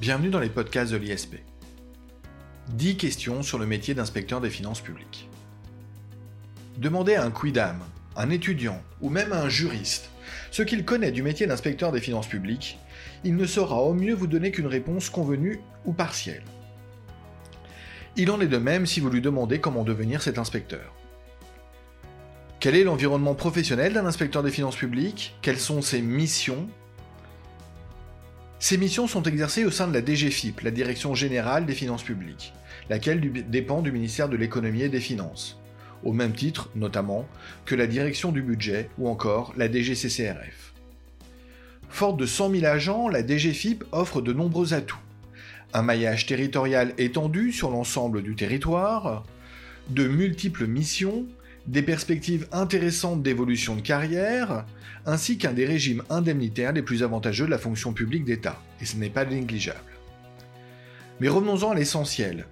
Bienvenue 0.00 0.30
dans 0.30 0.40
les 0.40 0.48
podcasts 0.48 0.92
de 0.92 0.96
l'ISP. 0.96 1.36
10 2.70 2.96
questions 2.96 3.42
sur 3.42 3.58
le 3.58 3.66
métier 3.66 3.94
d'inspecteur 3.94 4.40
des 4.40 4.50
finances 4.50 4.80
publiques. 4.80 5.28
Demandez 6.76 7.14
à 7.14 7.24
un 7.24 7.30
quidam, 7.30 7.80
un 8.16 8.30
étudiant 8.30 8.80
ou 9.00 9.10
même 9.10 9.32
à 9.32 9.42
un 9.42 9.48
juriste 9.48 10.10
ce 10.50 10.62
qu'il 10.62 10.84
connaît 10.84 11.12
du 11.12 11.22
métier 11.22 11.46
d'inspecteur 11.46 11.92
des 11.92 12.00
finances 12.00 12.26
publiques, 12.26 12.78
il 13.24 13.36
ne 13.36 13.46
saura 13.46 13.82
au 13.82 13.94
mieux 13.94 14.14
vous 14.14 14.26
donner 14.26 14.50
qu'une 14.50 14.66
réponse 14.66 15.10
convenue 15.10 15.60
ou 15.84 15.92
partielle. 15.92 16.44
Il 18.16 18.30
en 18.30 18.40
est 18.40 18.48
de 18.48 18.58
même 18.58 18.86
si 18.86 19.00
vous 19.00 19.10
lui 19.10 19.20
demandez 19.20 19.60
comment 19.60 19.84
devenir 19.84 20.22
cet 20.22 20.38
inspecteur. 20.38 20.94
Quel 22.60 22.74
est 22.74 22.84
l'environnement 22.84 23.34
professionnel 23.34 23.92
d'un 23.92 24.06
inspecteur 24.06 24.42
des 24.42 24.50
finances 24.50 24.76
publiques? 24.76 25.36
Quelles 25.42 25.60
sont 25.60 25.82
ses 25.82 26.02
missions? 26.02 26.68
Ces 28.60 28.76
missions 28.76 29.06
sont 29.06 29.22
exercées 29.22 29.64
au 29.64 29.70
sein 29.70 29.86
de 29.86 29.94
la 29.94 30.04
DGFIP, 30.04 30.62
la 30.62 30.72
Direction 30.72 31.14
générale 31.14 31.64
des 31.64 31.74
finances 31.74 32.02
publiques, 32.02 32.52
laquelle 32.90 33.20
dépend 33.48 33.82
du 33.82 33.92
ministère 33.92 34.28
de 34.28 34.36
l'économie 34.36 34.82
et 34.82 34.88
des 34.88 35.00
finances, 35.00 35.60
au 36.02 36.12
même 36.12 36.32
titre 36.32 36.68
notamment 36.74 37.28
que 37.64 37.76
la 37.76 37.86
direction 37.86 38.32
du 38.32 38.42
budget 38.42 38.90
ou 38.98 39.08
encore 39.08 39.54
la 39.56 39.70
DGCCRF. 39.70 40.74
Forte 41.88 42.18
de 42.18 42.26
100 42.26 42.50
000 42.50 42.64
agents, 42.66 43.08
la 43.08 43.24
DGFIP 43.24 43.84
offre 43.92 44.20
de 44.20 44.32
nombreux 44.32 44.74
atouts. 44.74 44.98
Un 45.72 45.82
maillage 45.82 46.26
territorial 46.26 46.94
étendu 46.98 47.52
sur 47.52 47.70
l'ensemble 47.70 48.22
du 48.22 48.34
territoire, 48.34 49.24
de 49.88 50.08
multiples 50.08 50.66
missions 50.66 51.26
des 51.68 51.82
perspectives 51.82 52.48
intéressantes 52.50 53.22
d'évolution 53.22 53.76
de 53.76 53.82
carrière, 53.82 54.64
ainsi 55.04 55.36
qu'un 55.36 55.52
des 55.52 55.66
régimes 55.66 56.02
indemnitaires 56.08 56.72
les 56.72 56.82
plus 56.82 57.02
avantageux 57.02 57.44
de 57.44 57.50
la 57.50 57.58
fonction 57.58 57.92
publique 57.92 58.24
d'État, 58.24 58.58
et 58.80 58.86
ce 58.86 58.96
n'est 58.96 59.10
pas 59.10 59.26
négligeable. 59.26 59.78
Mais 61.20 61.28
revenons-en 61.28 61.72
à 61.72 61.74
l'essentiel. 61.74 62.46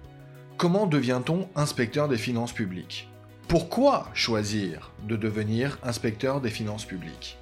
Comment 0.57 0.85
devient-on 0.85 1.49
inspecteur 1.55 2.07
des 2.07 2.17
finances 2.17 2.53
publiques? 2.53 3.09
Pourquoi 3.47 4.11
choisir 4.13 4.91
de 5.07 5.15
devenir 5.15 5.79
inspecteur 5.81 6.39
des 6.39 6.51
finances 6.51 6.85
publiques? 6.85 7.39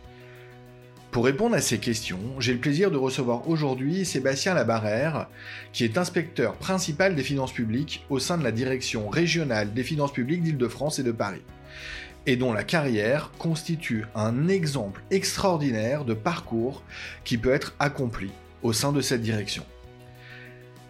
Pour 1.12 1.26
répondre 1.26 1.56
à 1.56 1.62
ces 1.62 1.80
questions, 1.80 2.40
j'ai 2.40 2.54
le 2.54 2.60
plaisir 2.60 2.90
de 2.90 2.98
recevoir 2.98 3.50
aujourd'hui 3.50 4.06
Sébastien 4.06 4.54
Labarère, 4.54 5.28
qui 5.74 5.84
est 5.84 5.98
inspecteur 5.98 6.56
principal 6.56 7.16
des 7.16 7.24
finances 7.24 7.54
publiques 7.54 8.06
au 8.10 8.20
sein 8.20 8.38
de 8.38 8.44
la 8.44 8.52
direction 8.54 9.10
régionale 9.10 9.74
des 9.74 9.84
finances 9.84 10.14
publiques 10.14 10.44
d'Île-de-France 10.44 11.00
et 11.00 11.04
de 11.04 11.12
Paris 11.12 11.42
et 12.26 12.36
dont 12.36 12.54
la 12.54 12.64
carrière 12.64 13.32
constitue 13.38 14.06
un 14.16 14.48
exemple 14.48 15.02
extraordinaire 15.12 16.06
de 16.06 16.14
parcours 16.14 16.84
qui 17.24 17.38
peut 17.38 17.54
être 17.54 17.76
accompli 17.80 18.32
au 18.64 18.74
sein 18.74 18.92
de 18.92 19.02
cette 19.02 19.22
direction. 19.22 19.66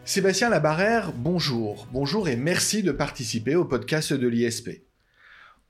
Sébastien 0.05 0.49
Labarère, 0.49 1.13
bonjour, 1.13 1.87
bonjour 1.91 2.29
et 2.29 2.35
merci 2.35 2.83
de 2.83 2.91
participer 2.91 3.55
au 3.55 3.65
podcast 3.65 4.13
de 4.13 4.27
l'ISP. 4.27 4.85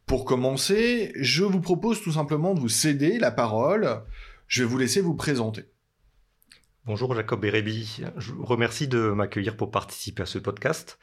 Pour 0.06 0.26
commencer, 0.26 1.14
je 1.16 1.44
vous 1.44 1.62
propose 1.62 2.02
tout 2.02 2.12
simplement 2.12 2.54
de 2.54 2.60
vous 2.60 2.70
céder 2.70 3.18
la 3.18 3.32
parole. 3.32 4.04
Je 4.48 4.62
vais 4.62 4.70
vous 4.70 4.78
laisser 4.78 5.02
vous 5.02 5.16
présenter. 5.16 5.66
Bonjour 6.86 7.16
Jacob 7.16 7.42
Bérébi, 7.42 8.04
je 8.18 8.32
vous 8.32 8.46
remercie 8.46 8.88
de 8.88 9.10
m'accueillir 9.10 9.58
pour 9.58 9.72
participer 9.72 10.22
à 10.22 10.28
ce 10.28 10.38
podcast. 10.38 11.00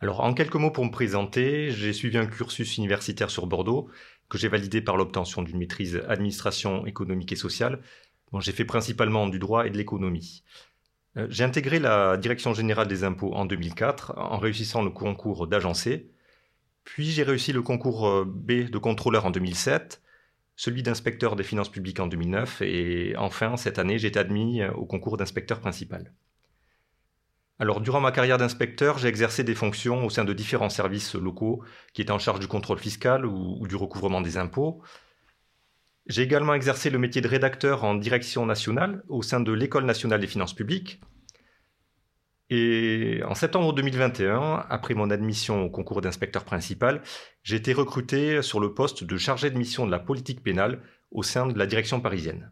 Alors, 0.00 0.20
en 0.20 0.32
quelques 0.32 0.54
mots 0.54 0.70
pour 0.70 0.84
me 0.84 0.90
présenter, 0.90 1.70
j'ai 1.72 1.92
suivi 1.92 2.18
un 2.18 2.26
cursus 2.26 2.76
universitaire 2.78 3.30
sur 3.30 3.46
Bordeaux 3.46 3.90
que 4.28 4.38
j'ai 4.38 4.48
validé 4.48 4.80
par 4.80 4.96
l'obtention 4.96 5.42
d'une 5.42 5.58
maîtrise 5.58 6.00
administration 6.08 6.86
économique 6.86 7.32
et 7.32 7.36
sociale. 7.36 7.80
j'ai 8.40 8.52
fait 8.52 8.64
principalement 8.64 9.26
du 9.28 9.38
droit 9.38 9.66
et 9.66 9.70
de 9.70 9.76
l'économie. 9.76 10.44
Euh, 11.16 11.26
j'ai 11.30 11.44
intégré 11.44 11.78
la 11.80 12.16
Direction 12.16 12.54
générale 12.54 12.88
des 12.88 13.04
impôts 13.04 13.32
en 13.34 13.44
2004 13.46 14.14
en 14.16 14.38
réussissant 14.38 14.82
le 14.82 14.90
concours 14.90 15.46
d'agencé. 15.48 16.10
Puis 16.84 17.10
j'ai 17.10 17.22
réussi 17.24 17.52
le 17.52 17.62
concours 17.62 18.08
euh, 18.08 18.24
B 18.24 18.70
de 18.70 18.78
contrôleur 18.78 19.26
en 19.26 19.30
2007, 19.30 20.02
celui 20.56 20.82
d'inspecteur 20.82 21.36
des 21.36 21.44
finances 21.44 21.70
publiques 21.70 22.00
en 22.00 22.06
2009 22.06 22.62
et 22.62 23.14
enfin 23.16 23.56
cette 23.56 23.78
année 23.78 23.98
j'ai 23.98 24.08
été 24.08 24.18
admis 24.18 24.62
euh, 24.62 24.70
au 24.72 24.86
concours 24.86 25.16
d'inspecteur 25.16 25.60
principal. 25.60 26.12
Alors, 27.60 27.80
durant 27.80 28.00
ma 28.00 28.12
carrière 28.12 28.38
d'inspecteur, 28.38 28.98
j'ai 28.98 29.08
exercé 29.08 29.42
des 29.42 29.54
fonctions 29.56 30.04
au 30.06 30.10
sein 30.10 30.24
de 30.24 30.32
différents 30.32 30.68
services 30.68 31.14
locaux 31.16 31.62
qui 31.92 32.02
étaient 32.02 32.12
en 32.12 32.18
charge 32.18 32.38
du 32.38 32.46
contrôle 32.46 32.78
fiscal 32.78 33.26
ou, 33.26 33.66
du 33.66 33.74
recouvrement 33.74 34.20
des 34.20 34.36
impôts. 34.36 34.80
J'ai 36.06 36.22
également 36.22 36.54
exercé 36.54 36.88
le 36.88 36.98
métier 36.98 37.20
de 37.20 37.28
rédacteur 37.28 37.82
en 37.82 37.94
direction 37.96 38.46
nationale 38.46 39.02
au 39.08 39.22
sein 39.22 39.40
de 39.40 39.52
l'École 39.52 39.84
nationale 39.84 40.20
des 40.20 40.28
finances 40.28 40.54
publiques. 40.54 41.00
Et 42.48 43.20
en 43.26 43.34
septembre 43.34 43.74
2021, 43.74 44.64
après 44.70 44.94
mon 44.94 45.10
admission 45.10 45.64
au 45.64 45.68
concours 45.68 46.00
d'inspecteur 46.00 46.44
principal, 46.44 47.02
j'ai 47.42 47.56
été 47.56 47.72
recruté 47.72 48.40
sur 48.40 48.60
le 48.60 48.72
poste 48.72 49.04
de 49.04 49.16
chargé 49.18 49.50
de 49.50 49.58
mission 49.58 49.84
de 49.84 49.90
la 49.90 49.98
politique 49.98 50.42
pénale 50.42 50.80
au 51.10 51.22
sein 51.22 51.46
de 51.46 51.58
la 51.58 51.66
direction 51.66 52.00
parisienne 52.00 52.50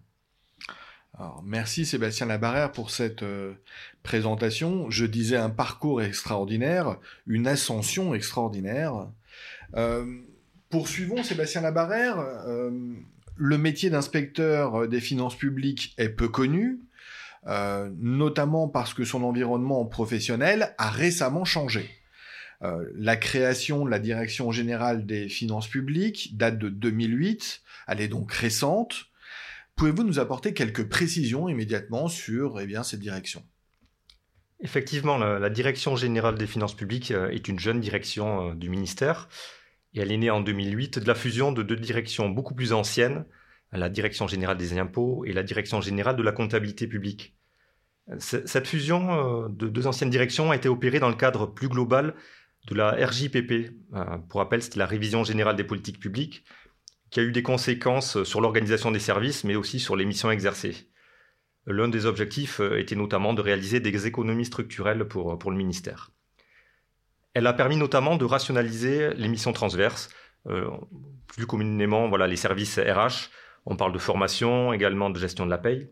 merci 1.44 1.86
Sébastien 1.86 2.26
Labarère 2.26 2.72
pour 2.72 2.90
cette 2.90 3.22
euh, 3.22 3.54
présentation. 4.02 4.90
Je 4.90 5.06
disais 5.06 5.36
un 5.36 5.50
parcours 5.50 6.02
extraordinaire, 6.02 6.98
une 7.26 7.46
ascension 7.46 8.14
extraordinaire. 8.14 9.08
Euh, 9.74 10.04
poursuivons 10.70 11.22
Sébastien 11.22 11.62
Labarère. 11.62 12.18
Euh, 12.18 12.70
le 13.36 13.58
métier 13.58 13.90
d'inspecteur 13.90 14.88
des 14.88 15.00
finances 15.00 15.36
publiques 15.36 15.94
est 15.98 16.08
peu 16.08 16.28
connu, 16.28 16.80
notamment 17.44 18.66
parce 18.66 18.94
que 18.94 19.04
son 19.04 19.22
environnement 19.24 19.84
professionnel 19.84 20.74
a 20.78 20.88
récemment 20.88 21.44
changé. 21.44 21.90
la 22.62 23.16
création 23.16 23.84
de 23.84 23.90
la 23.90 23.98
Direction 23.98 24.52
générale 24.52 25.04
des 25.04 25.28
finances 25.28 25.68
publiques 25.68 26.38
date 26.38 26.56
de 26.56 26.70
2008, 26.70 27.60
elle 27.88 28.00
est 28.00 28.08
donc 28.08 28.32
récente. 28.32 29.10
Pouvez-vous 29.76 30.04
nous 30.04 30.18
apporter 30.18 30.54
quelques 30.54 30.88
précisions 30.88 31.50
immédiatement 31.50 32.08
sur 32.08 32.58
eh 32.58 32.66
bien, 32.66 32.82
cette 32.82 33.00
direction? 33.00 33.44
Effectivement, 34.60 35.18
la, 35.18 35.50
Direction 35.50 35.96
générale 35.96 36.36
des 36.36 36.46
finances 36.46 36.74
publiques 36.74 37.10
euh, 37.10 37.28
est 37.28 37.46
une 37.46 37.58
jeune 37.58 37.78
direction 37.78 38.50
euh, 38.50 38.54
du 38.54 38.70
ministère 38.70 39.28
et 39.92 40.00
elle 40.00 40.10
est 40.10 40.16
née 40.16 40.30
en 40.30 40.40
2008 40.40 40.98
de 40.98 41.06
la 41.06 41.14
fusion 41.14 41.52
de 41.52 41.62
deux 41.62 41.76
directions 41.76 42.30
beaucoup 42.30 42.54
plus 42.54 42.72
anciennes, 42.72 43.26
la 43.70 43.90
Direction 43.90 44.26
générale 44.26 44.56
des 44.56 44.78
impôts 44.78 45.26
et 45.26 45.34
la 45.34 45.42
Direction 45.42 45.82
générale 45.82 46.16
de 46.16 46.22
la 46.22 46.32
comptabilité 46.32 46.86
publique. 46.86 47.36
Cette 48.18 48.66
fusion 48.66 49.44
euh, 49.44 49.48
de 49.50 49.68
deux 49.68 49.86
anciennes 49.86 50.10
directions 50.10 50.52
a 50.52 50.56
été 50.56 50.70
opérée 50.70 51.00
dans 51.00 51.10
le 51.10 51.16
cadre 51.16 51.44
plus 51.44 51.68
global 51.68 52.14
de 52.68 52.74
la 52.74 52.92
RJPP. 52.92 53.72
Pour 54.28 54.40
rappel, 54.40 54.62
c'était 54.62 54.78
la 54.78 54.86
révision 54.86 55.22
générale 55.22 55.54
des 55.54 55.64
politiques 55.64 56.00
publiques, 56.00 56.44
qui 57.10 57.20
a 57.20 57.22
eu 57.22 57.32
des 57.32 57.42
conséquences 57.42 58.22
sur 58.24 58.40
l'organisation 58.40 58.90
des 58.90 58.98
services, 58.98 59.44
mais 59.44 59.56
aussi 59.56 59.80
sur 59.80 59.96
les 59.96 60.04
missions 60.04 60.30
exercées. 60.30 60.90
L'un 61.66 61.88
des 61.88 62.06
objectifs 62.06 62.60
euh, 62.60 62.78
était 62.78 62.94
notamment 62.94 63.34
de 63.34 63.42
réaliser 63.42 63.80
des 63.80 64.06
économies 64.06 64.44
structurelles 64.44 65.06
pour, 65.06 65.38
pour 65.38 65.50
le 65.50 65.56
ministère. 65.56 66.10
Elle 67.34 67.46
a 67.46 67.52
permis 67.52 67.76
notamment 67.76 68.16
de 68.16 68.24
rationaliser 68.24 69.12
les 69.14 69.28
missions 69.28 69.52
transverses, 69.52 70.08
euh, 70.46 70.70
plus 71.26 71.46
communément 71.46 72.08
voilà, 72.08 72.26
les 72.26 72.36
services 72.36 72.78
RH. 72.78 73.30
On 73.66 73.76
parle 73.76 73.92
de 73.92 73.98
formation, 73.98 74.72
également 74.72 75.10
de 75.10 75.18
gestion 75.18 75.44
de 75.44 75.50
la 75.50 75.58
paye. 75.58 75.90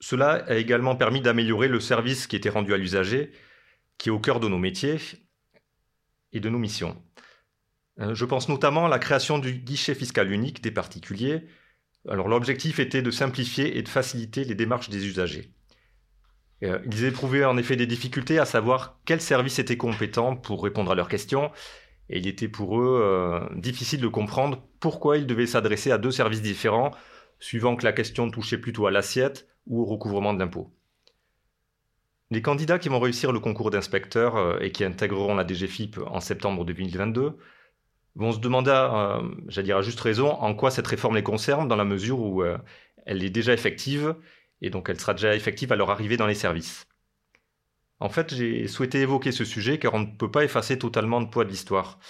Cela 0.00 0.44
a 0.48 0.56
également 0.56 0.96
permis 0.96 1.20
d'améliorer 1.20 1.68
le 1.68 1.78
service 1.78 2.26
qui 2.26 2.34
était 2.34 2.48
rendu 2.48 2.74
à 2.74 2.78
l'usager, 2.78 3.30
qui 3.98 4.08
est 4.08 4.12
au 4.12 4.18
cœur 4.18 4.40
de 4.40 4.48
nos 4.48 4.58
métiers 4.58 4.98
et 6.32 6.40
de 6.40 6.48
nos 6.48 6.58
missions. 6.58 7.00
Euh, 8.02 8.14
je 8.14 8.24
pense 8.24 8.48
notamment 8.48 8.86
à 8.86 8.88
la 8.88 8.98
création 8.98 9.38
du 9.38 9.52
guichet 9.52 9.94
fiscal 9.94 10.30
unique 10.30 10.62
des 10.62 10.70
particuliers. 10.70 11.46
Alors 12.08 12.28
l'objectif 12.28 12.80
était 12.80 13.02
de 13.02 13.10
simplifier 13.10 13.78
et 13.78 13.82
de 13.82 13.88
faciliter 13.88 14.44
les 14.44 14.54
démarches 14.54 14.90
des 14.90 15.06
usagers. 15.06 15.52
Euh, 16.64 16.78
ils 16.86 17.04
éprouvaient 17.04 17.44
en 17.44 17.56
effet 17.56 17.76
des 17.76 17.86
difficultés 17.86 18.38
à 18.38 18.44
savoir 18.44 19.00
quel 19.04 19.20
service 19.20 19.58
était 19.58 19.76
compétent 19.76 20.36
pour 20.36 20.62
répondre 20.62 20.90
à 20.90 20.94
leurs 20.94 21.08
questions, 21.08 21.50
et 22.08 22.18
il 22.18 22.26
était 22.26 22.48
pour 22.48 22.80
eux 22.80 23.00
euh, 23.02 23.40
difficile 23.56 24.00
de 24.00 24.08
comprendre 24.08 24.62
pourquoi 24.80 25.16
ils 25.16 25.26
devaient 25.26 25.46
s'adresser 25.46 25.92
à 25.92 25.98
deux 25.98 26.10
services 26.10 26.42
différents, 26.42 26.90
suivant 27.38 27.76
que 27.76 27.84
la 27.84 27.92
question 27.92 28.30
touchait 28.30 28.58
plutôt 28.58 28.86
à 28.86 28.90
l'assiette 28.90 29.48
ou 29.66 29.82
au 29.82 29.84
recouvrement 29.84 30.34
de 30.34 30.38
l'impôt. 30.38 30.72
Les 32.30 32.42
candidats 32.42 32.78
qui 32.78 32.88
vont 32.88 33.00
réussir 33.00 33.30
le 33.30 33.40
concours 33.40 33.70
d'inspecteur 33.70 34.62
et 34.62 34.72
qui 34.72 34.84
intégreront 34.84 35.34
la 35.34 35.46
DGFIP 35.46 35.98
en 36.06 36.20
septembre 36.20 36.64
2022 36.64 37.36
vont 38.14 38.32
se 38.32 38.38
demander, 38.38 38.70
euh, 38.70 39.22
j'allais 39.48 39.66
dire 39.66 39.78
à 39.78 39.82
juste 39.82 40.00
raison, 40.00 40.30
en 40.32 40.54
quoi 40.54 40.70
cette 40.70 40.86
réforme 40.86 41.16
les 41.16 41.22
concerne, 41.22 41.68
dans 41.68 41.76
la 41.76 41.84
mesure 41.84 42.20
où 42.20 42.42
euh, 42.42 42.58
elle 43.06 43.24
est 43.24 43.30
déjà 43.30 43.52
effective, 43.52 44.14
et 44.60 44.70
donc 44.70 44.88
elle 44.88 45.00
sera 45.00 45.14
déjà 45.14 45.34
effective 45.34 45.72
à 45.72 45.76
leur 45.76 45.90
arrivée 45.90 46.16
dans 46.16 46.26
les 46.26 46.34
services. 46.34 46.86
En 48.00 48.08
fait, 48.08 48.34
j'ai 48.34 48.66
souhaité 48.66 49.00
évoquer 49.00 49.32
ce 49.32 49.44
sujet 49.44 49.78
car 49.78 49.94
on 49.94 50.00
ne 50.00 50.16
peut 50.16 50.30
pas 50.30 50.44
effacer 50.44 50.78
totalement 50.78 51.20
le 51.20 51.30
poids 51.30 51.44
de 51.44 51.50
l'histoire. 51.50 52.00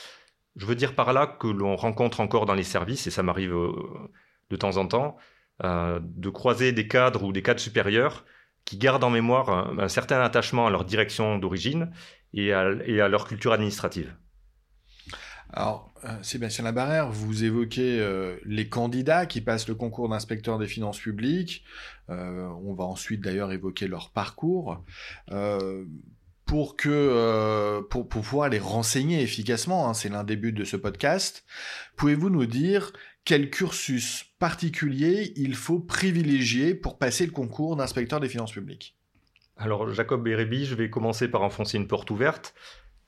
Je 0.57 0.67
veux 0.67 0.75
dire 0.75 0.95
par 0.95 1.13
là 1.13 1.27
que 1.27 1.47
l'on 1.47 1.77
rencontre 1.77 2.21
encore 2.21 2.47
dans 2.47 2.55
les 2.55 2.63
services, 2.63 3.07
et 3.07 3.11
ça 3.11 3.23
m'arrive 3.23 3.55
euh, 3.55 3.73
de 4.51 4.57
temps 4.57 4.77
en 4.77 4.87
temps, 4.87 5.17
de 5.63 6.29
croiser 6.29 6.73
des 6.73 6.89
cadres 6.89 7.23
ou 7.23 7.33
des 7.33 7.43
cadres 7.43 7.61
supérieurs 7.61 8.25
qui 8.65 8.79
gardent 8.79 9.05
en 9.05 9.11
mémoire 9.11 9.79
un, 9.79 9.89
certain 9.89 10.21
attachement 10.21 10.67
à 10.67 10.71
leur 10.71 10.85
direction 10.85 11.39
d'origine 11.39 11.93
et 12.35 12.53
à, 12.53 12.65
leur 13.09 13.27
culture 13.27 13.53
administrative. 13.53 14.15
Alors, 15.53 15.93
euh, 16.05 16.09
Sébastien 16.23 16.65
Labarère, 16.65 17.11
vous 17.11 17.45
évoquez 17.45 18.01
euh, 18.01 18.37
les 18.45 18.69
candidats 18.69 19.27
qui 19.27 19.43
passent 19.43 19.69
le 19.69 19.75
concours 19.75 20.09
d'inspecteur 20.09 20.59
des 20.59 20.67
finances 20.67 20.99
publiques. 20.99 21.65
Euh, 22.09 22.49
on 22.65 22.73
va 22.73 22.85
ensuite 22.85 23.21
d'ailleurs 23.21 23.53
évoquer 23.53 23.87
leur 23.87 24.11
parcours. 24.11 24.83
pour 26.47 26.77
pouvoir 28.09 28.49
les 28.49 28.59
renseigner 28.59 29.21
efficacement, 29.23 29.89
hein, 29.89 29.95
c'est 29.95 30.09
l'un 30.09 30.25
des 30.25 30.37
buts 30.37 30.53
de 30.53 30.65
ce 30.65 30.77
podcast. 30.77 31.45
Pouvez-vous 31.97 32.31
nous 32.31 32.47
dire 32.47 32.93
quel 33.25 33.51
cursus 33.51 34.25
particulier 34.39 35.33
il 35.37 35.55
faut 35.55 35.79
privilégier 35.79 36.75
pour 36.75 36.99
passer 36.99 37.27
le 37.27 37.33
concours 37.33 37.77
d'inspecteur 37.77 38.21
des 38.21 38.29
finances 38.29 38.53
publiques? 38.53 38.97
Alors, 39.59 39.93
Jacob 39.93 40.25
Bérébi, 40.25 40.65
je 40.65 40.75
vais 40.75 40.91
commencer 40.91 41.29
par 41.29 41.43
enfoncer 41.43 41.77
une 41.77 41.87
porte 41.87 42.11
ouverte. 42.11 42.55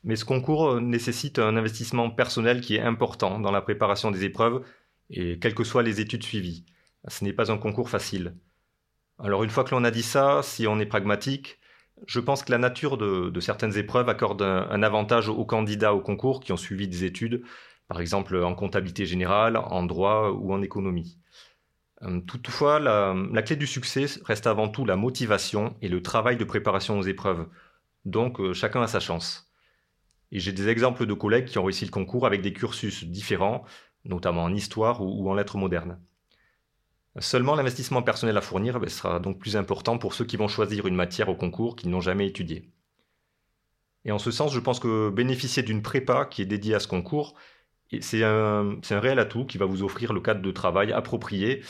Mais 0.05 0.17
ce 0.17 0.25
concours 0.25 0.71
euh, 0.71 0.81
nécessite 0.81 1.39
un 1.39 1.56
investissement 1.56 2.11
personnel 2.11 2.61
qui 2.61 2.77
est 2.77 2.81
important 2.81 3.41
dans 3.41 3.51
la 3.51 3.62
préparation 3.62 4.11
des 4.11 4.25
épreuves 4.25 4.65
et 5.11 5.39
quelles 5.39 5.55
que 5.55 5.65
soient 5.65 5.83
les 5.83 6.01
études 6.01 6.23
suivies. 6.23 6.65
Ce 7.09 7.25
n'est 7.25 7.33
pas 7.33 7.51
un 7.51 7.59
concours 7.59 7.91
facile. 7.91 8.35
Alors 9.19 9.45
une 9.45 9.51
fois 9.51 9.65
que 9.65 9.71
l'on 9.75 9.85
a 9.85 9.91
dit 9.91 10.03
ça, 10.03 10.41
si 10.43 10.67
on 10.67 10.79
est 10.81 10.87
pragmatique, 10.87 11.59
je 12.06 12.21
pense 12.21 12.43
que 12.43 12.51
la 12.51 12.59
nature 12.59 12.99
de, 12.99 13.41
certaines 13.41 13.77
épreuves 13.79 14.09
accorde 14.09 14.43
un, 14.43 14.83
avantage 14.83 15.29
aux 15.29 15.45
candidats 15.45 15.95
au 15.95 16.01
concours 16.01 16.41
qui 16.41 16.53
ont 16.53 16.56
suivi 16.56 16.89
des 16.89 17.05
études, 17.05 17.43
par 17.89 18.01
exemple 18.01 18.37
en 18.43 18.55
comptabilité 18.55 19.06
générale, 19.06 19.56
en 19.56 19.85
droit 19.85 20.31
ou 20.31 20.53
en 20.53 20.62
économie. 20.62 21.19
Euh, 22.03 22.21
toutefois, 22.21 22.81
la, 22.81 23.15
la 23.33 23.43
clé 23.43 23.56
du 23.56 23.67
succès 23.67 24.06
reste 24.25 24.47
avant 24.47 24.69
tout 24.69 24.85
la 24.85 24.97
motivation 24.97 25.77
et 25.81 25.89
le 25.89 26.03
travail 26.03 26.37
de 26.37 26.45
préparation 26.45 26.99
aux 26.99 27.03
épreuves. 27.03 27.47
Donc 28.05 28.41
euh, 28.41 28.53
chacun 28.53 28.83
a 28.83 28.89
sa 28.89 29.01
chance. 29.01 29.49
Et 30.34 30.40
j'ai 30.40 30.52
des 30.52 30.69
exemples 30.69 31.06
de 31.06 31.14
collègues 31.14 31.46
qui 31.46 31.58
ont 31.58 31.64
réussi 31.64 31.84
le 31.84 31.92
concours 31.92 32.26
avec 32.26 32.42
des 32.42 32.52
cursus 32.52 33.04
différents, 33.04 33.64
notamment 34.04 34.42
en 34.42 34.52
histoire 34.52 35.00
ou, 35.00 35.31
en 35.31 35.34
lettres 35.34 35.56
modernes. 35.56 36.00
Seulement, 37.20 37.54
l'investissement 37.54 38.02
personnel 38.02 38.36
à 38.36 38.40
fournir 38.40 38.81
ben, 38.81 38.90
sera 38.90 39.20
donc 39.20 39.38
plus 39.38 39.56
important 39.56 39.96
pour 39.96 40.12
ceux 40.12 40.25
qui 40.25 40.36
vont 40.36 40.48
choisir 40.48 40.88
une 40.88 40.96
matière 40.96 41.28
au 41.28 41.36
concours 41.36 41.76
qu'ils 41.76 41.90
n'ont 41.90 42.00
jamais 42.00 42.26
étudiée. 42.26 42.69
Et 44.04 44.10
en 44.10 44.19
ce 44.19 44.32
sens, 44.32 44.52
je 44.52 44.58
pense 44.58 44.81
que 44.81 45.08
bénéficier 45.08 45.62
d'une 45.62 45.82
prépa 45.82 46.26
qui 46.26 46.42
est 46.42 46.46
dédiée 46.46 46.75
à 46.75 46.81
ce 46.81 46.88
concours, 46.88 47.34
c'est 48.00 48.25
un, 48.25 48.81
un, 48.90 49.00
réel 49.00 49.20
atout 49.20 49.46
qui 49.46 49.56
va 49.56 49.66
vous 49.66 49.84
offrir 49.84 50.12
le 50.12 50.20
cadre 50.20 50.42
de 50.42 50.50
travail 50.50 50.92
approprié 50.92 51.62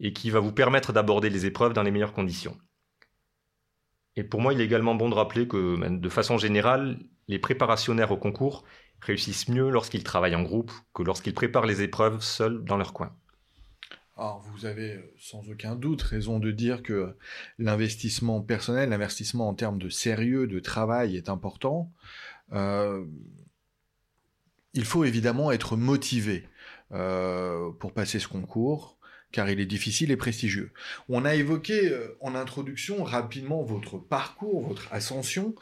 et 0.00 0.12
qui 0.12 0.30
va 0.30 0.40
vous 0.40 0.52
permettre 0.52 0.92
d'aborder 0.92 1.30
les 1.30 1.46
épreuves 1.46 1.74
dans 1.74 1.84
les 1.84 1.92
meilleures 1.92 2.12
conditions. 2.12 2.58
Et 4.16 4.24
pour 4.24 4.40
moi, 4.40 4.52
il 4.52 4.60
est 4.60 4.64
également 4.64 4.96
bon 4.96 5.08
de 5.08 5.14
rappeler 5.14 5.46
que, 5.46 5.76
ben, 5.78 6.00
de 6.00 6.08
façon 6.08 6.38
générale, 6.38 6.98
les 7.30 7.38
préparationnaires 7.38 8.10
au 8.10 8.16
concours 8.16 8.64
réussissent 9.00 9.48
mieux 9.48 9.70
lorsqu'ils 9.70 10.02
travaillent 10.02 10.34
en 10.34 10.42
groupe 10.42 10.72
que 10.92 11.02
lorsqu'ils 11.02 11.32
préparent 11.32 11.64
les 11.64 11.80
épreuves 11.80 12.20
seuls 12.20 12.64
dans 12.64 12.76
leur 12.76 12.92
coin. 12.92 13.16
Alors, 14.16 14.44
vous 14.52 14.66
avez 14.66 14.96
euh, 14.96 15.14
sans 15.18 15.48
aucun 15.48 15.76
doute 15.76 16.02
raison 16.02 16.40
de 16.40 16.50
dire 16.50 16.82
que 16.82 17.16
l'investissement 17.58 18.42
personnel, 18.42 18.90
l'investissement 18.90 19.48
en 19.48 19.54
termes 19.54 19.78
de 19.78 19.88
sérieux, 19.88 20.46
de 20.46 20.58
travail 20.58 21.16
est 21.16 21.30
important. 21.30 21.90
Euh, 22.52 23.06
il 24.74 24.84
faut 24.84 25.04
évidemment 25.04 25.52
être 25.52 25.76
motivé 25.76 26.46
euh, 26.92 27.70
pour 27.78 27.94
passer 27.94 28.18
ce 28.18 28.28
concours 28.28 28.98
car 29.32 29.48
il 29.48 29.60
est 29.60 29.66
difficile 29.66 30.10
et 30.10 30.16
prestigieux. 30.16 30.72
On 31.08 31.24
a 31.24 31.34
évoqué 31.34 31.90
euh, 31.90 32.16
en 32.20 32.34
introduction 32.34 33.04
rapidement 33.04 33.62
votre 33.62 33.98
parcours, 33.98 34.66
votre 34.66 34.92
ascension. 34.92 35.54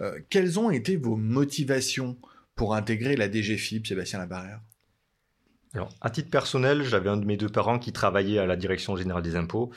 Euh, 0.00 0.18
quelles 0.30 0.58
ont 0.58 0.70
été 0.70 0.96
vos 0.96 1.16
motivations 1.16 2.16
pour 2.54 2.74
intégrer 2.74 3.16
la 3.16 3.30
DGFIP, 3.30 3.86
Sébastien 3.86 4.18
Labarrière 4.18 4.60
Alors, 5.74 5.94
à 6.00 6.10
titre 6.10 6.30
personnel, 6.30 6.82
j'avais 6.84 7.10
un 7.10 7.16
de 7.16 7.26
mes 7.26 7.36
deux 7.36 7.48
parents 7.48 7.78
qui 7.78 7.92
travaillait 7.92 8.38
à 8.38 8.46
la 8.46 8.56
Direction 8.56 8.96
générale 8.96 9.22
des 9.22 9.36
impôts. 9.36 9.70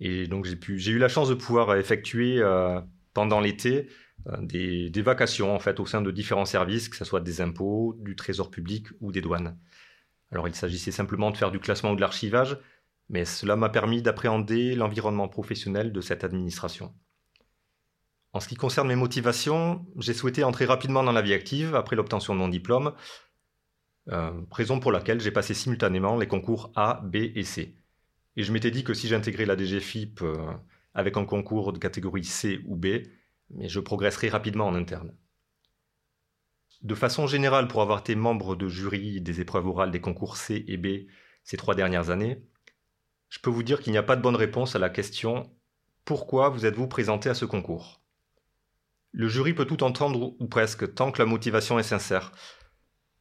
Et 0.00 0.26
donc, 0.26 0.46
j'ai 0.46 0.92
eu 0.92 0.98
la 0.98 1.08
chance 1.08 1.28
de 1.28 1.34
pouvoir 1.34 1.76
effectuer 1.76 2.38
euh, 2.38 2.80
pendant 3.14 3.40
l'été 3.40 3.88
des, 4.40 4.90
des, 4.90 5.02
vacations 5.02 5.54
en 5.54 5.60
fait 5.60 5.78
au 5.80 5.86
sein 5.86 6.02
de 6.02 6.10
différents 6.10 6.44
services, 6.44 6.88
que 6.88 6.96
ce 6.96 7.04
soit 7.04 7.20
des 7.20 7.40
impôts, 7.40 7.96
du 8.00 8.16
trésor 8.16 8.50
public 8.50 8.88
ou 9.00 9.12
des 9.12 9.20
douanes. 9.20 9.56
Alors 10.30 10.48
il 10.48 10.54
s'agissait 10.54 10.90
simplement 10.90 11.30
de 11.30 11.36
faire 11.36 11.50
du 11.50 11.58
classement 11.58 11.92
ou 11.92 11.96
de 11.96 12.00
l'archivage, 12.00 12.58
mais 13.08 13.24
cela 13.24 13.56
m'a 13.56 13.68
permis 13.68 14.02
d'appréhender 14.02 14.74
l'environnement 14.74 15.28
professionnel 15.28 15.92
de 15.92 16.00
cette 16.00 16.24
administration. 16.24 16.94
En 18.32 18.40
ce 18.40 18.48
qui 18.48 18.56
concerne 18.56 18.88
mes 18.88 18.96
motivations, 18.96 19.86
j'ai 19.96 20.12
souhaité 20.12 20.44
entrer 20.44 20.66
rapidement 20.66 21.02
dans 21.02 21.12
la 21.12 21.22
vie 21.22 21.32
active 21.32 21.74
après 21.74 21.96
l'obtention 21.96 22.34
de 22.34 22.40
mon 22.40 22.48
diplôme, 22.48 22.92
euh, 24.10 24.30
raison 24.50 24.80
pour 24.80 24.92
laquelle 24.92 25.20
j'ai 25.20 25.30
passé 25.30 25.54
simultanément 25.54 26.16
les 26.16 26.28
concours 26.28 26.70
A, 26.74 27.00
B 27.04 27.16
et 27.16 27.44
C. 27.44 27.76
Et 28.36 28.42
je 28.42 28.52
m'étais 28.52 28.70
dit 28.70 28.84
que 28.84 28.94
si 28.94 29.08
j'intégrais 29.08 29.46
la 29.46 29.56
DGFIP 29.56 30.22
euh, 30.22 30.52
avec 30.94 31.16
un 31.16 31.24
concours 31.24 31.72
de 31.72 31.78
catégorie 31.78 32.24
C 32.24 32.60
ou 32.66 32.76
B, 32.76 32.86
mais 33.50 33.68
je 33.68 33.80
progresserais 33.80 34.28
rapidement 34.28 34.66
en 34.66 34.74
interne. 34.74 35.14
De 36.82 36.94
façon 36.94 37.26
générale, 37.26 37.66
pour 37.66 37.82
avoir 37.82 38.00
été 38.00 38.14
membre 38.14 38.54
de 38.54 38.68
jury 38.68 39.20
des 39.20 39.40
épreuves 39.40 39.66
orales 39.66 39.90
des 39.90 40.00
concours 40.00 40.36
C 40.36 40.64
et 40.68 40.76
B 40.76 41.08
ces 41.42 41.56
trois 41.56 41.74
dernières 41.74 42.10
années, 42.10 42.42
je 43.28 43.38
peux 43.40 43.50
vous 43.50 43.62
dire 43.62 43.80
qu'il 43.80 43.92
n'y 43.92 43.98
a 43.98 44.02
pas 44.02 44.16
de 44.16 44.22
bonne 44.22 44.36
réponse 44.36 44.76
à 44.76 44.78
la 44.78 44.90
question 44.90 45.50
pourquoi 46.08 46.48
vous 46.48 46.64
êtes-vous 46.64 46.88
présenté 46.88 47.28
à 47.28 47.34
ce 47.34 47.44
concours? 47.44 48.00
Le 49.12 49.28
jury 49.28 49.52
peut 49.52 49.66
tout 49.66 49.82
entendre 49.82 50.34
ou 50.38 50.46
presque 50.46 50.94
tant 50.94 51.12
que 51.12 51.18
la 51.20 51.26
motivation 51.26 51.78
est 51.78 51.82
sincère. 51.82 52.32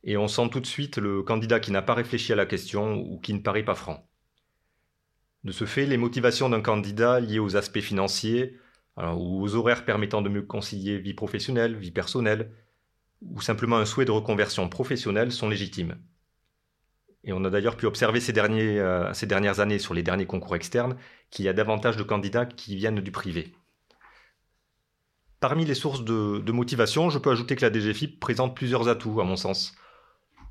Et 0.06 0.16
on 0.16 0.30
sent 0.30 0.50
tout 0.52 0.62
de 0.62 0.66
suite 0.66 0.98
le 0.98 1.22
candidat 1.22 1.60
qui 1.60 1.72
n'a 1.72 1.82
pas 1.82 1.96
réfléchi 1.96 2.32
à 2.32 2.38
la 2.38 2.46
question 2.46 2.96
ou 2.96 3.20
qui 3.20 3.34
ne 3.34 3.40
paraît 3.40 3.66
pas 3.66 3.76
franc. 3.76 4.08
De 5.44 5.52
ce 5.52 5.66
fait, 5.66 5.86
les 5.86 5.98
motivations 5.98 6.48
d'un 6.48 6.62
candidat 6.62 7.20
liées 7.20 7.40
aux 7.40 7.58
aspects 7.58 7.82
financiers 7.82 8.58
ou 8.96 9.42
aux 9.44 9.56
horaires 9.56 9.84
permettant 9.84 10.22
de 10.22 10.30
mieux 10.30 10.44
concilier 10.44 10.98
vie 10.98 11.14
professionnelle, 11.14 11.76
vie 11.76 11.92
personnelle, 11.92 12.54
ou 13.22 13.42
simplement 13.42 13.80
un 13.80 13.86
souhait 13.86 14.06
de 14.06 14.12
reconversion 14.12 14.70
professionnelle 14.70 15.34
sont 15.34 15.50
légitimes. 15.50 15.98
Et 17.24 17.34
on 17.34 17.44
a 17.44 17.50
d'ailleurs 17.50 17.76
pu 17.76 17.86
observer 17.86 18.20
ces, 18.20 18.38
euh, 18.38 19.14
ces 19.14 19.26
dernières 19.26 19.60
années 19.60 19.80
sur 19.80 19.94
les 19.94 20.04
derniers 20.04 20.26
concours 20.26 20.56
externes 20.56 20.96
qu'il 21.30 21.46
y 21.46 21.50
a 21.50 21.54
davantage 21.54 21.98
de 21.98 22.04
candidats 22.04 22.46
qui 22.46 22.76
viennent 22.76 23.02
du 23.02 23.12
privé. 23.12 23.54
Parmi 25.40 25.66
les 25.66 25.76
sources 25.76 26.04
de, 26.04 26.52
motivation, 26.52 27.10
je 27.10 27.20
peux 27.20 27.30
ajouter 27.30 27.56
que 27.56 27.66
la 27.66 27.72
DGFIP 27.72 28.20
présente 28.20 28.56
plusieurs 28.56 28.88
atouts, 28.88 29.22
à 29.22 29.24
mon 29.24 29.36
sens. 29.36 29.76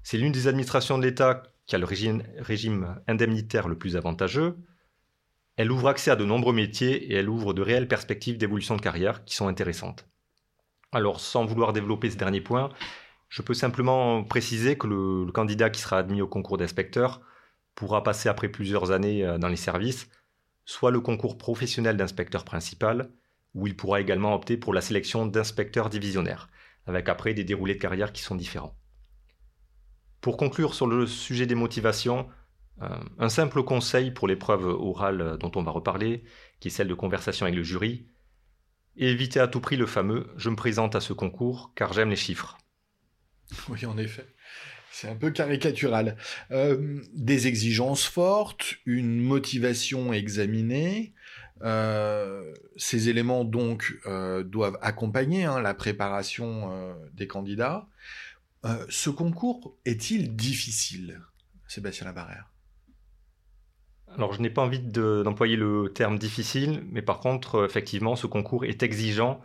C'est 0.05 0.17
l'une 0.17 0.33
des 0.33 0.47
administrations 0.47 0.97
de 0.97 1.03
l'État 1.03 1.43
qui 1.67 1.75
a 1.75 1.79
le 1.79 1.85
régime, 1.85 2.23
régime, 2.39 3.01
indemnitaire 3.09 3.67
le 3.67 3.77
plus 3.77 3.97
avantageux. 3.97 4.57
Elle 5.57 5.73
ouvre 5.73 5.89
accès 5.89 6.13
à 6.13 6.17
de 6.17 6.25
nombreux 6.25 6.53
métiers 6.53 7.11
et 7.11 7.15
elle 7.15 7.29
ouvre 7.29 7.53
de 7.53 7.63
réelles 7.63 7.89
perspectives 7.89 8.39
d'évolution 8.39 8.77
de 8.77 8.81
carrière 8.81 9.25
qui 9.25 9.35
sont 9.35 9.49
intéressantes. 9.49 10.07
Alors, 10.93 11.19
sans 11.19 11.45
vouloir 11.45 11.73
développer 11.73 12.11
ce 12.11 12.17
dernier 12.17 12.41
point, 12.41 12.69
je 13.29 13.43
peux 13.43 13.55
simplement 13.55 14.25
préciser 14.25 14.79
que 14.79 14.87
le, 14.87 15.31
candidat 15.33 15.71
qui 15.71 15.81
sera 15.81 15.99
admis 15.99 16.23
au 16.23 16.29
concours 16.29 16.59
d'inspecteur 16.59 17.21
pourra 17.75 18.03
passer 18.03 18.29
après 18.29 18.49
plusieurs 18.49 18.91
années 18.91 19.25
euh, 19.25 19.39
dans 19.39 19.49
les 19.49 19.57
services, 19.57 20.09
soit 20.65 20.91
le 20.91 21.01
concours 21.01 21.39
professionnel 21.39 21.97
d'inspecteur 21.97 22.45
principal, 22.45 23.11
où 23.55 23.67
il 23.67 23.77
pourra 23.77 24.01
également 24.01 24.35
opter 24.35 24.57
pour 24.57 24.75
la 24.75 24.81
sélection 24.81 25.27
d'inspecteur 25.27 25.91
divisionnaire, 25.91 26.49
avec 26.87 27.09
après 27.09 27.35
des 27.35 27.45
déroulés 27.45 27.75
de 27.75 27.81
carrière 27.81 28.13
qui 28.13 28.23
sont 28.23 28.35
différents. 28.35 28.77
Pour 30.21 30.37
conclure 30.37 30.75
sur 30.75 30.87
le 30.87 31.07
sujet 31.07 31.47
des 31.47 31.55
motivations, 31.55 32.29
euh, 32.83 32.89
un 33.19 33.29
simple 33.29 33.63
conseil 33.63 34.11
pour 34.11 34.29
l'épreuve 34.29 34.67
orale 34.67 35.37
dont 35.39 35.53
on 35.55 35.63
va 35.63 35.71
reparler, 35.71 36.25
qui 36.61 36.69
est 36.69 36.71
celle 36.71 36.89
de 36.89 36.95
conversation 36.95 37.47
avec 37.47 37.57
le 37.57 37.63
jury, 37.63 38.07
évitez 38.97 39.41
à 39.41 39.49
tout 39.49 39.61
prix 39.61 39.77
le 39.77 39.87
fameux⁇ 39.87 40.21
je 40.37 40.51
me 40.51 40.57
présente 40.57 40.95
à 40.95 41.01
ce 41.01 41.13
concours 41.13 41.73
car 41.75 41.93
j'aime 41.93 42.11
les 42.11 42.17
chiffres⁇ 42.17 42.57
Oui, 43.69 43.85
en 43.87 43.97
effet. 43.99 44.27
C'est 44.91 45.09
un 45.09 45.15
peu 45.15 45.31
caricatural. 45.31 46.17
Euh, 46.53 47.03
des 47.13 47.49
exigences 47.49 48.05
fortes, 48.05 48.77
une 48.87 49.21
motivation 49.21 50.13
examinée. 50.13 51.13
Euh, 51.63 52.55
ces 52.77 53.09
éléments 53.09 53.45
donc 53.45 53.99
euh, 54.07 54.43
doivent 54.43 54.79
accompagner 54.81 55.45
hein, 55.45 55.61
la 55.61 55.75
préparation 55.75 56.97
des 57.13 57.27
candidats. 57.27 57.89
ce 58.89 59.11
concours 59.11 59.77
est-il 59.85 60.35
difficile, 60.35 61.21
Sébastien 61.69 62.07
Labarère? 62.07 62.51
Alors, 64.17 64.33
je 64.33 64.41
n'ai 64.41 64.51
pas 64.51 64.63
envie 64.63 64.81
d'employer 64.81 65.57
le 65.57 65.93
terme 65.95 66.19
difficile, 66.19 66.85
mais 66.91 67.03
par 67.03 67.21
contre, 67.21 67.67
effectivement, 67.67 68.17
ce 68.17 68.27
concours 68.27 68.65
est 68.65 68.83
exigeant 68.83 69.43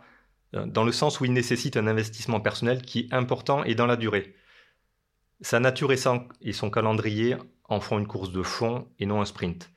dans 0.52 0.84
le 0.84 0.92
sens 0.92 1.20
où 1.20 1.24
il 1.24 1.32
nécessite 1.32 1.76
un 1.76 1.86
investissement 1.86 2.40
personnel 2.40 2.82
qui 2.82 3.00
est 3.00 3.14
important 3.14 3.64
et 3.64 3.74
dans 3.74 3.86
la 3.86 3.96
durée. 3.96 4.34
Sa 5.40 5.60
nature 5.60 5.92
et 5.92 6.52
son 6.52 6.70
calendrier 6.70 7.36
en 7.64 7.80
font 7.80 7.98
une 7.98 8.06
course 8.06 8.30
de 8.30 8.42
fond 8.42 8.88
et 8.98 9.06
non 9.06 9.20
un 9.20 9.24
sprint. 9.24 9.70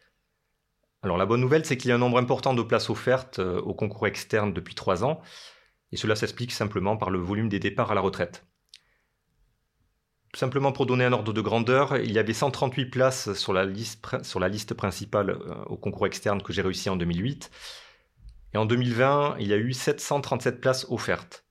Alors 1.05 1.17
la 1.17 1.27
bonne 1.27 1.41
nouvelle, 1.41 1.65
c'est 1.65 1.77
qu'il 1.77 1.89
y 1.89 1.91
a 1.91 1.95
un 1.95 1.99
nombre 1.99 2.17
important 2.17 2.55
de 2.55 2.63
places 2.63 2.89
offertes 2.89 3.37
euh, 3.37 3.61
au 3.61 3.75
concours 3.75 4.07
externe 4.07 4.53
depuis 4.53 4.73
trois 4.73 5.03
ans, 5.03 5.21
et 5.91 5.97
cela 5.97 6.15
s'explique 6.15 6.51
simplement 6.51 6.97
par 6.97 7.11
le 7.11 7.19
volume 7.19 7.47
des 7.47 7.59
départs 7.59 7.91
à 7.91 7.95
la 7.95 8.01
retraite. 8.01 8.43
Simplement 10.35 10.71
pour 10.71 10.87
donner 10.87 11.05
un 11.05 11.13
ordre 11.13 11.31
de 11.31 11.41
grandeur, 11.41 11.97
il 11.97 12.11
y 12.11 12.17
avait 12.17 12.33
138 12.33 12.87
places 12.87 13.33
sur 13.33 13.53
la 13.53 13.65
liste, 13.65 14.23
sur 14.23 14.39
la 14.39 14.49
liste 14.49 14.73
principale 14.73 15.29
euh, 15.29 15.63
au 15.67 15.77
concours 15.77 16.07
externe 16.07 16.41
que 16.41 16.51
j'ai 16.51 16.63
réussi 16.63 16.89
en 16.89 16.95
2008. 16.95 17.51
Et 18.53 18.57
en 18.57 18.65
2020, 18.65 19.37
il 19.39 19.47
y 19.47 19.53
a 19.53 19.57
eu 19.57 19.73
737 19.73 20.61
places 20.61 20.85
offertes. 20.89 21.45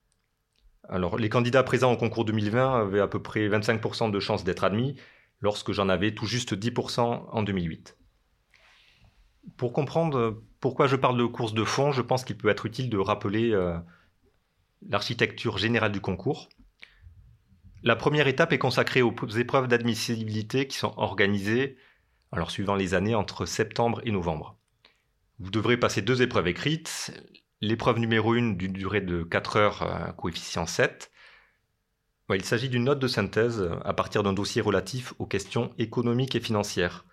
Alors, 0.88 1.16
les 1.16 1.28
candidats 1.28 1.62
présents 1.62 1.92
au 1.92 1.96
concours 1.96 2.24
2020 2.24 2.80
avaient 2.80 3.00
à 3.00 3.08
peu 3.08 3.22
près 3.22 3.48
25% 3.48 4.10
de 4.10 4.20
chances 4.20 4.44
d'être 4.44 4.64
admis, 4.64 4.96
lorsque 5.40 5.72
j'en 5.72 5.88
avais 5.88 6.14
tout 6.14 6.26
juste 6.26 6.54
10% 6.54 7.00
en 7.30 7.42
2008. 7.42 7.96
Pour 9.56 9.72
comprendre 9.72 10.42
pourquoi 10.60 10.86
je 10.86 10.96
parle 10.96 11.18
de 11.18 11.26
course 11.26 11.54
de 11.54 11.64
fond, 11.64 11.92
je 11.92 12.02
pense 12.02 12.24
qu'il 12.24 12.36
peut 12.36 12.48
être 12.48 12.66
utile 12.66 12.88
de 12.88 12.98
rappeler 12.98 13.52
euh, 13.52 13.76
l'architecture 14.88 15.58
générale 15.58 15.92
du 15.92 16.00
concours. 16.00 16.48
La 17.82 17.96
première 17.96 18.26
étape 18.26 18.52
est 18.52 18.58
consacrée 18.58 19.02
aux 19.02 19.14
épreuves 19.36 19.68
d'admissibilité 19.68 20.66
qui 20.66 20.78
sont 20.78 20.94
organisées, 20.96 21.76
alors 22.32 22.50
suivant 22.50 22.74
les 22.74 22.94
années, 22.94 23.14
entre 23.14 23.44
septembre 23.44 24.00
et 24.04 24.10
novembre. 24.10 24.56
Vous 25.40 25.50
devrez 25.50 25.76
passer 25.76 26.00
deux 26.00 26.22
épreuves 26.22 26.46
écrites. 26.48 27.12
L'épreuve 27.60 27.98
numéro 27.98 28.34
1 28.34 28.52
d'une 28.52 28.72
durée 28.72 29.00
de 29.00 29.22
4 29.24 29.56
heures, 29.56 29.82
euh, 29.82 30.12
coefficient 30.12 30.66
7. 30.66 31.10
Il 32.32 32.44
s'agit 32.44 32.68
d'une 32.68 32.84
note 32.84 33.00
de 33.00 33.08
synthèse 33.08 33.68
à 33.84 33.92
partir 33.92 34.22
d'un 34.22 34.32
dossier 34.32 34.62
relatif 34.62 35.12
aux 35.18 35.26
questions 35.26 35.74
économiques 35.78 36.34
et 36.34 36.40
financières. 36.40 37.04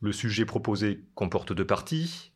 Le 0.00 0.12
sujet 0.12 0.44
proposé 0.44 1.04
comporte 1.14 1.52
deux 1.52 1.66
parties. 1.66 2.32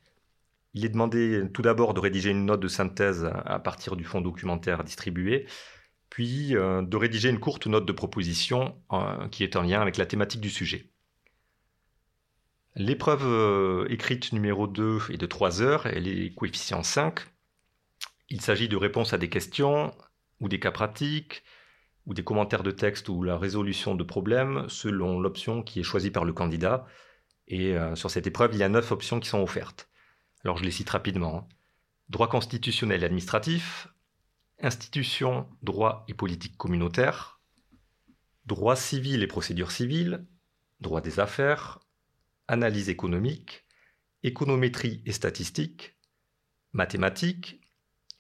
Il 0.73 0.85
est 0.85 0.89
demandé 0.89 1.45
tout 1.53 1.63
d'abord 1.63 1.95
de 1.95 2.01
rédiger 2.01 2.31
une 2.31 2.47
note 2.47 2.61
de 2.61 2.69
synthèse 2.69 3.31
à 3.45 3.59
partir 3.61 3.95
du 3.95 4.05
fond 4.05 4.21
documentaire 4.21 4.83
distribué, 4.83 5.47
puis 6.11 6.57
euh, 6.57 6.83
de 6.83 6.97
rédiger 6.97 7.29
une 7.29 7.41
courte 7.41 7.67
note 7.67 7.87
de 7.87 7.93
proposition 7.93 8.77
euh, 8.93 9.29
qui 9.29 9.45
est 9.45 9.55
en 9.55 9.63
lien 9.63 9.81
avec 9.81 9.97
la 9.97 10.07
thématique 10.07 10.41
du 10.41 10.51
sujet. 10.51 10.94
L'épreuve 12.77 13.25
euh, 13.25 13.87
écrite 13.89 14.33
numéro 14.33 14.67
2 14.67 15.13
est 15.13 15.17
de 15.17 15.27
3 15.27 15.63
heures, 15.63 15.87
elle 15.87 16.09
est 16.09 16.35
coefficient 16.35 16.83
5. 16.83 17.21
Il 18.31 18.41
s'agit 18.41 18.69
de 18.69 18.77
réponses 18.77 19.13
à 19.13 19.19
des 19.19 19.29
questions 19.29 19.95
ou 20.41 20.49
des 20.49 20.59
cas 20.59 20.73
pratiques 20.73 21.45
ou 22.07 22.15
des 22.15 22.25
commentaires 22.25 22.65
de 22.65 22.73
texte 22.73 23.09
ou 23.09 23.23
la 23.23 23.39
résolution 23.39 23.95
de 23.95 24.03
problèmes 24.03 24.69
selon 24.69 25.21
l'option 25.21 25.63
qui 25.63 25.81
est 25.81 25.85
choisie 25.85 26.11
par 26.11 26.25
le 26.25 26.33
candidat. 26.33 26.85
Et 27.47 27.77
sur 27.95 28.11
cette 28.11 28.27
épreuve, 28.27 28.55
il 28.55 28.59
y 28.59 28.63
a 28.63 28.69
9 28.69 28.91
options 28.91 29.21
qui 29.21 29.29
sont 29.29 29.41
offertes. 29.41 29.89
Alors 30.45 30.59
je 30.59 30.65
les 30.65 30.71
cite 30.71 30.91
rapidement. 30.91 31.39
Hein. 31.39 31.49
Droit 32.09 32.29
constitutionnel 32.29 33.03
et 33.03 33.07
administratif, 33.07 33.89
institutions, 34.61 35.49
droit 35.63 36.05
et 36.09 36.15
politique 36.15 36.57
communautaire, 36.57 37.41
droit 38.47 38.77
civil 38.77 39.23
et 39.23 39.27
procédure 39.27 39.71
civile, 39.71 40.27
droit 40.81 41.01
des 41.01 41.21
affaires, 41.21 41.81
analyse 42.49 42.89
économique, 42.89 43.65
économétrie 44.23 45.03
et 45.07 45.13
statistique, 45.13 45.97
mathématiques, 46.73 47.61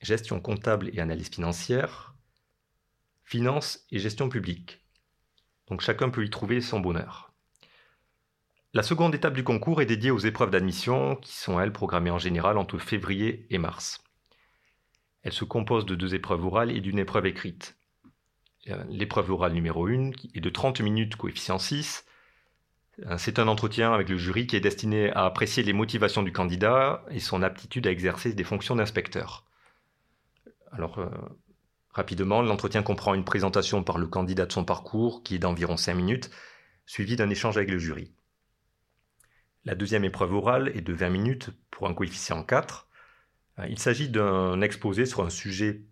gestion 0.00 0.40
comptable 0.40 0.90
et 0.92 1.00
analyse 1.00 1.28
financière, 1.28 2.14
finance 3.22 3.84
et 3.90 3.98
gestion 3.98 4.28
publique. 4.28 4.84
Donc 5.68 5.80
chacun 5.80 6.10
peut 6.10 6.24
y 6.24 6.30
trouver 6.30 6.60
son 6.60 6.80
bonheur. 6.80 7.32
La 8.74 8.82
seconde 8.82 9.14
étape 9.14 9.34
du 9.34 9.44
concours 9.44 9.80
est 9.80 9.86
dédiée 9.86 10.10
aux 10.10 10.18
épreuves 10.18 10.50
d'admission 10.50 11.16
qui 11.16 11.32
sont, 11.32 11.60
elles, 11.60 11.72
programmées 11.72 12.10
en 12.10 12.18
général 12.18 12.58
entre 12.58 12.78
février 12.78 13.46
et 13.50 13.58
mars. 13.58 14.02
Elle 15.22 15.32
se 15.32 15.44
compose 15.44 15.86
de 15.86 15.94
deux 15.94 16.14
épreuves 16.14 16.44
orales 16.44 16.70
et 16.70 16.80
d'une 16.80 16.98
épreuve 16.98 17.26
écrite. 17.26 17.76
Euh, 18.68 18.82
l'épreuve 18.88 19.30
orale 19.30 19.52
numéro 19.52 19.86
1 19.86 20.10
est 20.34 20.40
de 20.40 20.50
30 20.50 20.80
minutes 20.80 21.16
coefficient 21.16 21.58
6. 21.58 22.04
Euh, 23.06 23.18
c'est 23.18 23.38
un 23.38 23.48
entretien 23.48 23.92
avec 23.92 24.08
le 24.08 24.16
jury 24.16 24.46
qui 24.46 24.56
est 24.56 24.60
destiné 24.60 25.10
à 25.12 25.24
apprécier 25.24 25.62
les 25.62 25.72
motivations 25.72 26.22
du 26.22 26.32
candidat 26.32 27.04
et 27.10 27.20
son 27.20 27.42
aptitude 27.42 27.86
à 27.86 27.90
exercer 27.90 28.32
des 28.32 28.44
fonctions 28.44 28.76
d'inspecteur. 28.76 29.44
Alors, 30.72 30.98
euh, 30.98 31.08
rapidement, 31.90 32.42
l'entretien 32.42 32.82
comprend 32.82 33.14
une 33.14 33.24
présentation 33.24 33.82
par 33.82 33.98
le 33.98 34.06
candidat 34.06 34.46
de 34.46 34.52
son 34.52 34.64
parcours 34.64 35.22
qui 35.22 35.36
est 35.36 35.38
d'environ 35.38 35.76
5 35.76 35.94
minutes, 35.94 36.30
suivi 36.86 37.16
d'un 37.16 37.30
échange 37.30 37.56
avec 37.56 37.70
le 37.70 37.78
jury. 37.78 38.12
La 39.64 39.74
deuxième 39.74 40.04
épreuve 40.04 40.34
orale 40.34 40.70
est 40.74 40.82
de 40.82 40.92
20 40.92 41.08
minutes 41.08 41.50
pour 41.70 41.88
un 41.88 41.94
coefficient 41.94 42.42
4. 42.44 42.88
Euh, 43.58 43.66
il 43.68 43.78
s'agit 43.78 44.08
d'un 44.08 44.60
exposé 44.60 45.06
sur 45.06 45.24
un 45.24 45.30
sujet 45.30 45.82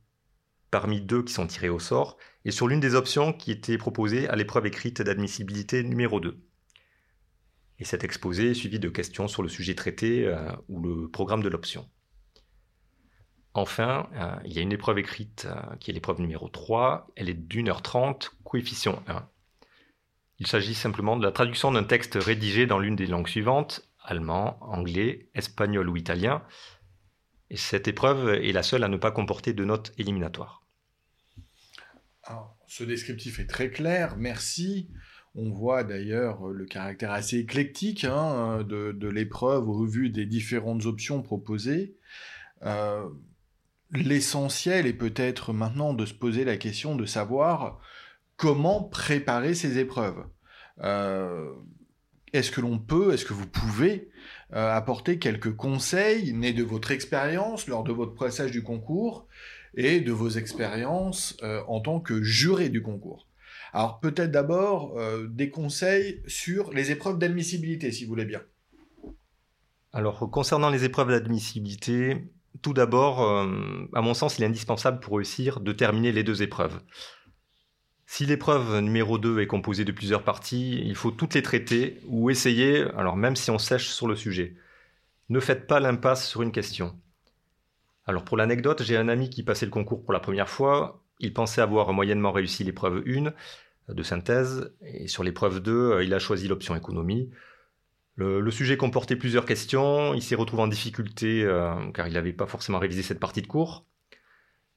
parmi 0.71 1.00
deux 1.00 1.23
qui 1.23 1.32
sont 1.32 1.47
tirés 1.47 1.68
au 1.68 1.78
sort 1.78 2.16
et 2.44 2.50
sur 2.50 2.68
l'une 2.68 2.80
des 2.80 2.94
options 2.94 3.32
qui 3.32 3.50
était 3.50 3.78
proposée 3.78 4.28
à 4.28 4.37
l'épreuve 4.37 4.66
écrite 4.66 5.02
d'admissibilité 5.02 5.82
numéro 5.82 6.21
2. 6.21 6.42
Et 7.82 7.84
cet 7.84 8.04
exposé 8.04 8.52
est 8.52 8.54
suivi 8.54 8.78
de 8.78 8.88
questions 8.88 9.26
sur 9.26 9.42
le 9.42 9.48
sujet 9.48 9.74
traité 9.74 10.24
euh, 10.24 10.52
ou 10.68 10.80
le 10.80 11.08
programme 11.08 11.42
de 11.42 11.48
l'option. 11.48 11.90
Enfin, 13.54 14.08
euh, 14.14 14.36
il 14.44 14.52
y 14.52 14.60
a 14.60 14.62
une 14.62 14.70
épreuve 14.70 15.00
écrite 15.00 15.48
qui 15.80 15.90
est 15.90 15.94
l'épreuve 15.94 16.20
numéro 16.20 16.48
3. 16.48 17.08
Elle 17.16 17.28
est 17.28 17.34
d'une 17.34 17.68
heure 17.68 17.82
trente, 17.82 18.36
coefficient 18.44 19.02
1. 19.08 19.28
Il 20.38 20.46
s'agit 20.46 20.74
simplement 20.74 21.16
de 21.16 21.24
la 21.24 21.32
traduction 21.32 21.72
d'un 21.72 21.82
texte 21.82 22.14
rédigé 22.14 22.66
dans 22.66 22.78
l'une 22.78 22.94
des 22.94 23.08
langues 23.08 23.26
suivantes, 23.26 23.82
allemand, 24.00 24.58
anglais, 24.60 25.28
espagnol 25.34 25.88
ou 25.88 25.96
italien, 25.96 26.44
et 27.50 27.56
cette 27.56 27.88
épreuve 27.88 28.28
est 28.28 28.52
la 28.52 28.62
seule 28.62 28.84
à 28.84 28.88
ne 28.88 28.96
pas 28.96 29.10
comporter 29.10 29.54
de 29.54 29.64
notes 29.64 29.92
éliminatoires. 29.98 30.62
ce 32.68 32.84
descriptif 32.84 33.40
est 33.40 33.48
très 33.48 33.70
clair, 33.70 34.16
merci. 34.16 34.88
On 35.34 35.50
voit 35.50 35.82
d'ailleurs 35.82 36.48
le 36.48 36.66
caractère 36.66 37.12
assez 37.12 37.38
éclectique 37.38 38.04
hein, 38.04 38.62
de, 38.64 39.08
l'épreuve 39.08 39.68
au 39.68 39.84
vu 39.84 40.10
des 40.10 40.26
différentes 40.26 40.84
options 40.84 41.22
proposées. 41.22 41.96
Euh, 42.62 43.08
l'essentiel 43.92 44.86
est 44.86 44.92
peut-être 44.92 45.52
maintenant 45.52 45.94
de 45.94 46.06
se 46.06 46.14
poser 46.14 46.44
la 46.44 46.56
question 46.56 46.96
de 46.96 47.06
savoir 47.06 47.80
comment 48.36 48.82
préparer 48.82 49.54
ces 49.54 49.78
épreuves. 49.78 50.24
Euh, 50.82 51.52
est-ce 52.32 52.50
que 52.50 52.60
l'on 52.60 52.78
peut, 52.78 53.12
est-ce 53.12 53.24
que 53.24 53.34
vous 53.34 53.46
pouvez 53.46 54.10
euh, 54.54 54.74
apporter 54.74 55.18
quelques 55.18 55.54
conseils 55.54 56.32
nés 56.32 56.54
de 56.54 56.62
votre 56.62 56.90
expérience 56.90 57.66
lors 57.66 57.84
de 57.84 57.92
votre 57.92 58.14
passage 58.14 58.50
du 58.50 58.62
concours 58.62 59.26
et 59.74 60.00
de 60.00 60.12
vos 60.12 60.30
expériences 60.30 61.36
euh, 61.42 61.62
en 61.68 61.80
tant 61.80 62.00
que 62.00 62.22
juré 62.22 62.68
du 62.70 62.82
concours? 62.82 63.28
Alors 63.72 64.00
peut-être 64.00 64.30
d'abord 64.30 64.98
euh, 64.98 65.26
des 65.28 65.50
conseils 65.50 66.22
sur 66.26 66.72
les 66.72 66.90
épreuves 66.90 67.18
d'admissibilité, 67.18 67.90
si 67.90 68.04
vous 68.04 68.10
voulez 68.10 68.24
bien. 68.24 68.42
Alors 69.92 70.30
concernant 70.30 70.70
les 70.70 70.84
épreuves 70.84 71.08
d'admissibilité, 71.08 72.32
tout 72.60 72.74
d'abord, 72.74 73.20
à 73.20 74.02
mon 74.02 74.14
sens, 74.14 74.38
il 74.38 74.42
est 74.44 74.46
indispensable 74.46 75.00
pour 75.00 75.16
réussir 75.16 75.60
de 75.60 75.72
terminer 75.72 76.12
les 76.12 76.22
deux 76.22 76.42
épreuves. 76.42 76.80
Si 78.06 78.26
l'épreuve 78.26 78.80
numéro 78.80 79.16
2 79.16 79.40
est 79.40 79.46
composée 79.46 79.86
de 79.86 79.92
plusieurs 79.92 80.22
parties, 80.22 80.82
il 80.84 80.94
faut 80.96 81.10
toutes 81.10 81.32
les 81.32 81.42
traiter 81.42 81.98
ou 82.08 82.28
essayer, 82.28 82.82
alors 82.94 83.16
même 83.16 83.36
si 83.36 83.50
on 83.50 83.56
sèche 83.56 83.88
sur 83.88 84.06
le 84.06 84.16
sujet. 84.16 84.54
Ne 85.30 85.40
faites 85.40 85.66
pas 85.66 85.80
l'impasse 85.80 86.28
sur 86.28 86.42
une 86.42 86.52
question. 86.52 86.94
Alors 88.04 88.22
pour 88.24 88.36
l'anecdote, 88.36 88.82
j'ai 88.82 88.98
un 88.98 89.08
ami 89.08 89.30
qui 89.30 89.42
passait 89.42 89.64
le 89.64 89.70
concours 89.70 90.04
pour 90.04 90.12
la 90.12 90.20
première 90.20 90.50
fois. 90.50 91.01
Il 91.22 91.32
pensait 91.32 91.62
avoir 91.62 91.92
moyennement 91.92 92.32
réussi 92.32 92.64
l'épreuve 92.64 93.02
1 93.06 93.32
de 93.94 94.02
synthèse 94.02 94.74
et 94.82 95.08
sur 95.08 95.24
l'épreuve 95.24 95.60
2, 95.60 96.02
il 96.02 96.12
a 96.12 96.18
choisi 96.18 96.48
l'option 96.48 96.76
économie. 96.76 97.30
Le, 98.16 98.50
sujet 98.50 98.76
comportait 98.76 99.16
plusieurs 99.16 99.46
questions, 99.46 100.12
il 100.12 100.22
s'est 100.22 100.34
retrouvé 100.34 100.62
en 100.62 100.68
difficulté 100.68 101.42
euh, 101.44 101.90
car 101.92 102.06
il 102.08 102.12
n'avait 102.12 102.34
pas 102.34 102.46
forcément 102.46 102.78
révisé 102.78 103.02
cette 103.02 103.20
partie 103.20 103.40
de 103.40 103.46
cours. 103.46 103.86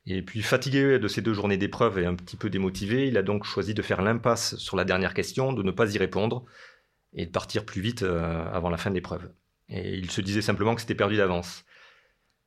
Et 0.06 0.22
puis 0.22 0.42
fatigué 0.42 1.00
de 1.00 1.08
ces 1.08 1.22
deux 1.22 1.34
journées 1.34 1.58
d'épreuve 1.58 2.00
et 2.00 2.06
un 2.06 2.16
petit 2.16 2.38
peu 2.38 2.50
démotivé, 2.50 3.08
il 3.08 3.18
a 3.18 3.24
donc 3.24 3.44
choisi 3.44 3.74
de 3.74 3.82
faire 3.82 4.02
l'impasse 4.02 4.56
sur 4.58 4.78
la 4.78 4.86
dernière 4.86 5.14
question, 5.14 5.52
de 5.52 5.64
ne 5.64 5.72
pas 5.72 5.94
y 5.94 5.98
répondre 5.98 6.46
et 7.14 7.26
de 7.26 7.32
partir 7.32 7.66
plus 7.66 7.82
vite 7.82 8.04
euh, 8.04 8.46
avant 8.54 8.70
la 8.70 8.78
fin 8.78 8.92
de 8.92 8.96
l'épreuve. 8.96 9.32
Et 9.68 9.96
il 9.96 10.12
se 10.12 10.22
disait 10.22 10.44
simplement 10.44 10.76
que 10.76 10.82
c'était 10.82 10.96
perdu 10.96 11.18
d'avance. 11.18 11.66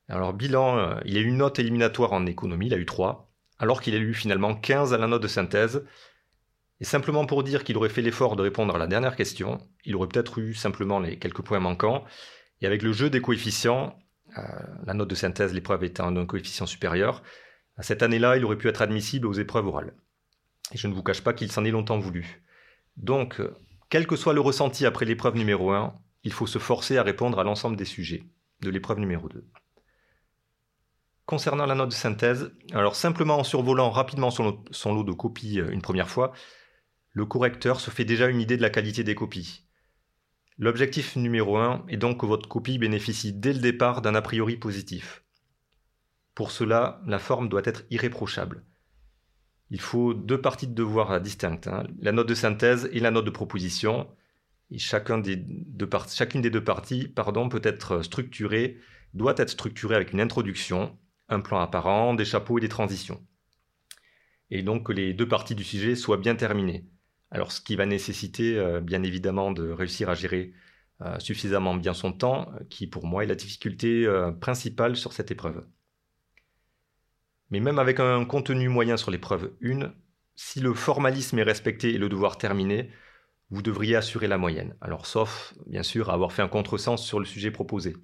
Alors 0.07 0.33
bilan, 0.33 0.77
euh, 0.77 0.95
il 1.05 1.17
a 1.17 1.19
eu 1.19 1.25
une 1.25 1.37
note 1.37 1.59
éliminatoire 1.59 2.13
en 2.13 2.25
économie, 2.25 2.67
il 2.67 2.73
a 2.73 2.77
eu 2.77 2.85
3, 2.85 3.28
alors 3.59 3.81
qu'il 3.81 3.93
a 3.93 3.97
eu 3.97 4.13
finalement 4.13 4.55
15 4.55 4.93
à 4.93 4.97
la 4.97 5.07
note 5.07 5.21
de 5.21 5.27
synthèse. 5.27 5.85
Et 6.79 6.85
simplement 6.85 7.25
pour 7.25 7.43
dire 7.43 7.63
qu'il 7.63 7.77
aurait 7.77 7.89
fait 7.89 8.01
l'effort 8.01 8.35
de 8.37 8.41
répondre 8.41 8.73
à 8.73 8.77
la 8.77 8.87
dernière 8.87 9.15
question, 9.15 9.59
il 9.83 9.95
aurait 9.95 10.07
peut-être 10.07 10.39
eu 10.39 10.53
simplement 10.53 10.99
les 10.99 11.19
quelques 11.19 11.41
points 11.41 11.59
manquants. 11.59 12.05
Et 12.61 12.65
avec 12.65 12.81
le 12.81 12.93
jeu 12.93 13.09
des 13.09 13.21
coefficients, 13.21 13.99
euh, 14.37 14.41
la 14.85 14.93
note 14.93 15.09
de 15.09 15.15
synthèse, 15.15 15.53
l'épreuve 15.53 15.83
étant 15.83 16.11
d'un 16.11 16.25
coefficient 16.25 16.65
supérieur, 16.65 17.21
à 17.75 17.83
cette 17.83 18.01
année-là, 18.01 18.37
il 18.37 18.45
aurait 18.45 18.57
pu 18.57 18.69
être 18.69 18.81
admissible 18.81 19.27
aux 19.27 19.33
épreuves 19.33 19.67
orales. 19.67 19.93
Et 20.71 20.77
je 20.77 20.87
ne 20.87 20.93
vous 20.93 21.03
cache 21.03 21.21
pas 21.21 21.33
qu'il 21.33 21.51
s'en 21.51 21.65
est 21.65 21.71
longtemps 21.71 21.99
voulu. 21.99 22.41
Donc, 22.95 23.41
quel 23.89 24.07
que 24.07 24.15
soit 24.15 24.33
le 24.33 24.41
ressenti 24.41 24.85
après 24.85 25.05
l'épreuve 25.05 25.35
numéro 25.35 25.71
1, 25.71 25.93
il 26.23 26.33
faut 26.33 26.47
se 26.47 26.59
forcer 26.59 26.97
à 26.97 27.03
répondre 27.03 27.39
à 27.39 27.43
l'ensemble 27.43 27.75
des 27.75 27.85
sujets 27.85 28.23
de 28.61 28.69
l'épreuve 28.69 28.99
numéro 28.99 29.27
2. 29.29 29.45
Concernant 31.29 31.67
la 31.67 31.75
note 31.75 31.89
de 31.89 31.93
synthèse, 31.93 32.51
alors 32.71 32.95
simplement 32.95 33.37
en 33.37 33.43
survolant 33.43 33.91
rapidement 33.91 34.31
son, 34.31 34.63
lot 34.91 35.03
de 35.03 35.11
copies 35.11 35.59
euh, 35.59 35.69
une 35.69 35.83
première 35.83 36.09
fois, 36.09 36.31
le 37.11 37.23
correcteur 37.23 37.79
se 37.79 37.91
fait 37.91 38.03
déjà 38.03 38.29
une 38.29 38.41
idée 38.41 38.57
de 38.57 38.63
la 38.63 38.71
qualité 38.71 39.03
des 39.03 39.13
copies. 39.13 39.67
L'objectif 40.57 41.15
numéro 41.17 41.57
1 41.57 41.85
est 41.87 41.97
donc 41.97 42.21
que 42.21 42.25
votre 42.25 42.49
copie 42.49 42.79
bénéficie 42.79 43.31
dès 43.31 43.53
le 43.53 43.59
départ 43.59 44.01
d'un 44.01 44.15
a 44.15 44.23
priori 44.23 44.57
positif. 44.57 45.23
Pour 46.33 46.49
cela, 46.49 46.99
la 47.05 47.19
forme 47.19 47.47
doit 47.47 47.61
être 47.63 47.83
irréprochable. 47.91 48.65
Il 49.69 49.81
faut 49.81 50.15
deux 50.15 50.41
parties 50.41 50.65
de 50.65 50.73
devoir 50.73 51.21
distinctes, 51.21 51.67
hein. 51.67 51.83
la 51.99 52.11
note 52.11 52.27
de 52.27 52.33
synthèse 52.33 52.89
et 52.91 52.99
la 52.99 53.11
note 53.11 53.25
de 53.25 53.29
proposition. 53.29 54.07
Chacune 54.75 55.21
des 55.21 55.35
deux 55.35 56.63
parties 56.63 57.07
peut 57.07 57.61
être 57.61 58.01
structurée, 58.01 58.79
doit 59.13 59.35
être 59.37 59.51
structurée 59.51 59.95
avec 59.95 60.11
une 60.11 60.21
introduction, 60.21 60.97
un 61.29 61.39
plan 61.39 61.59
apparent, 61.59 62.13
des 62.13 62.25
chapeaux 62.25 62.57
et 62.57 62.61
des 62.61 62.69
transitions. 62.69 63.25
Et 64.51 64.63
donc 64.63 64.87
que 64.87 64.91
les 64.91 65.13
deux 65.13 65.27
parties 65.27 65.55
du 65.55 65.63
sujet 65.63 65.95
soient 65.95 66.17
bien 66.17 66.35
terminées. 66.35 66.85
Alors, 67.31 67.51
ce 67.51 67.61
qui 67.61 67.75
va 67.75 67.85
nécessiter, 67.85 68.57
euh, 68.57 68.81
bien 68.81 69.03
évidemment, 69.03 69.51
de 69.51 69.69
réussir 69.69 70.09
à 70.09 70.15
gérer 70.15 70.53
euh, 71.01 71.19
suffisamment 71.19 71.75
bien 71.75 71.93
son 71.93 72.11
temps, 72.11 72.51
euh, 72.55 72.63
qui 72.69 72.87
pour 72.87 73.05
moi 73.05 73.23
est 73.23 73.27
la 73.27 73.35
difficulté 73.35 74.07
principale 74.41 74.95
sur 74.95 75.13
cette 75.13 75.31
épreuve. 75.31 75.65
Mais 77.51 77.59
même 77.59 77.79
avec 77.79 77.99
un 77.99 78.25
contenu 78.25 78.69
moyen 78.69 78.97
sur 78.97 79.11
l'épreuve 79.11 79.53
1, 79.63 79.91
si 80.35 80.59
le 80.59 80.73
formalisme 80.73 81.37
est 81.39 81.43
respecté 81.43 81.93
et 81.93 81.97
le 81.97 82.09
devoir 82.09 82.37
terminé, 82.37 82.91
vous 83.49 83.61
devriez 83.61 83.95
assurer 83.95 84.27
la 84.27 84.37
moyenne. 84.37 84.75
Alors, 84.81 85.05
sauf, 85.05 85.53
bien 85.65 85.83
sûr, 85.83 86.09
avoir 86.09 86.31
fait 86.31 86.41
un 86.41 86.47
contresens 86.47 87.03
sur 87.03 87.19
le 87.19 87.25
sujet 87.25 87.51
proposé. 87.51 87.95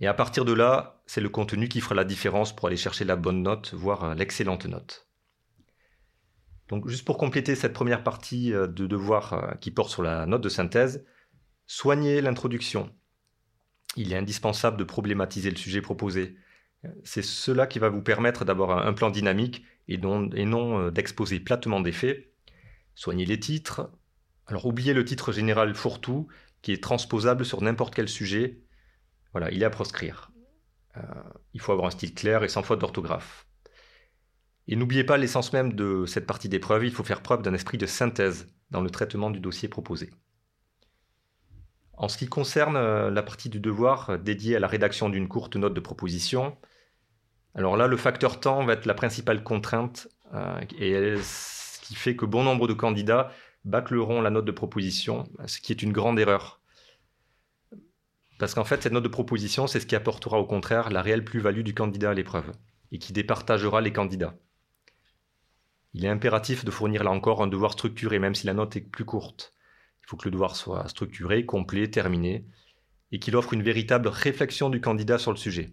Et 0.00 0.06
à 0.06 0.14
partir 0.14 0.44
de 0.44 0.52
là, 0.52 1.02
c'est 1.06 1.20
le 1.20 1.28
contenu 1.28 1.68
qui 1.68 1.80
fera 1.80 1.94
la 1.94 2.04
différence 2.04 2.54
pour 2.54 2.68
aller 2.68 2.76
chercher 2.76 3.04
la 3.04 3.16
bonne 3.16 3.42
note, 3.42 3.72
voire 3.74 4.14
l'excellente 4.14 4.66
note. 4.66 5.06
Donc 6.68 6.88
juste 6.88 7.04
pour 7.04 7.16
compléter 7.16 7.54
cette 7.54 7.72
première 7.72 8.02
partie 8.02 8.52
euh, 8.52 8.66
de 8.66 8.86
devoir 8.86 9.32
euh, 9.32 9.54
qui 9.60 9.70
porte 9.70 9.90
sur 9.90 10.02
la 10.02 10.26
note 10.26 10.42
de 10.42 10.48
synthèse, 10.48 11.04
soignez 11.66 12.20
l'introduction. 12.20 12.90
Il 13.96 14.12
est 14.12 14.16
indispensable 14.16 14.76
de 14.76 14.84
problématiser 14.84 15.50
le 15.50 15.56
sujet 15.56 15.80
proposé. 15.80 16.36
C'est 17.02 17.22
cela 17.22 17.66
qui 17.66 17.78
va 17.78 17.88
vous 17.88 18.02
permettre 18.02 18.44
d'avoir 18.44 18.86
un 18.86 18.92
plan 18.92 19.10
dynamique 19.10 19.64
et 19.88 19.96
non, 19.96 20.28
et 20.32 20.44
non 20.44 20.80
euh, 20.80 20.90
d'exposer 20.90 21.40
platement 21.40 21.80
des 21.80 21.92
faits. 21.92 22.32
Soignez 22.94 23.24
les 23.24 23.40
titres. 23.40 23.90
Alors 24.46 24.66
oubliez 24.66 24.92
le 24.92 25.04
titre 25.04 25.32
général 25.32 25.74
fourre-tout 25.74 26.28
qui 26.62 26.72
est 26.72 26.82
transposable 26.82 27.44
sur 27.44 27.62
n'importe 27.62 27.94
quel 27.94 28.08
sujet. 28.08 28.60
Voilà, 29.36 29.50
il 29.50 29.62
est 29.62 29.66
à 29.66 29.70
proscrire. 29.70 30.30
il 31.52 31.60
faut 31.60 31.72
avoir 31.72 31.88
un 31.88 31.90
style 31.90 32.14
clair 32.14 32.42
et 32.42 32.48
sans 32.48 32.62
faute 32.62 32.78
d'orthographe. 32.78 33.46
Et 34.66 34.76
n'oubliez 34.76 35.04
pas 35.04 35.18
l'essence 35.18 35.52
même 35.52 35.74
de 35.74 36.06
cette 36.06 36.26
partie 36.26 36.48
d'épreuve, 36.48 36.86
il 36.86 36.90
faut 36.90 37.04
faire 37.04 37.20
preuve 37.20 37.42
d'un 37.42 37.52
esprit 37.52 37.76
de 37.76 37.84
synthèse 37.84 38.46
dans 38.70 38.80
le 38.80 38.88
traitement 38.88 39.28
du 39.28 39.38
dossier 39.38 39.68
proposé. 39.68 40.08
En 41.98 42.08
ce 42.08 42.16
qui 42.16 42.28
concerne 42.28 42.76
euh, 42.78 43.10
la 43.10 43.22
partie 43.22 43.50
du 43.50 43.60
devoir 43.60 44.08
euh, 44.08 44.16
dédiée 44.16 44.56
à 44.56 44.58
la 44.58 44.68
rédaction 44.68 45.10
d'une 45.10 45.28
courte 45.28 45.56
note 45.56 45.74
de 45.74 45.80
proposition, 45.80 46.56
alors 47.54 47.76
là, 47.76 47.88
le 47.88 47.96
facteur 47.98 48.40
temps 48.40 48.64
va 48.64 48.72
être 48.72 48.86
la 48.86 48.94
principale 48.94 49.42
contrainte 49.42 50.08
euh, 50.32 50.58
et 50.78 51.14
ce 51.22 51.78
qui 51.80 51.94
fait 51.94 52.16
que 52.16 52.24
bon 52.24 52.42
nombre 52.42 52.68
de 52.68 52.72
candidats 52.72 53.32
bâcleront 53.66 54.22
la 54.22 54.30
note 54.30 54.46
de 54.46 54.52
proposition, 54.52 55.24
ce 55.44 55.60
qui 55.60 55.72
est 55.72 55.82
une 55.82 55.92
grande 55.92 56.18
erreur. 56.18 56.62
Parce 58.38 58.54
qu'en 58.54 58.64
fait, 58.64 58.82
cette 58.82 58.92
note 58.92 59.04
de 59.04 59.08
proposition, 59.08 59.66
c'est 59.66 59.80
ce 59.80 59.86
qui 59.86 59.96
apportera 59.96 60.38
au 60.38 60.44
contraire 60.44 60.90
la 60.90 61.02
réelle 61.02 61.24
plus-value 61.24 61.62
du 61.62 61.74
candidat 61.74 62.10
à 62.10 62.14
l'épreuve 62.14 62.52
et 62.92 62.98
qui 62.98 63.12
départagera 63.12 63.80
les 63.80 63.92
candidats. 63.92 64.34
Il 65.94 66.04
est 66.04 66.08
impératif 66.08 66.64
de 66.64 66.70
fournir 66.70 67.04
là 67.04 67.10
encore 67.10 67.42
un 67.42 67.46
devoir 67.46 67.72
structuré, 67.72 68.18
même 68.18 68.34
si 68.34 68.46
la 68.46 68.52
note 68.52 68.76
est 68.76 68.82
plus 68.82 69.06
courte. 69.06 69.54
Il 70.02 70.10
faut 70.10 70.16
que 70.16 70.26
le 70.26 70.30
devoir 70.30 70.54
soit 70.54 70.86
structuré, 70.88 71.46
complet, 71.46 71.88
terminé, 71.88 72.44
et 73.12 73.18
qu'il 73.18 73.34
offre 73.34 73.54
une 73.54 73.62
véritable 73.62 74.08
réflexion 74.08 74.68
du 74.68 74.80
candidat 74.80 75.18
sur 75.18 75.30
le 75.30 75.38
sujet. 75.38 75.70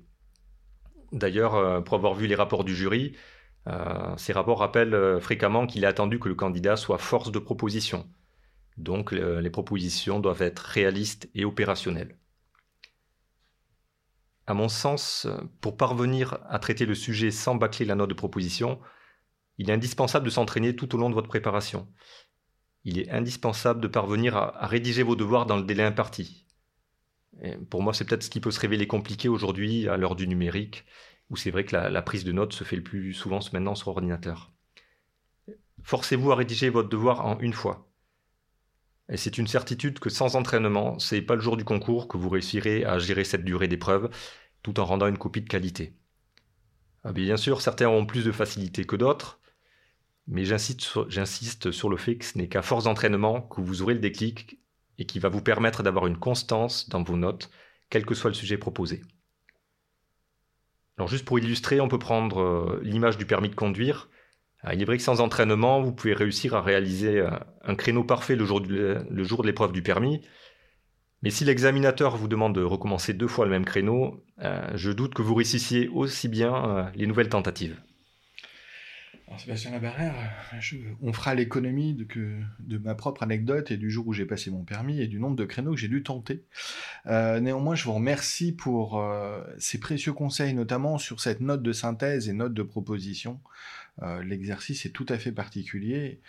D'ailleurs, 1.11 1.55
euh, 1.55 1.81
pour 1.81 1.95
avoir 1.95 2.13
vu 2.13 2.25
les 2.27 2.35
rapports 2.35 2.63
du 2.63 2.75
jury, 2.75 3.15
euh, 3.67 4.15
ces 4.17 4.33
rapports 4.33 4.59
rappellent 4.59 4.95
euh, 4.95 5.19
fréquemment 5.19 5.67
qu'il 5.67 5.83
est 5.83 5.87
attendu 5.87 6.19
que 6.19 6.29
le 6.29 6.35
candidat 6.35 6.75
soit 6.75 6.97
force 6.97 7.31
de 7.31 7.39
proposition. 7.39 8.07
Donc 8.77 9.11
les 9.11 9.51
propositions 9.51 10.19
doivent 10.19 10.41
être 10.41 10.57
réalistes 10.57 11.29
et 11.35 11.45
opérationnelles. 11.45 12.17
À 14.45 14.53
mon 14.53 14.67
sens, 14.67 15.27
pour 15.61 15.77
parvenir 15.77 16.37
à 16.49 16.59
traiter 16.59 16.85
le 16.85 16.95
sujet 16.95 17.31
sans 17.31 17.55
bâcler 17.55 17.85
la 17.85 17.95
note 17.95 18.09
de 18.09 18.13
proposition, 18.13 18.79
il 19.57 19.69
est 19.69 19.73
indispensable 19.73 20.25
de 20.25 20.31
s'entraîner 20.31 20.75
tout 20.75 20.93
au 20.95 20.97
long 20.97 21.09
de 21.09 21.15
votre 21.15 21.29
préparation. 21.29 21.87
Il 22.83 22.99
est 22.99 23.09
indispensable 23.09 23.79
de 23.79 23.87
parvenir 23.87 24.35
à, 24.35 24.67
rédiger 24.67 25.03
vos 25.03 25.15
devoirs 25.15 25.45
dans 25.45 25.55
le 25.57 25.63
délai 25.63 25.83
imparti. 25.83 26.45
pour 27.69 27.81
moi, 27.81 27.93
c'est 27.93 28.05
peut-être 28.05 28.23
ce 28.23 28.29
qui 28.29 28.41
peut 28.41 28.51
se 28.51 28.59
révéler 28.59 28.87
compliqué 28.87 29.29
aujourd'hui 29.29 29.87
à 29.87 29.95
l'heure 29.95 30.15
du 30.15 30.27
numérique, 30.27 30.85
où 31.29 31.37
c'est 31.37 31.51
vrai 31.51 31.63
que 31.63 31.75
la, 31.75 32.01
prise 32.01 32.25
de 32.25 32.31
notes 32.33 32.53
se 32.53 32.65
fait 32.65 32.75
le 32.75 32.83
plus 32.83 33.13
souvent 33.13 33.39
maintenant 33.53 33.75
sur 33.75 33.87
ordinateur. 33.89 34.51
Forcez-vous 35.83 36.31
à 36.31 36.35
rédiger 36.35 36.69
votre 36.69 36.89
devoir 36.89 37.25
en 37.25 37.39
une 37.39 37.53
fois. 37.53 37.92
Et 39.09 39.17
c'est 39.17 39.37
une 39.37 39.47
certitude 39.47 39.99
que 39.99 40.09
sans 40.09 40.35
entraînement, 40.35 40.97
c'est 40.99 41.21
pas 41.21 41.35
le 41.35 41.41
jour 41.41 41.57
du 41.57 41.65
concours 41.65 42.07
que 42.07 42.17
vous 42.17 42.29
réussirez 42.29 42.85
à 42.85 42.99
gérer 42.99 43.23
cette 43.23 43.43
durée 43.43 43.67
d'épreuve 43.67 44.09
tout 44.63 44.79
en 44.79 44.85
rendant 44.85 45.07
une 45.07 45.17
copie 45.17 45.41
de 45.41 45.49
qualité. 45.49 45.93
Ah, 47.03 47.11
bien 47.11 47.37
sûr, 47.37 47.61
certains 47.61 47.87
auront 47.87 48.05
plus 48.05 48.23
de 48.23 48.31
facilité 48.31 48.85
que 48.85 48.95
d'autres, 48.95 49.41
mais 50.27 50.45
j'insiste 50.45 51.71
sur, 51.71 51.89
le 51.89 51.97
fait 51.97 52.17
que 52.17 52.25
ce 52.25 52.37
n'est 52.37 52.47
qu'à 52.47 52.61
force 52.61 52.85
d'entraînement 52.85 53.41
que 53.41 53.59
vous 53.59 53.81
aurez 53.81 53.93
le 53.93 53.99
déclic 53.99 54.59
et 54.97 55.05
qui 55.05 55.19
va 55.19 55.27
vous 55.27 55.41
permettre 55.41 55.83
d'avoir 55.83 56.07
une 56.07 56.17
constance 56.17 56.87
dans 56.87 57.03
vos 57.03 57.17
notes, 57.17 57.49
quel 57.89 58.05
que 58.05 58.15
soit 58.15 58.29
le 58.29 58.35
sujet 58.35 58.57
proposé. 58.57 59.01
Alors 60.97 61.09
juste 61.09 61.25
pour 61.25 61.39
illustrer, 61.39 61.81
on 61.81 61.89
peut 61.89 61.99
prendre 61.99 62.39
euh, 62.39 62.79
l'image 62.83 63.17
du 63.17 63.25
permis 63.25 63.49
de 63.49 63.55
conduire. 63.55 64.09
Il 64.71 64.81
est 64.81 64.85
vrai 64.85 64.97
que 64.97 65.03
sans 65.03 65.19
entraînement, 65.19 65.81
vous 65.81 65.91
pouvez 65.91 66.13
réussir 66.13 66.55
à 66.55 66.61
réaliser 66.61 67.19
euh, 67.19 67.29
un 67.63 67.75
créneau 67.75 68.03
parfait 68.03 68.35
le 68.35 68.45
jour 68.45 68.61
de 68.61 69.45
l'épreuve 69.45 69.73
du 69.73 69.81
permis. 69.81 70.21
Mais 71.21 71.29
si 71.29 71.45
l'examinateur 71.45 72.15
vous 72.15 72.27
demande 72.27 72.55
de 72.55 72.63
recommencer 72.63 73.13
deux 73.13 73.27
fois 73.27 73.45
le 73.45 73.51
même 73.51 73.65
créneau, 73.65 74.23
euh, 74.41 74.61
je 74.75 74.91
doute 74.91 75.13
que 75.13 75.21
vous 75.21 75.35
réussissiez 75.35 75.87
aussi 75.89 76.27
bien 76.29 76.91
les 76.95 77.07
nouvelles 77.07 77.29
tentatives. 77.29 77.77
Sébastien 79.37 79.71
Labarrère, 79.71 80.13
on 81.01 81.11
fera 81.11 81.33
l'économie 81.33 81.93
de, 81.95 82.77
ma 82.77 82.95
propre 82.95 83.23
anecdote 83.23 83.71
et 83.71 83.77
du 83.77 83.89
jour 83.89 84.07
où 84.07 84.13
j'ai 84.13 84.25
passé 84.25 84.51
mon 84.51 84.63
permis 84.63 85.01
et 85.01 85.07
du 85.07 85.19
nombre 85.19 85.35
de 85.35 85.45
créneaux 85.45 85.71
que 85.71 85.79
j'ai 85.79 85.87
dû 85.87 86.03
tenter. 86.03 86.43
Euh, 87.07 87.39
néanmoins, 87.39 87.75
je 87.75 87.83
vous 87.83 87.93
remercie 87.93 88.51
pour 88.51 88.99
euh, 88.99 89.41
ces 89.57 89.79
précieux 89.79 90.13
conseils, 90.13 90.53
notamment 90.53 90.97
sur 90.97 91.19
cette 91.19 91.41
note 91.41 91.63
de 91.63 91.71
synthèse 91.71 92.29
et 92.29 92.33
note 92.33 92.53
de 92.53 92.63
proposition. 92.63 93.39
Euh, 94.01 94.23
l'exercice 94.23 94.87
est 94.87 94.89
tout 94.89 95.05
à 95.09 95.19
fait 95.19 95.31
particulier 95.31 96.19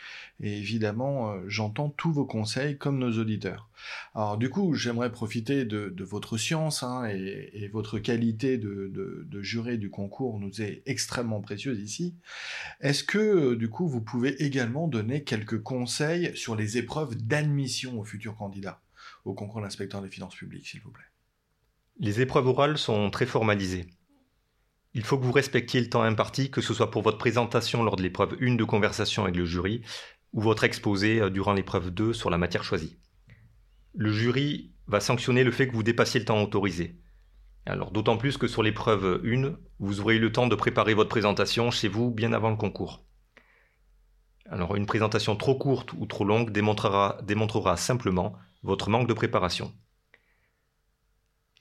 et 0.42 0.58
évidemment 0.58 1.30
euh, 1.30 1.44
j'entends 1.48 1.88
tous 1.88 2.12
vos 2.12 2.26
conseils 2.26 2.76
comme 2.76 2.98
nos 2.98 3.18
auditeurs. 3.18 3.70
Alors 4.14 4.36
du 4.36 4.50
coup 4.50 4.74
j'aimerais 4.74 5.10
profiter 5.10 5.64
de, 5.64 6.04
votre 6.04 6.36
science 6.36 6.82
hein, 6.82 7.06
et, 7.06 7.68
votre 7.72 7.98
qualité 7.98 8.58
de, 8.58 9.24
juré 9.40 9.78
du 9.78 9.88
concours 9.88 10.38
nous 10.38 10.60
est 10.60 10.82
extrêmement 10.84 11.40
précieuse 11.40 11.80
ici. 11.80 12.14
Est-ce 12.80 13.02
que 13.02 13.18
euh, 13.18 13.56
du 13.56 13.70
coup 13.70 13.88
vous 13.88 14.02
pouvez 14.02 14.42
également 14.44 14.86
donner 14.86 15.24
quelques 15.24 15.62
conseils 15.62 16.36
sur 16.36 16.56
les 16.56 16.76
épreuves 16.76 17.16
d'admission 17.16 17.98
aux 17.98 18.04
futurs 18.04 18.36
candidats 18.36 18.82
au 19.24 19.32
concours 19.32 19.62
d'inspecteur 19.62 20.02
des 20.02 20.10
finances 20.10 20.36
publiques 20.36 20.66
s'il 20.66 20.82
vous 20.82 20.90
plaît? 20.90 21.04
Les 21.98 22.20
épreuves 22.20 22.46
orales 22.46 22.76
sont 22.76 23.10
très 23.10 23.24
formalisées. 23.24 23.86
Il 24.96 25.02
faut 25.02 25.18
que 25.18 25.24
vous 25.24 25.32
respectiez 25.32 25.80
le 25.80 25.90
temps 25.90 26.02
imparti, 26.02 26.52
que 26.52 26.60
ce 26.60 26.72
soit 26.72 26.92
pour 26.92 27.02
votre 27.02 27.18
présentation 27.18 27.82
lors 27.82 27.96
de 27.96 28.02
l'épreuve 28.02 28.36
1 28.40 28.54
de 28.54 28.62
conversation 28.62 29.24
avec 29.24 29.34
le 29.34 29.44
jury 29.44 29.82
ou 30.32 30.40
votre 30.40 30.62
exposé 30.62 31.20
euh, 31.20 31.30
durant 31.30 31.52
l'épreuve 31.52 31.90
2 31.90 32.12
sur 32.12 32.30
la 32.30 32.38
matière 32.38 32.62
choisie. 32.62 32.96
Le 33.92 34.12
jury 34.12 34.72
va 34.86 35.00
sanctionner 35.00 35.42
le 35.42 35.50
fait 35.50 35.66
que 35.66 35.72
vous 35.72 35.82
dépassiez 35.82 36.20
le 36.20 36.26
temps 36.26 36.40
autorisé. 36.40 37.00
Alors 37.66 37.90
d'autant 37.90 38.16
plus 38.16 38.36
que 38.36 38.46
sur 38.46 38.62
l'épreuve 38.62 39.20
1, 39.24 39.56
vous 39.80 40.00
aurez 40.00 40.16
eu 40.16 40.20
le 40.20 40.30
temps 40.30 40.46
de 40.46 40.54
préparer 40.54 40.94
votre 40.94 41.10
présentation 41.10 41.72
chez 41.72 41.88
vous 41.88 42.10
bien 42.10 42.32
avant 42.32 42.50
le 42.50 42.56
concours. 42.56 43.04
Alors 44.48 44.76
une 44.76 44.86
présentation 44.86 45.34
trop 45.34 45.56
courte 45.56 45.92
ou 45.94 46.06
trop 46.06 46.24
longue 46.24 46.50
démontrera, 46.50 47.18
démontrera 47.24 47.76
simplement 47.76 48.36
votre 48.62 48.90
manque 48.90 49.08
de 49.08 49.14
préparation. 49.14 49.72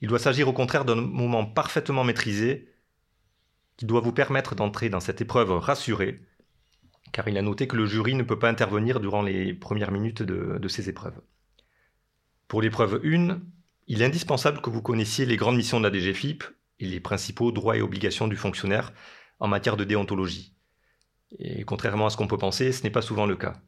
Il 0.00 0.08
doit 0.08 0.18
s'agir 0.18 0.46
au 0.46 0.52
contraire 0.52 0.84
d'un 0.84 0.96
moment 0.96 1.46
parfaitement 1.46 2.04
maîtrisé 2.04 2.73
qui 3.76 3.86
doit 3.86 4.00
vous 4.00 4.12
permettre 4.12 4.54
d'entrer 4.54 4.88
dans 4.88 5.00
cette 5.00 5.20
épreuve 5.20 5.50
rassuré, 5.52 6.20
car 7.12 7.28
il 7.28 7.38
a 7.38 7.42
noté 7.42 7.66
que 7.66 7.76
le 7.76 7.86
jury 7.86 8.14
ne 8.14 8.22
peut 8.22 8.38
pas 8.38 8.48
intervenir 8.48 9.00
durant 9.00 9.22
les 9.22 9.54
premières 9.54 9.90
minutes 9.90 10.22
de, 10.22 10.68
ces 10.68 10.88
épreuves. 10.88 11.20
Pour 12.48 12.62
l'épreuve 12.62 13.00
1, 13.04 13.40
il 13.86 14.02
est 14.02 14.06
indispensable 14.06 14.60
que 14.60 14.70
vous 14.70 14.82
connaissiez 14.82 15.26
les 15.26 15.36
grandes 15.36 15.56
missions 15.56 15.80
de 15.80 15.88
la 15.88 15.92
DGFIP 15.92 16.44
et 16.80 16.86
les 16.86 17.00
principaux 17.00 17.52
droits 17.52 17.76
et 17.76 17.82
obligations 17.82 18.28
du 18.28 18.36
fonctionnaire 18.36 18.92
en 19.38 19.48
matière 19.48 19.76
de 19.76 19.84
déontologie. 19.84 20.54
Et 21.38 21.64
contrairement 21.64 22.06
à 22.06 22.10
ce 22.10 22.16
qu'on 22.16 22.28
peut 22.28 22.38
penser, 22.38 22.72
ce 22.72 22.82
n'est 22.82 22.90
pas 22.90 23.02
souvent 23.02 23.26
le 23.26 23.36
cas. 23.36 23.60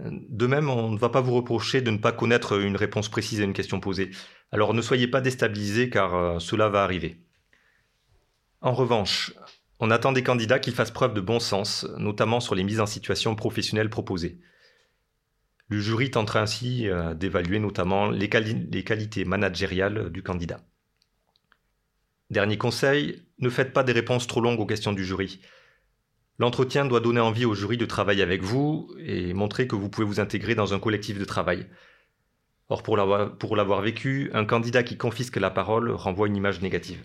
De 0.00 0.46
même, 0.46 0.68
on 0.68 0.90
ne 0.90 0.98
va 0.98 1.08
pas 1.08 1.20
vous 1.20 1.34
reprocher 1.34 1.80
de 1.80 1.90
ne 1.90 1.98
pas 1.98 2.12
connaître 2.12 2.60
une 2.60 2.76
réponse 2.76 3.08
précise 3.08 3.40
à 3.40 3.44
une 3.44 3.52
question 3.52 3.80
posée. 3.80 4.10
Alors 4.52 4.74
ne 4.74 4.82
soyez 4.82 5.06
pas 5.06 5.20
déstabilisés 5.20 5.88
car 5.88 6.14
euh, 6.14 6.38
cela 6.40 6.68
va 6.68 6.82
arriver. 6.82 7.23
En 8.64 8.72
revanche, 8.72 9.34
on 9.78 9.90
attend 9.90 10.12
des 10.12 10.22
candidats 10.22 10.58
qu'ils 10.58 10.72
fassent 10.72 10.90
preuve 10.90 11.12
de 11.12 11.20
bon 11.20 11.38
sens, 11.38 11.86
notamment 11.98 12.40
sur 12.40 12.54
les 12.54 12.64
mises 12.64 12.80
en 12.80 12.86
situation 12.86 13.34
professionnelles 13.34 13.90
proposées. 13.90 14.40
Le 15.68 15.78
jury 15.80 16.10
tentera 16.10 16.40
ainsi 16.40 16.88
euh, 16.88 17.12
d'évaluer 17.12 17.58
notamment 17.58 18.08
les 18.08 18.30
qualités 18.30 19.26
managériales 19.26 20.08
du 20.08 20.22
candidat. 20.22 20.62
Dernier 22.30 22.56
conseil, 22.56 23.22
ne 23.38 23.50
faites 23.50 23.74
pas 23.74 23.84
des 23.84 23.92
réponses 23.92 24.26
trop 24.26 24.40
longues 24.40 24.60
aux 24.60 24.66
questions 24.66 24.94
du 24.94 25.04
jury. 25.04 25.40
L'entretien 26.38 26.86
doit 26.86 27.00
donner 27.00 27.20
envie 27.20 27.44
au 27.44 27.52
jury 27.52 27.76
de 27.76 27.84
travailler 27.84 28.22
avec 28.22 28.42
vous 28.42 28.90
et 28.98 29.34
montrer 29.34 29.68
que 29.68 29.76
vous 29.76 29.90
pouvez 29.90 30.06
vous 30.06 30.20
intégrer 30.20 30.54
dans 30.54 30.72
un 30.72 30.78
collectif 30.78 31.18
de 31.18 31.26
travail. 31.26 31.66
Or, 32.70 32.82
pour 32.82 32.96
l'avoir 32.96 33.82
vécu, 33.82 34.30
un 34.32 34.46
candidat 34.46 34.82
qui 34.82 34.96
confisque 34.96 35.36
la 35.36 35.50
parole 35.50 35.90
renvoie 35.90 36.28
une 36.28 36.36
image 36.36 36.62
négative. 36.62 37.04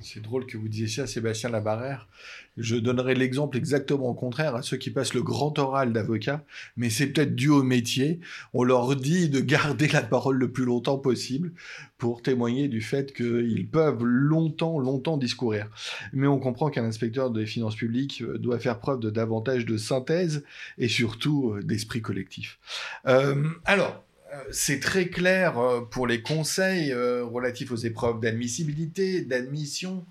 C'est 0.00 0.22
drôle 0.22 0.46
que 0.46 0.56
vous 0.56 0.68
disiez 0.68 0.86
ça, 0.86 1.06
Sébastien 1.06 1.50
Labarrère. 1.50 2.08
Je 2.56 2.76
donnerai 2.76 3.14
l'exemple 3.14 3.56
exactement 3.56 4.10
au 4.10 4.14
contraire 4.14 4.54
à 4.54 4.62
ceux 4.62 4.76
qui 4.76 4.90
passent 4.90 5.14
le 5.14 5.22
grand 5.22 5.58
oral 5.58 5.92
d'avocat, 5.92 6.44
mais 6.76 6.88
c'est 6.88 7.08
peut-être 7.08 7.34
dû 7.34 7.48
au 7.48 7.62
métier. 7.62 8.20
On 8.54 8.62
leur 8.62 8.94
dit 8.96 9.28
de 9.28 9.40
garder 9.40 9.88
la 9.88 10.02
parole 10.02 10.36
le 10.36 10.50
plus 10.50 10.64
longtemps 10.64 10.98
possible 10.98 11.52
pour 11.98 12.22
témoigner 12.22 12.68
du 12.68 12.80
fait 12.80 13.12
qu'ils 13.12 13.68
peuvent 13.68 14.04
longtemps, 14.04 14.78
longtemps 14.78 15.16
discourir. 15.16 15.68
Mais 16.12 16.26
on 16.26 16.38
comprend 16.38 16.70
qu'un 16.70 16.84
inspecteur 16.84 17.30
des 17.30 17.46
finances 17.46 17.76
publiques 17.76 18.22
doit 18.22 18.58
faire 18.58 18.78
preuve 18.78 19.00
de 19.00 19.10
davantage 19.10 19.66
de 19.66 19.76
synthèse 19.76 20.44
et 20.78 20.88
surtout 20.88 21.54
euh, 21.54 21.62
d'esprit 21.62 22.02
collectif. 22.02 22.58
Euh, 23.06 23.48
alors, 23.64 24.04
c'est 24.50 24.80
très 24.80 25.08
clair 25.08 25.58
euh, 25.58 25.80
pour 25.82 26.06
les 26.06 26.22
conseils 26.22 26.92
euh, 26.92 27.24
relatifs 27.24 27.70
aux 27.70 27.76
épreuves 27.76 28.20
d'admissibilité, 28.20 29.22
d'admission. 29.22 30.06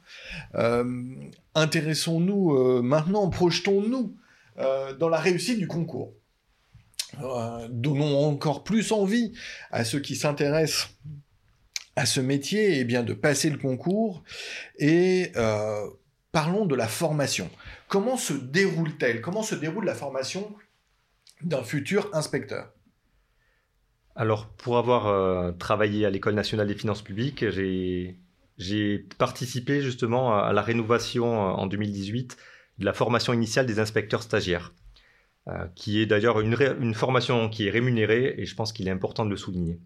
Intéressons-nous 1.56 2.82
maintenant, 2.84 3.30
projetons-nous 3.30 4.16
dans 5.00 5.10
la 5.10 5.18
réussite 5.18 5.60
du 5.60 5.68
concours. 5.68 6.14
donnons 7.70 8.26
encore 8.26 8.64
plus 8.64 8.92
envie 8.92 9.34
à 9.72 9.84
ceux 9.84 10.00
qui 10.00 10.16
s'intéressent 10.16 10.90
à 11.96 12.06
ce 12.06 12.20
métier 12.22 12.80
eh 12.80 12.84
bien, 12.84 13.02
de 13.02 13.14
passer 13.14 13.50
le 13.50 13.58
concours 13.58 14.24
et 14.78 15.32
parlons 16.32 16.66
de 16.66 16.76
la 16.76 16.88
formation. 16.88 17.50
Comment 17.88 18.18
se 18.18 18.34
déroule-t-elle? 18.34 19.22
Comment 19.22 19.44
se 19.44 19.56
déroule 19.56 19.86
la 19.86 19.96
formation 19.96 20.56
d'un 21.42 21.64
futur 21.64 22.10
inspecteur? 22.14 22.72
Alors, 24.18 24.48
pour 24.48 24.80
avoir 24.80 25.06
euh, 25.06 25.52
travaillé 25.52 26.04
à 26.04 26.10
l'École 26.10 26.34
nationale 26.34 26.68
des 26.68 26.74
finances 26.74 27.04
publiques, 27.04 27.46
j'ai 27.50 28.98
participé 29.20 29.82
justement 29.82 30.36
à, 30.36 30.52
la 30.54 30.64
rénovation 30.64 31.36
euh, 31.36 31.52
en 31.52 31.68
2018 31.68 32.36
de 32.80 32.86
la 32.86 32.94
formation 32.94 33.32
initiale 33.32 33.68
des 33.68 33.78
inspecteurs 33.78 34.24
stagiaires, 34.24 34.74
euh, 35.48 35.68
qui 35.76 36.02
est 36.02 36.08
d'ailleurs 36.08 36.40
une, 36.40 36.58
une, 36.82 36.96
formation 36.96 37.48
qui 37.48 37.68
est 37.68 37.70
rémunérée 37.70 38.34
et 38.40 38.46
je 38.48 38.56
pense 38.56 38.74
qu'il 38.74 38.88
est 38.88 38.92
important 38.92 39.24
de 39.24 39.30
le 39.30 39.38
souligner. 39.38 39.80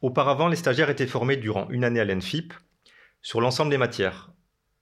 Auparavant, 0.00 0.46
les 0.46 0.54
stagiaires 0.54 0.90
étaient 0.90 1.08
formés 1.08 1.36
durant 1.36 1.68
une 1.70 1.82
année 1.82 1.98
à 1.98 2.04
l'ENFIP 2.04 2.54
sur 3.22 3.40
l'ensemble 3.40 3.72
des 3.72 3.78
matières. 3.78 4.30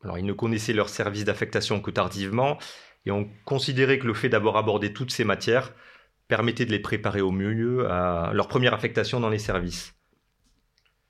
Alors, 0.04 0.18
ils 0.18 0.26
ne 0.26 0.34
connaissaient 0.34 0.74
leur 0.74 0.90
service 0.90 1.24
d'affectation 1.24 1.80
que 1.80 1.90
tardivement 1.90 2.58
et 3.06 3.10
ont 3.10 3.30
considéré 3.46 3.98
que 3.98 4.06
le 4.06 4.14
fait 4.14 4.28
d'avoir 4.28 4.58
abordé 4.58 4.92
toutes 4.92 5.12
ces 5.12 5.24
matières 5.24 5.72
permettait 6.32 6.64
de 6.64 6.70
les 6.70 6.78
préparer 6.78 7.20
au 7.20 7.30
mieux 7.30 7.90
à 7.90 8.30
leur 8.32 8.48
première 8.48 8.72
affectation 8.72 9.20
dans 9.20 9.28
les 9.28 9.38
services. 9.38 9.94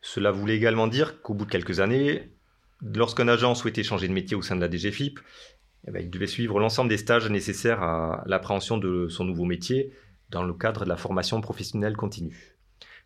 Cela 0.01 0.33
voulait 0.33 0.57
également 0.57 0.89
dire 0.89 1.23
qu'au 1.23 1.33
bout 1.33 1.45
de 1.45 1.51
quelques 1.53 1.79
années, 1.79 2.33
lorsqu'un 2.81 3.29
agent 3.29 3.55
souhaitait 3.55 3.85
changer 3.85 4.09
de 4.09 4.13
métier 4.13 4.37
au 4.37 4.43
sein 4.43 4.57
de 4.57 4.61
la 4.61 4.69
DGFIP, 4.69 5.21
eh 5.87 5.93
ben, 5.93 6.03
il 6.03 6.11
devait 6.11 6.27
suivre 6.27 6.59
l'ensemble 6.59 6.91
des 6.91 6.97
stages 6.97 7.31
nécessaires 7.31 7.85
à 7.85 8.25
l'appréhension 8.27 8.79
de 8.79 9.07
son 9.07 9.23
nouveau 9.23 9.45
métier 9.45 9.93
dans 10.31 10.43
le 10.43 10.55
cadre 10.55 10.83
de 10.83 10.89
la 10.89 10.97
formation 10.97 11.41
professionnelle 11.41 11.97
continue. 11.97 12.57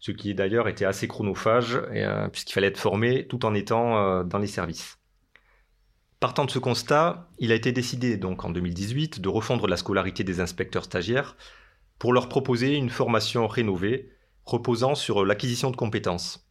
Ce 0.00 0.10
qui 0.10 0.34
d'ailleurs 0.34 0.68
était 0.68 0.86
assez 0.86 1.08
chronophage 1.08 1.74
euh, 1.74 2.28
puisqu'il 2.28 2.54
fallait 2.54 2.68
être 2.68 2.80
formé 2.80 3.26
tout 3.26 3.44
en 3.44 3.52
étant 3.52 3.98
euh, 3.98 4.24
dans 4.24 4.38
les 4.38 4.46
services. 4.46 4.96
Partant 6.18 6.46
de 6.46 6.50
ce 6.50 6.58
constat, 6.58 7.28
il 7.38 7.52
a 7.52 7.54
été 7.54 7.72
décidé 7.72 8.16
donc 8.16 8.42
en 8.46 8.48
2018 8.48 9.20
de 9.20 9.28
refondre 9.28 9.66
la 9.66 9.76
scolarité 9.76 10.24
des 10.24 10.40
inspecteurs 10.40 10.84
stagiaires 10.84 11.36
pour 11.98 12.12
leur 12.12 12.28
proposer 12.28 12.74
une 12.74 12.90
formation 12.90 13.46
rénovée 13.46 14.10
reposant 14.44 14.94
sur 14.94 15.24
l'acquisition 15.24 15.70
de 15.70 15.76
compétences. 15.76 16.48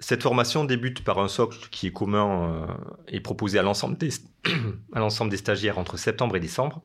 Cette 0.00 0.22
formation 0.22 0.64
débute 0.64 1.02
par 1.02 1.18
un 1.18 1.28
socle 1.28 1.68
qui 1.70 1.88
est 1.88 1.92
commun 1.92 2.52
euh, 2.52 2.66
et 3.08 3.20
proposé 3.20 3.58
à 3.58 3.62
l'ensemble 3.62 3.96
des, 3.96 4.10
stagiaires 5.36 5.78
entre 5.78 5.96
septembre 5.96 6.36
et 6.36 6.40
décembre. 6.40 6.84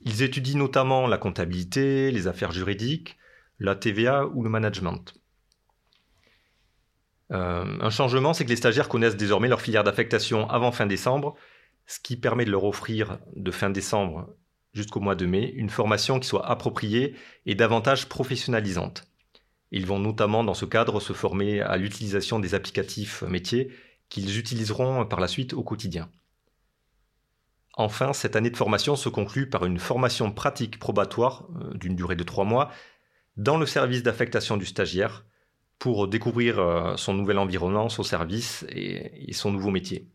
Ils 0.00 0.22
étudient 0.22 0.58
notamment 0.58 1.06
la 1.06 1.18
comptabilité, 1.18 2.10
les 2.10 2.26
affaires 2.26 2.50
juridiques, 2.50 3.18
la 3.60 3.76
TVA 3.76 4.26
ou 4.26 4.42
le 4.42 4.50
management. 4.50 5.14
Euh, 7.30 7.78
un 7.80 7.90
changement, 7.90 8.34
c'est 8.34 8.44
que 8.44 8.50
les 8.50 8.56
stagiaires 8.56 8.88
connaissent 8.88 9.16
désormais 9.16 9.48
leur 9.48 9.60
filière 9.60 9.84
d'affectation 9.84 10.50
avant 10.50 10.72
fin 10.72 10.86
décembre, 10.86 11.36
ce 11.86 12.00
qui 12.00 12.16
permet 12.16 12.44
de 12.44 12.50
leur 12.50 12.64
offrir 12.64 13.18
de 13.36 13.50
fin 13.52 13.70
décembre 13.70 14.34
jusqu'au 14.72 15.00
mois 15.00 15.14
de 15.14 15.26
mai 15.26 15.52
une 15.54 15.70
formation 15.70 16.18
qui 16.18 16.28
soit 16.28 16.46
appropriée 16.46 17.14
et 17.46 17.54
davantage 17.54 18.08
professionnalisante. 18.08 19.04
Ils 19.70 19.86
vont 19.86 19.98
notamment 19.98 20.44
dans 20.44 20.54
ce 20.54 20.64
cadre 20.64 21.00
se 21.00 21.12
former 21.12 21.60
à 21.60 21.76
l'utilisation 21.76 22.38
des 22.38 22.54
applicatifs 22.54 23.22
métiers 23.22 23.72
qu'ils 24.08 24.38
utiliseront 24.38 25.06
par 25.06 25.20
la 25.20 25.28
suite 25.28 25.54
au 25.54 25.62
quotidien. 25.62 26.10
Enfin, 27.74 28.12
cette 28.12 28.36
année 28.36 28.50
de 28.50 28.56
formation 28.56 28.96
se 28.96 29.08
conclut 29.08 29.48
par 29.48 29.64
une 29.64 29.78
formation 29.78 30.30
pratique 30.30 30.78
probatoire 30.78 31.48
euh, 31.56 31.72
d'une 31.74 31.96
durée 31.96 32.16
de 32.16 32.24
trois 32.24 32.44
mois 32.44 32.70
dans 33.38 33.56
le 33.56 33.64
service 33.64 34.02
d'affectation 34.02 34.58
du 34.58 34.66
stagiaire 34.66 35.24
pour 35.78 36.06
découvrir 36.06 36.58
euh, 36.58 36.96
son 36.96 37.14
nouvel 37.14 37.38
environnement, 37.38 37.88
son 37.88 38.02
service 38.02 38.66
et 38.68 39.32
son 39.32 39.50
nouveau 39.50 39.70
métier 39.70 40.11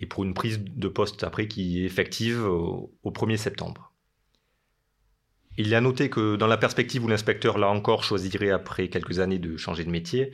et 0.00 0.06
pour 0.06 0.24
une 0.24 0.34
prise 0.34 0.58
de 0.60 0.88
poste 0.88 1.22
après 1.24 1.46
qui 1.46 1.82
est 1.82 1.84
effective 1.84 2.42
au, 2.42 2.90
1er 3.04 3.36
septembre. 3.36 3.92
Il 5.58 5.72
est 5.72 5.76
à 5.76 5.80
noter 5.80 6.08
que 6.08 6.36
dans 6.36 6.46
la 6.46 6.56
perspective 6.56 7.04
où 7.04 7.08
l'inspecteur 7.08 7.58
là 7.58 7.68
encore 7.68 8.02
choisirait 8.02 8.50
après 8.50 8.88
quelques 8.88 9.18
années 9.18 9.38
de 9.38 9.56
changer 9.56 9.84
de 9.84 9.90
métier, 9.90 10.32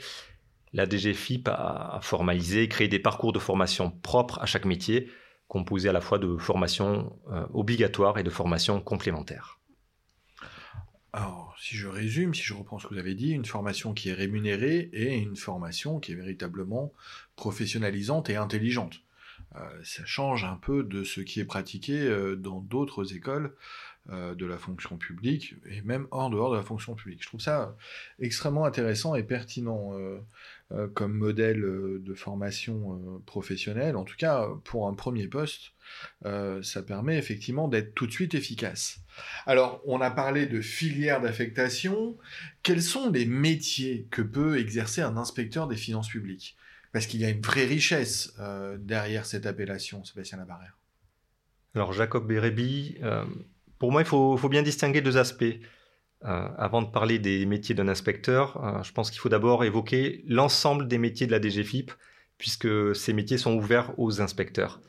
la 0.73 0.89
DGFIP 0.89 1.49
a 1.49 1.99
formalisé, 2.03 2.69
créé 2.69 2.87
des 2.87 2.99
parcours 2.99 3.33
de 3.33 3.39
formation 3.39 3.91
propres 3.91 4.39
à 4.41 4.47
chaque 4.47 4.67
métier, 4.67 5.11
composés 5.49 5.89
à 5.89 5.93
la 5.93 6.01
fois 6.01 6.19
de 6.19 6.37
formation 6.37 7.19
euh, 7.33 7.47
obligatoire 7.55 8.19
et 8.19 8.23
de 8.23 8.31
formation 8.31 8.81
complémentaire. 8.81 9.59
Alors, 11.13 11.57
si 11.59 11.77
je 11.77 11.89
résume, 11.89 12.35
si 12.35 12.43
je 12.43 12.53
reprends 12.53 12.79
ce 12.79 12.87
que 12.87 12.95
vous 12.95 13.01
avez 13.01 13.15
dit, 13.15 13.31
une 13.31 13.47
formation 13.47 13.95
qui 13.95 14.11
est 14.11 14.15
rémunérée 14.15 14.91
et 14.93 15.15
une 15.15 15.37
formation 15.37 15.99
qui 15.99 16.13
est 16.13 16.17
véritablement 16.17 16.93
professionnalisante 17.37 18.29
et 18.29 18.37
intelligente. 18.37 19.01
Euh, 19.55 19.61
ça 19.85 20.05
change 20.05 20.45
un 20.45 20.57
peu 20.57 20.83
de 20.83 21.05
ce 21.05 21.21
qui 21.21 21.41
est 21.41 21.45
pratiqué 21.45 22.03
euh, 22.03 22.37
dans 22.37 22.61
d'autres 22.61 23.15
écoles 23.15 23.55
euh, 24.11 24.35
de 24.35 24.45
la 24.45 24.59
fonction 24.59 24.99
publique 24.99 25.55
et 25.69 25.81
même 25.83 26.07
hors 26.11 26.31
dehors 26.31 26.51
de 26.51 26.57
la 26.57 26.63
fonction 26.63 26.95
publique. 26.95 27.23
Je 27.23 27.29
trouve 27.29 27.41
ça 27.41 27.77
extrêmement 28.19 28.65
intéressant 28.65 29.15
et 29.15 29.23
pertinent 29.23 29.93
comme 30.95 31.13
modèle 31.13 31.61
de 31.61 32.15
formation 32.15 33.23
professionnelle. 33.25 33.97
En 33.97 34.05
tout 34.05 34.17
cas, 34.17 34.49
pour 34.65 34.89
un 34.89 34.95
premier 34.95 35.29
poste, 35.29 35.73
ça 36.25 36.83
permet 36.85 37.19
effectivement 37.19 37.69
d'être 37.69 37.95
tout 37.95 38.07
de 38.07 38.13
suite 38.13 38.35
efficace. 38.35 38.99
Alors, 39.47 39.81
on 39.87 40.01
a 40.01 40.11
parlé 40.11 40.47
de 40.47 40.61
filière 40.61 41.21
d'affectation. 41.21 42.17
Quels 42.63 42.83
sont 42.83 43.11
les 43.11 43.27
métiers 43.27 44.07
que 44.11 44.23
peut 44.23 44.59
exercer 44.59 45.03
un 45.03 45.17
inspecteur 45.17 45.69
des 45.69 45.77
finances 45.77 46.09
publiques? 46.09 46.57
Parce 46.97 47.07
qu'il 47.07 47.21
y 47.21 47.27
a 47.27 47.29
une 47.29 47.43
vraie 47.43 47.67
richesse 47.67 48.33
euh, 48.41 48.79
derrière 48.81 49.27
cette 49.27 49.45
appellation, 49.45 50.03
Sébastien 50.03 50.39
Labarrère. 50.39 50.79
Alors 51.75 51.93
Jacob 51.93 52.27
Bérébi, 52.27 52.97
euh, 53.03 53.23
pour 53.79 53.93
moi, 53.93 54.01
il 54.01 54.07
faut, 54.07 54.49
bien 54.49 54.63
distinguer 54.63 55.03
deux 55.03 55.19
aspects. 55.19 55.45
Euh, 56.25 56.49
avant 56.57 56.81
de 56.81 56.87
parler 56.87 57.19
des 57.19 57.45
métiers 57.45 57.75
d'un 57.75 57.89
inspecteur, 57.89 58.83
je 58.83 58.93
pense 58.93 59.11
qu'il 59.11 59.21
faut 59.21 59.29
d'abord 59.29 59.63
évoquer 59.63 60.25
l'ensemble 60.27 60.89
des 60.89 60.97
métiers 60.97 61.27
de 61.27 61.33
la 61.33 61.39
DGFIP, 61.39 61.93
puisque 62.39 62.97
ces 62.97 63.13
métiers 63.13 63.37
sont 63.37 63.55
ouverts 63.55 63.93
aux 63.99 64.23
inspecteurs. 64.23 64.81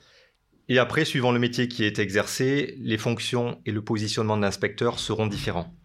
Et 0.69 0.79
après, 0.79 1.03
suivant 1.03 1.33
le 1.33 1.39
métier 1.39 1.67
qui 1.67 1.83
est 1.83 1.99
exercé, 1.99 2.77
les 2.79 2.97
fonctions 2.97 3.59
et 3.65 3.73
le 3.73 3.81
positionnement 3.81 4.37
de 4.37 4.43
l'inspecteur 4.43 4.99
seront 4.99 5.27
différents. 5.27 5.75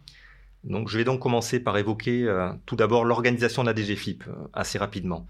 Donc, 0.62 0.88
je 0.88 0.98
vais 0.98 1.04
donc 1.04 1.18
commencer 1.18 1.58
par 1.58 1.76
évoquer 1.78 2.32
tout 2.64 2.76
d'abord 2.76 3.04
l'organisation 3.04 3.64
de 3.64 3.72
la 3.72 3.74
DGFIP 3.74 4.22
assez 4.52 4.78
rapidement. 4.78 5.26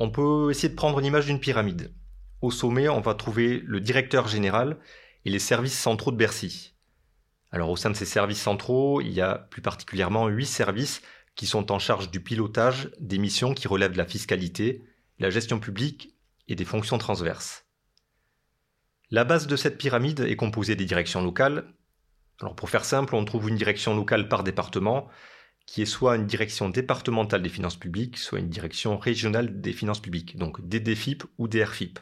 On 0.00 0.10
peut 0.10 0.48
essayer 0.50 0.68
de 0.68 0.76
prendre 0.76 1.00
une 1.00 1.06
image 1.06 1.26
d'une 1.26 1.40
pyramide. 1.40 1.92
Au 2.40 2.52
sommet, 2.52 2.88
on 2.88 3.00
va 3.00 3.14
trouver 3.14 3.60
le 3.66 3.80
directeur 3.80 4.28
général 4.28 4.78
et 5.24 5.30
les 5.30 5.40
services 5.40 5.76
centraux 5.76 6.12
de 6.12 6.16
Bercy. 6.16 6.76
Alors 7.50 7.68
au 7.68 7.76
sein 7.76 7.90
de 7.90 7.96
ces 7.96 8.04
services 8.04 8.40
centraux, 8.40 9.00
il 9.00 9.12
y 9.12 9.20
a 9.20 9.34
plus 9.50 9.60
particulièrement 9.60 10.28
huit 10.28 10.46
services 10.46 11.02
qui 11.34 11.46
sont 11.46 11.72
en 11.72 11.80
charge 11.80 12.12
du 12.12 12.20
pilotage 12.20 12.92
des 13.00 13.18
missions 13.18 13.54
qui 13.54 13.66
relèvent 13.66 13.92
de 13.92 13.98
la 13.98 14.06
fiscalité, 14.06 14.84
la 15.18 15.30
gestion 15.30 15.58
publique 15.58 16.14
et 16.46 16.54
des 16.54 16.64
fonctions 16.64 16.98
transverses. 16.98 17.66
La 19.10 19.24
base 19.24 19.48
de 19.48 19.56
cette 19.56 19.78
pyramide 19.78 20.20
est 20.20 20.36
composée 20.36 20.76
des 20.76 20.84
directions 20.84 21.24
locales. 21.24 21.74
Alors 22.40 22.54
pour 22.54 22.70
faire 22.70 22.84
simple, 22.84 23.16
on 23.16 23.24
trouve 23.24 23.48
une 23.48 23.56
direction 23.56 23.96
locale 23.96 24.28
par 24.28 24.44
département, 24.44 25.08
qui 25.68 25.82
est 25.82 25.86
soit 25.86 26.16
une 26.16 26.26
direction 26.26 26.70
départementale 26.70 27.42
des 27.42 27.50
finances 27.50 27.76
publiques, 27.76 28.16
soit 28.16 28.38
une 28.38 28.48
direction 28.48 28.96
régionale 28.96 29.60
des 29.60 29.74
finances 29.74 30.00
publiques, 30.00 30.38
donc 30.38 30.66
DDFIP 30.66 31.24
ou 31.36 31.46
DRFIP. 31.46 31.98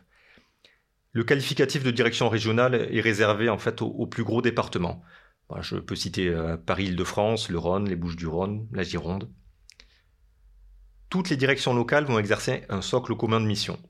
Le 1.12 1.24
qualificatif 1.24 1.82
de 1.82 1.90
direction 1.90 2.28
régionale 2.28 2.76
est 2.76 3.00
réservé 3.00 3.48
en 3.48 3.58
fait 3.58 3.82
aux, 3.82 4.06
plus 4.06 4.22
gros 4.22 4.40
départements. 4.40 5.02
je 5.62 5.78
peux 5.78 5.96
citer 5.96 6.28
euh, 6.28 6.56
Paris-Île-de-France, 6.56 7.48
le 7.48 7.58
Rhône, 7.58 7.88
les 7.88 7.96
Bouches-du-Rhône, 7.96 8.68
la 8.70 8.84
Gironde. 8.84 9.28
Toutes 11.10 11.28
les 11.28 11.36
directions 11.36 11.74
locales 11.74 12.04
vont 12.04 12.20
exercer 12.20 12.62
un 12.68 12.82
socle 12.82 13.16
commun 13.16 13.40
de 13.40 13.46
mission. 13.46 13.80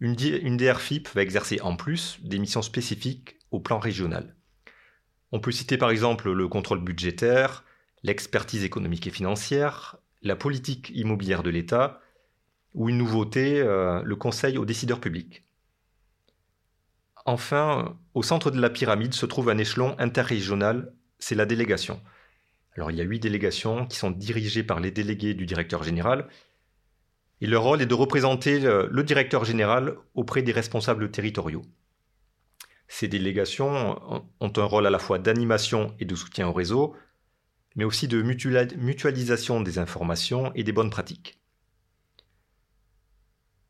Une, 0.00 0.16
DRFIP 0.58 1.08
va 1.14 1.22
exercer 1.22 1.62
en 1.62 1.76
plus 1.76 2.18
des 2.22 2.38
missions 2.38 2.60
spécifiques 2.60 3.36
au 3.50 3.58
plan 3.58 3.78
régional. 3.78 4.36
On 5.32 5.40
peut 5.40 5.50
citer 5.50 5.78
par 5.78 5.88
exemple 5.88 6.30
le 6.30 6.46
contrôle 6.46 6.84
budgétaire, 6.84 7.64
l'expertise 8.06 8.62
économique 8.62 9.06
et 9.06 9.10
financière, 9.10 9.96
la 10.22 10.36
politique 10.36 10.90
immobilière 10.94 11.42
de 11.42 11.50
l'État, 11.50 12.00
ou 12.72 12.88
une 12.88 12.98
nouveauté, 12.98 13.58
euh, 13.60 14.00
le 14.04 14.16
conseil 14.16 14.58
aux 14.58 14.64
décideurs 14.64 15.00
publics. 15.00 15.42
Enfin, 17.24 17.98
au 18.14 18.22
centre 18.22 18.52
de 18.52 18.60
la 18.60 18.70
pyramide 18.70 19.12
se 19.12 19.26
trouve 19.26 19.48
un 19.48 19.58
échelon 19.58 19.96
interrégional, 19.98 20.92
c'est 21.18 21.34
la 21.34 21.46
délégation. 21.46 22.00
Alors 22.76 22.92
il 22.92 22.96
y 22.96 23.00
a 23.00 23.04
huit 23.04 23.18
délégations 23.18 23.86
qui 23.86 23.96
sont 23.96 24.12
dirigées 24.12 24.62
par 24.62 24.78
les 24.78 24.92
délégués 24.92 25.34
du 25.34 25.46
directeur 25.46 25.82
général 25.82 26.28
et 27.40 27.46
leur 27.46 27.64
rôle 27.64 27.82
est 27.82 27.86
de 27.86 27.94
représenter 27.94 28.60
le, 28.60 29.02
directeur 29.02 29.44
général 29.44 29.96
auprès 30.14 30.42
des 30.42 30.52
responsables 30.52 31.10
territoriaux. 31.10 31.62
Ces 32.86 33.08
délégations 33.08 34.22
ont 34.38 34.52
un 34.56 34.64
rôle 34.64 34.86
à 34.86 34.90
la 34.90 34.98
fois 35.00 35.18
d'animation 35.18 35.94
et 35.98 36.04
de 36.04 36.14
soutien 36.14 36.46
au 36.46 36.52
réseau, 36.52 36.94
mais 37.76 37.84
aussi 37.84 38.08
de 38.08 38.22
mutualisation 38.22 39.60
des 39.60 39.78
informations 39.78 40.50
et 40.54 40.64
des 40.64 40.72
bonnes 40.72 40.90
pratiques. 40.90 41.38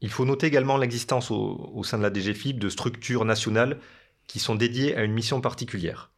Il 0.01 0.11
faut 0.11 0.25
noter 0.25 0.47
également 0.47 0.77
l'existence 0.77 1.31
au, 1.31 1.83
sein 1.83 1.99
de 1.99 2.03
la 2.03 2.13
DGFIP 2.13 2.59
de 2.59 2.69
structures 2.69 3.25
nationales 3.25 3.81
qui 4.27 4.39
sont 4.39 4.55
dédiées 4.55 4.95
à 4.97 5.03
une 5.03 5.13
mission 5.13 5.41
particulière. 5.41 6.13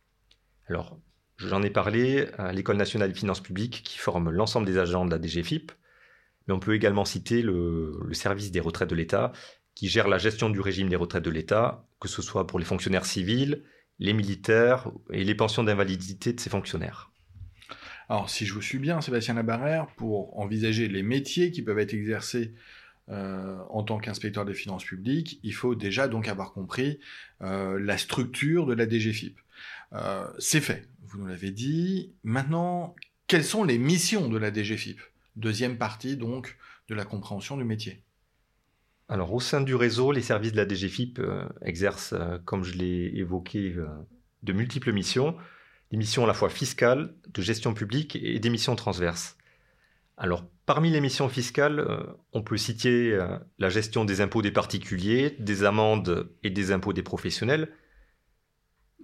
Alors, 0.69 0.99
j'en 1.37 1.63
ai 1.63 1.71
parlé 1.71 2.27
à 2.37 2.53
l'École 2.53 2.77
nationale 2.77 3.13
des 3.13 3.19
finances 3.19 3.41
publiques 3.41 3.83
qui 3.85 3.99
forme 3.99 4.31
l'ensemble 4.31 4.67
des 4.67 4.79
agents 4.79 5.07
de 5.07 5.11
la 5.11 5.21
DGFIP, 5.21 5.73
mais 6.47 6.55
on 6.55 6.61
peut 6.61 6.75
également 6.75 7.05
citer 7.05 7.41
le, 7.41 7.93
service 8.13 8.51
des 8.51 8.61
retraites 8.61 8.91
de 8.91 8.95
l'État, 8.95 9.33
qui 9.75 9.89
gère 9.89 10.09
la 10.09 10.19
gestion 10.19 10.51
du 10.51 10.61
régime 10.61 10.89
des 10.89 10.97
retraites 10.97 11.25
de 11.25 11.31
l'État, 11.31 11.87
que 12.01 12.09
ce 12.09 12.21
soit 12.21 12.47
pour 12.47 12.59
les 12.59 12.65
fonctionnaires 12.65 13.07
civils, 13.07 13.63
les 14.01 14.13
militaires 14.13 14.91
et 15.13 15.25
les 15.25 15.35
pensions 15.35 15.63
d'invalidité 15.63 16.33
de 16.33 16.41
ces 16.41 16.51
fonctionnaires. 16.51 17.13
Alors, 18.09 18.31
si 18.31 18.47
je 18.47 18.55
vous 18.55 18.63
suis 18.63 18.79
bien, 18.79 19.01
Sébastien 19.03 19.35
Labarère, 19.35 19.87
pour 19.97 20.39
envisager 20.39 20.89
les 20.89 21.03
métiers 21.03 21.51
qui 21.51 21.63
peuvent 21.63 21.79
être 21.79 21.93
exercés 21.93 22.55
euh, 23.11 23.59
en 23.69 23.83
tant 23.83 23.99
qu'inspecteur 23.99 24.47
des 24.47 24.55
finances 24.55 24.85
publiques, 24.85 25.41
il 25.43 25.53
faut 25.53 25.75
déjà 25.75 26.09
donc 26.09 26.27
avoir 26.27 26.53
compris 26.53 27.01
euh, 27.43 27.79
la 27.79 27.99
structure 27.99 28.67
de 28.67 28.73
la 28.73 28.89
DGFIP. 28.89 29.39
Euh, 29.93 30.27
c'est 30.39 30.61
fait, 30.61 30.89
vous 31.07 31.19
nous 31.19 31.27
l'avez 31.27 31.51
dit. 31.51 32.13
Maintenant, 32.23 32.97
quelles 33.27 33.45
sont 33.45 33.63
les 33.63 33.79
missions 33.79 34.29
de 34.29 34.39
la 34.39 34.53
DGFIP? 34.53 35.01
Deuxième 35.37 35.77
partie 35.77 36.17
donc 36.17 36.57
de 36.89 36.95
la 36.95 37.05
compréhension 37.05 37.59
du 37.59 37.65
métier. 37.65 38.03
Alors 39.11 39.33
au 39.35 39.41
sein 39.41 39.61
du 39.61 39.75
réseau, 39.75 40.13
les 40.13 40.23
services 40.23 40.53
de 40.53 40.57
la 40.57 40.69
DGFIP 40.69 41.21
exercent, 41.63 42.15
comme 42.45 42.65
je 42.65 42.75
l'ai 42.77 43.13
évoqué, 43.17 43.75
de 44.43 44.53
multiples 44.53 44.93
missions, 44.93 45.35
des 45.91 45.97
missions 45.97 46.25
à 46.25 46.27
la 46.27 46.35
fois 46.35 46.51
fiscales, 46.51 47.15
de 47.33 47.43
gestion 47.43 47.75
publique 47.75 48.17
et 48.17 48.39
des 48.39 48.51
missions 48.51 48.77
transverses. 48.77 49.37
Alors 50.17 50.45
parmi 50.67 50.91
les 50.91 51.01
missions 51.01 51.29
fiscales, 51.29 51.87
on 52.33 52.43
peut 52.43 52.57
citer 52.57 53.17
la 53.59 53.69
gestion 53.71 54.05
des 54.05 54.21
impôts 54.21 54.43
des 54.43 54.51
particuliers, 54.51 55.37
des 55.39 55.65
amendes 55.65 56.29
et 56.43 56.51
des 56.51 56.73
impôts 56.73 56.93
des 56.93 57.03
professionnels, 57.03 57.73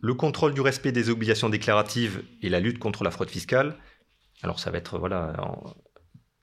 le 0.05 0.13
contrôle 0.13 0.53
du 0.53 0.61
respect 0.61 0.93
des 0.93 1.09
obligations 1.09 1.49
déclaratives 1.49 2.23
et 2.43 2.51
la 2.51 2.61
lutte 2.61 2.79
contre 2.79 3.05
la 3.05 3.11
fraude 3.11 3.31
fiscale. 3.31 3.77
Alors 4.43 4.61
ça 4.61 4.71
va 4.71 4.77
être 4.77 4.99
voilà, 4.99 5.35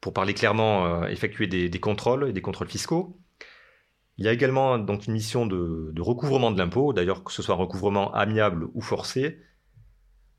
pour 0.01 0.13
parler 0.13 0.33
clairement, 0.33 0.85
euh, 0.85 1.07
effectuer 1.07 1.47
des, 1.47 1.79
contrôles 1.79 2.27
et 2.27 2.33
des 2.33 2.41
contrôles 2.41 2.67
fiscaux. 2.67 3.19
Il 4.17 4.25
y 4.25 4.27
a 4.27 4.33
également 4.33 4.77
donc 4.77 5.05
une 5.05 5.13
mission 5.13 5.45
de, 5.45 5.93
recouvrement 6.01 6.51
de 6.51 6.57
l'impôt, 6.57 6.91
d'ailleurs 6.91 7.23
que 7.23 7.31
ce 7.31 7.41
soit 7.41 7.55
un 7.55 7.59
recouvrement 7.59 8.11
amiable 8.13 8.67
ou 8.73 8.81
forcé. 8.81 9.39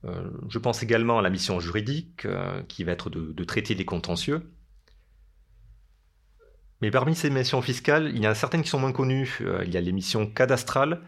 Euh, 0.04 0.30
je 0.48 0.58
pense 0.58 0.82
également 0.82 1.18
à 1.18 1.22
la 1.22 1.30
mission 1.30 1.60
juridique, 1.60 2.26
euh, 2.26 2.62
qui 2.64 2.84
va 2.84 2.92
être 2.92 3.10
de, 3.10 3.44
traiter 3.44 3.74
des 3.74 3.84
contentieux. 3.84 4.50
Mais 6.80 6.90
parmi 6.90 7.14
ces 7.14 7.30
missions 7.30 7.62
fiscales, 7.62 8.10
il 8.14 8.22
y 8.22 8.26
en 8.26 8.32
a 8.32 8.34
certaines 8.34 8.62
qui 8.62 8.68
sont 8.68 8.80
moins 8.80 8.92
connues. 8.92 9.38
il 9.64 9.72
y 9.72 9.76
a 9.76 9.80
les 9.80 9.92
missions 9.92 10.26
cadastrales. 10.26 11.00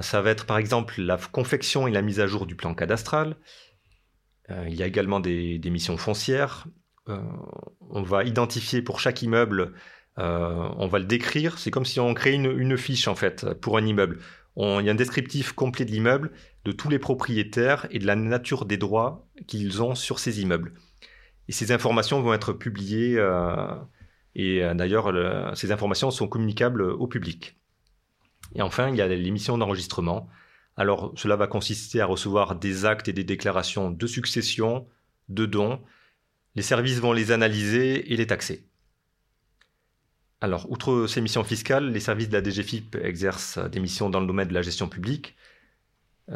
Ça 0.00 0.22
va 0.22 0.30
être 0.30 0.46
par 0.46 0.58
exemple 0.58 1.00
la 1.02 1.18
confection 1.18 1.88
et 1.88 1.90
la 1.90 2.02
mise 2.02 2.20
à 2.20 2.26
jour 2.28 2.46
du 2.46 2.54
plan 2.54 2.72
cadastral. 2.72 3.36
il 4.48 4.74
y 4.74 4.82
a 4.82 4.86
également 4.86 5.18
des 5.18 5.60
missions 5.70 5.96
foncières, 5.96 6.68
euh, 7.08 7.20
on 7.90 8.02
va 8.02 8.24
identifier 8.24 8.80
pour 8.80 9.00
chaque 9.00 9.22
immeuble, 9.22 9.72
euh, 10.18 10.68
on 10.76 10.86
va 10.86 10.98
le 10.98 11.04
décrire. 11.04 11.58
C'est 11.58 11.70
comme 11.70 11.84
si 11.84 12.00
on 12.00 12.14
crée 12.14 12.32
une, 12.32 12.76
fiche 12.76 13.08
en 13.08 13.14
fait 13.14 13.54
pour 13.54 13.76
un 13.76 13.84
immeuble. 13.84 14.20
Il 14.56 14.84
y 14.84 14.88
a 14.88 14.92
un 14.92 14.96
descriptif 14.96 15.52
complet 15.52 15.84
de 15.84 15.90
l'immeuble, 15.90 16.30
de 16.64 16.72
tous 16.72 16.88
les 16.88 16.98
propriétaires 16.98 17.86
et 17.90 17.98
de 17.98 18.06
la 18.06 18.16
nature 18.16 18.64
des 18.64 18.76
droits 18.76 19.26
qu'ils 19.46 19.82
ont 19.82 19.94
sur 19.94 20.18
ces 20.18 20.42
immeubles. 20.42 20.74
Et 21.48 21.52
ces 21.52 21.72
informations 21.72 22.20
vont 22.20 22.34
être 22.34 22.52
publiées 22.52 23.16
euh, 23.16 23.74
et 24.34 24.62
d'ailleurs 24.74 25.12
ces 25.56 25.72
informations 25.72 26.10
sont 26.10 26.28
communicables 26.28 26.82
au 26.82 27.06
public. 27.06 27.58
Et 28.54 28.62
enfin, 28.62 28.90
il 28.90 28.96
y 28.96 29.00
a 29.00 29.08
l'émission 29.08 29.58
d'enregistrement. 29.58 30.28
Alors 30.76 31.12
cela 31.16 31.36
va 31.36 31.46
consister 31.46 32.00
à 32.00 32.06
recevoir 32.06 32.56
des 32.56 32.84
actes 32.84 33.08
et 33.08 33.12
des 33.12 33.24
déclarations 33.24 33.90
de 33.90 34.06
succession, 34.06 34.86
de 35.28 35.46
dons, 35.46 35.80
les 36.54 36.62
services 36.62 36.98
vont 36.98 37.12
les 37.12 37.32
analyser 37.32 38.12
et 38.12 38.16
les 38.16 38.26
taxer. 38.26 38.66
Alors, 40.42 40.68
outre 40.72 41.06
ces 41.06 41.20
missions 41.20 41.44
fiscales, 41.44 41.92
les 41.92 42.00
services 42.00 42.28
de 42.28 42.36
la 42.36 42.42
DGFIP 42.42 42.96
exercent 42.96 43.58
des 43.58 43.78
missions 43.78 44.10
dans 44.10 44.18
le 44.18 44.26
domaine 44.26 44.48
de 44.48 44.54
la 44.54 44.62
gestion 44.62 44.88
publique. 44.88 45.36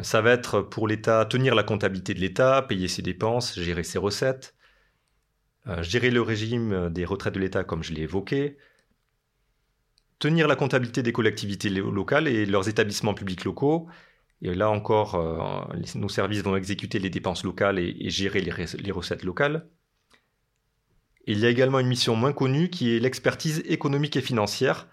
Ça 0.01 0.21
va 0.21 0.31
être 0.31 0.61
pour 0.61 0.87
l'État 0.87 1.25
tenir 1.25 1.55
la 1.55 1.63
comptabilité 1.63 2.13
de 2.13 2.21
l'État, 2.21 2.61
payer 2.61 2.87
ses 2.87 3.01
dépenses, 3.01 3.59
gérer 3.59 3.83
ses 3.83 3.97
recettes, 3.97 4.55
euh, 5.67 5.83
gérer 5.83 6.09
le 6.09 6.21
régime 6.21 6.89
des 6.89 7.03
retraites 7.03 7.33
de 7.33 7.39
l'État 7.41 7.65
comme 7.65 7.83
je 7.83 7.93
l'ai 7.93 8.03
évoqué, 8.03 8.57
tenir 10.19 10.47
la 10.47 10.55
comptabilité 10.55 11.03
des 11.03 11.11
collectivités 11.11 11.69
locales 11.69 12.29
et 12.29 12.45
leurs 12.45 12.69
établissements 12.69 13.13
publics 13.13 13.43
locaux. 13.43 13.89
Et 14.41 14.53
là 14.55 14.69
encore, 14.69 15.15
euh, 15.15 15.77
nos 15.95 16.09
services 16.09 16.43
vont 16.43 16.55
exécuter 16.55 16.99
les 16.99 17.09
dépenses 17.09 17.43
locales 17.43 17.77
et, 17.79 18.09
gérer 18.09 18.39
les 18.41 18.91
recettes 18.91 19.23
locales. 19.25 19.67
Il 21.27 21.39
y 21.39 21.45
a 21.45 21.49
également 21.49 21.79
une 21.79 21.87
mission 21.87 22.15
moins 22.15 22.31
connue 22.31 22.69
qui 22.69 22.95
est 22.95 22.99
l'expertise 22.99 23.61
économique 23.65 24.15
et 24.15 24.21
financière 24.21 24.87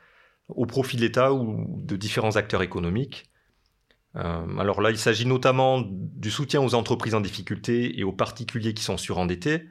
au 0.49 0.67
profit 0.67 0.97
de 0.97 1.03
l'État 1.03 1.33
ou 1.33 1.65
de 1.83 1.97
différents 1.97 2.37
acteurs 2.37 2.63
économiques. 2.63 3.31
Euh, 4.17 4.59
alors 4.59 4.81
là, 4.81 4.91
il 4.91 4.99
s'agit 4.99 5.27
notamment 5.27 5.83
du 5.83 6.31
soutien 6.31 6.61
aux 6.61 6.75
entreprises 6.75 7.15
en 7.15 7.21
difficulté 7.21 7.99
et 7.99 8.05
aux 8.05 8.13
particuliers 8.13 8.75
qui 8.75 8.83
sont 8.83 8.97
surendettés. 8.97 9.63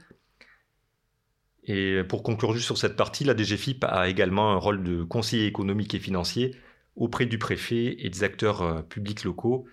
Et 1.65 2.03
pour 2.03 2.23
conclure 2.23 2.53
juste 2.53 2.65
sur 2.65 2.77
cette 2.77 2.95
partie, 2.95 3.23
la 3.25 3.35
DGFIP 3.35 3.83
a 3.83 4.09
également 4.09 4.51
un 4.51 4.57
rôle 4.57 4.83
de 4.83 5.03
conseiller 5.03 5.45
économique 5.45 5.93
et 5.93 5.99
financier 5.99 6.55
auprès 6.95 7.25
du 7.25 7.37
préfet 7.37 7.95
et 7.99 8.09
des 8.09 8.23
acteurs 8.23 8.61
euh, 8.61 8.81
publics 8.81 9.23
locaux, 9.23 9.65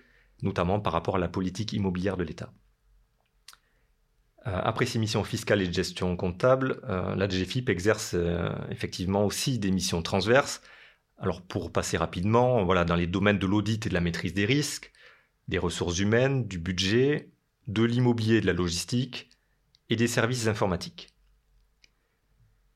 notamment 0.42 0.80
par 0.80 0.92
rapport 0.92 1.16
à 1.16 1.18
la 1.18 1.28
politique 1.28 1.72
immobilière 1.72 2.16
de 2.16 2.24
l'État. 2.24 2.52
Euh, 4.46 4.58
après 4.62 4.86
ses 4.86 4.98
missions 4.98 5.22
fiscales 5.22 5.60
et 5.60 5.68
de 5.68 5.72
gestion 5.72 6.16
comptable, 6.16 6.80
euh, 6.88 7.14
la 7.14 7.28
DGFIP 7.28 7.68
exerce 7.68 8.12
euh, 8.14 8.48
effectivement 8.70 9.26
aussi 9.26 9.58
des 9.58 9.70
missions 9.70 10.02
transverses. 10.02 10.62
Alors 11.18 11.42
pour 11.42 11.70
passer 11.72 11.98
rapidement, 11.98 12.64
voilà, 12.64 12.84
dans 12.86 12.96
les 12.96 13.06
domaines 13.06 13.38
de 13.38 13.46
l'audit 13.46 13.84
et 13.84 13.90
de 13.90 13.94
la 13.94 14.00
maîtrise 14.00 14.32
des 14.32 14.46
risques, 14.46 14.92
des 15.48 15.58
ressources 15.58 15.98
humaines, 15.98 16.46
du 16.46 16.58
budget, 16.58 17.30
de 17.66 17.82
l'immobilier 17.82 18.40
de 18.40 18.46
la 18.46 18.54
logistique, 18.54 19.28
et 19.90 19.96
des 19.96 20.06
services 20.06 20.46
informatiques. 20.46 21.08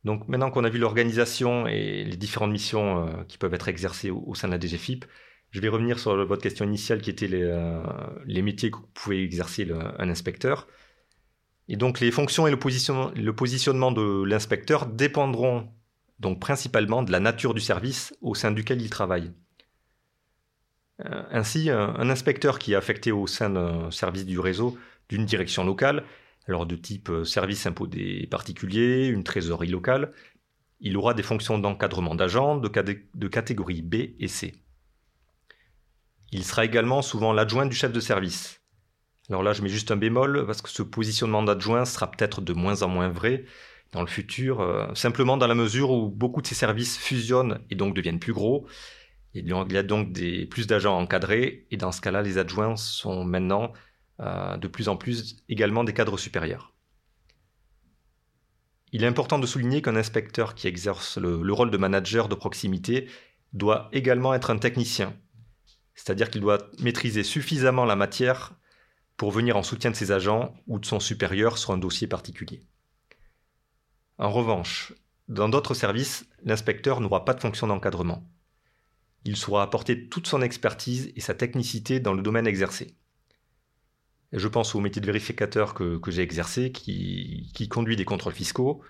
Donc 0.05 0.29
maintenant 0.29 0.50
qu'on 0.50 0.64
a 0.64 0.68
vu 0.68 0.79
l'organisation 0.79 1.66
et 1.66 2.05
les 2.05 2.16
différentes 2.16 2.50
missions 2.50 3.24
qui 3.29 3.38
peuvent 3.38 3.55
être 3.55 3.68
exercées 3.68 4.11
au, 4.11 4.35
sein 4.35 4.48
de 4.48 4.53
la 4.53 4.61
DGFIP, 4.61 5.07
je 5.50 5.61
vais 5.61 5.68
revenir 5.68 5.98
sur 5.98 6.27
votre 6.27 6.42
question 6.42 6.64
initiale 6.66 7.00
qui 7.00 7.11
était 7.11 7.29
les, 7.29 8.42
métiers 8.42 8.70
que 8.70 8.79
pouvait 8.92 9.22
exercer 9.22 9.66
un 9.98 10.11
inspecteur. 10.11 10.66
Et 11.68 11.77
donc 11.77 12.00
les 12.00 12.11
fonctions 12.11 12.46
et 12.46 12.50
le 12.50 12.59
positionnement, 12.59 13.92
de 13.92 14.24
l'inspecteur 14.24 14.87
dépendront 14.87 15.68
donc 16.20 16.40
principalement 16.40 17.03
de 17.03 17.11
la 17.11 17.20
nature 17.20 17.55
du 17.55 17.61
service 17.61 18.14
au 18.20 18.35
sein 18.35 18.50
duquel 18.50 18.83
il 18.83 18.90
travaille. 18.90 19.33
Euh, 21.05 21.22
ainsi, 21.31 21.70
un, 21.70 22.09
inspecteur 22.09 22.59
qui 22.59 22.72
est 22.72 22.77
affecté 22.77 23.11
au 23.11 23.27
sein 23.27 23.50
d'un 23.50 23.90
service 23.90 24.27
du 24.27 24.38
réseau 24.38 24.79
d'une 25.09 25.24
direction 25.24 25.64
locale, 25.64 26.05
alors 26.46 26.66
de 26.66 26.77
type 26.77 27.11
euh, 27.11 27.24
service 27.24 27.66
impôt 27.66 27.87
des 27.87 28.29
particuliers, 28.31 29.07
une 29.07 29.24
trésorerie 29.24 29.68
locale, 29.68 30.12
il 30.81 30.96
aura 30.96 31.14
des 31.14 31.22
fonctions 31.22 31.59
d'encadrement 31.59 32.14
d'agents 32.14 32.59
de 32.59 33.29
catégorie 33.29 33.83
B 33.83 33.94
et 34.18 34.29
C. 34.29 34.55
Il 36.31 36.44
sera 36.44 36.64
également 36.64 37.00
souvent 37.00 37.33
l'adjoint 37.33 37.66
du 37.66 37.74
chef 37.77 37.92
de 37.92 38.00
service. 38.00 38.63
Alors 39.30 39.42
là, 39.42 39.52
je 39.52 39.62
mets 39.62 39.68
juste 39.68 39.90
un 39.90 39.96
bémol 39.96 40.44
parce 40.46 40.60
que 40.60 40.68
ce 40.68 40.82
positionnement 40.82 41.42
d'adjoint 41.42 41.84
sera 41.84 42.10
peut-être 42.10 42.40
de 42.40 42.52
moins 42.52 42.82
en 42.82 42.88
moins 42.88 43.08
vrai 43.08 43.44
dans 43.92 44.00
le 44.00 44.06
futur, 44.06 44.60
euh, 44.60 44.92
simplement 44.94 45.37
dans 45.37 45.46
la 45.46 45.54
mesure 45.54 45.90
où 45.90 46.10
beaucoup 46.10 46.42
de 46.42 46.46
ces 46.46 46.54
services 46.54 46.98
fusionnent 46.98 47.60
et 47.70 47.74
donc 47.76 47.94
deviennent 47.94 48.18
plus 48.18 48.32
gros. 48.32 48.66
Il 49.34 49.48
y 49.48 49.76
a 49.76 49.82
donc 49.82 50.12
plus 50.50 50.66
d'agents 50.66 50.96
encadrés 50.96 51.66
et 51.70 51.76
dans 51.76 51.90
ce 51.90 52.00
cas-là, 52.00 52.22
les 52.22 52.38
adjoints 52.38 52.76
sont 52.76 53.24
maintenant 53.24 53.72
euh, 54.20 54.56
de 54.56 54.68
plus 54.68 54.88
en 54.88 54.96
plus 54.96 55.42
également 55.48 55.82
des 55.82 55.92
cadres 55.92 56.18
supérieurs. 56.18 56.72
Il 58.92 59.02
est 59.02 59.08
important 59.08 59.40
de 59.40 59.46
souligner 59.46 59.82
qu'un 59.82 59.96
inspecteur 59.96 60.54
qui 60.54 60.68
exerce 60.68 61.18
le, 61.18 61.52
rôle 61.52 61.72
de 61.72 61.76
manager 61.76 62.28
de 62.28 62.37
proximité 62.37 63.08
doit 63.52 63.88
également 63.92 64.34
être 64.34 64.50
un 64.50 64.58
technicien, 64.58 65.16
c'est-à-dire 65.96 66.30
qu'il 66.30 66.40
doit 66.40 66.58
maîtriser 66.78 67.24
suffisamment 67.24 67.84
la 67.87 67.96
matière 67.96 68.52
pour 69.16 69.31
venir 69.31 69.57
en 69.57 69.62
soutien 69.62 69.90
de 69.90 69.96
ses 69.96 70.12
agents 70.12 70.55
ou 70.66 70.79
de 70.79 70.87
son 70.87 71.00
supérieur 71.00 71.59
sur 71.59 71.72
un 71.72 71.79
dossier 71.79 72.07
particulier. 72.07 72.62
En 74.18 74.31
revanche, 74.31 74.92
dans 75.29 75.48
d'autres 75.48 75.74
services, 75.74 76.27
l'inspecteur 76.44 77.00
n'aura 77.00 77.24
pas 77.24 77.35
de 77.35 77.40
fonction 77.40 77.66
d'encadrement. 77.66 78.29
Il 79.24 79.37
saura 79.37 79.62
apporter 79.62 80.09
toute 80.09 80.27
son 80.27 80.42
expertise 80.42 81.12
et 81.16 81.20
sa 81.20 81.35
technicité 81.35 81.98
dans 81.98 82.12
le 82.12 82.22
domaine 82.22 82.46
exercé. 82.46 82.94
je 84.33 84.48
pense 84.48 84.74
au 84.74 84.81
métier 84.81 85.00
de 85.00 85.07
vérificateur 85.07 85.74
que, 85.74 86.00
j'ai 86.09 86.22
exercé, 86.22 86.72
qui, 86.72 87.68
conduit 87.70 87.96
des 87.96 88.05
contrôles 88.05 88.35
fiscaux, 88.35 88.83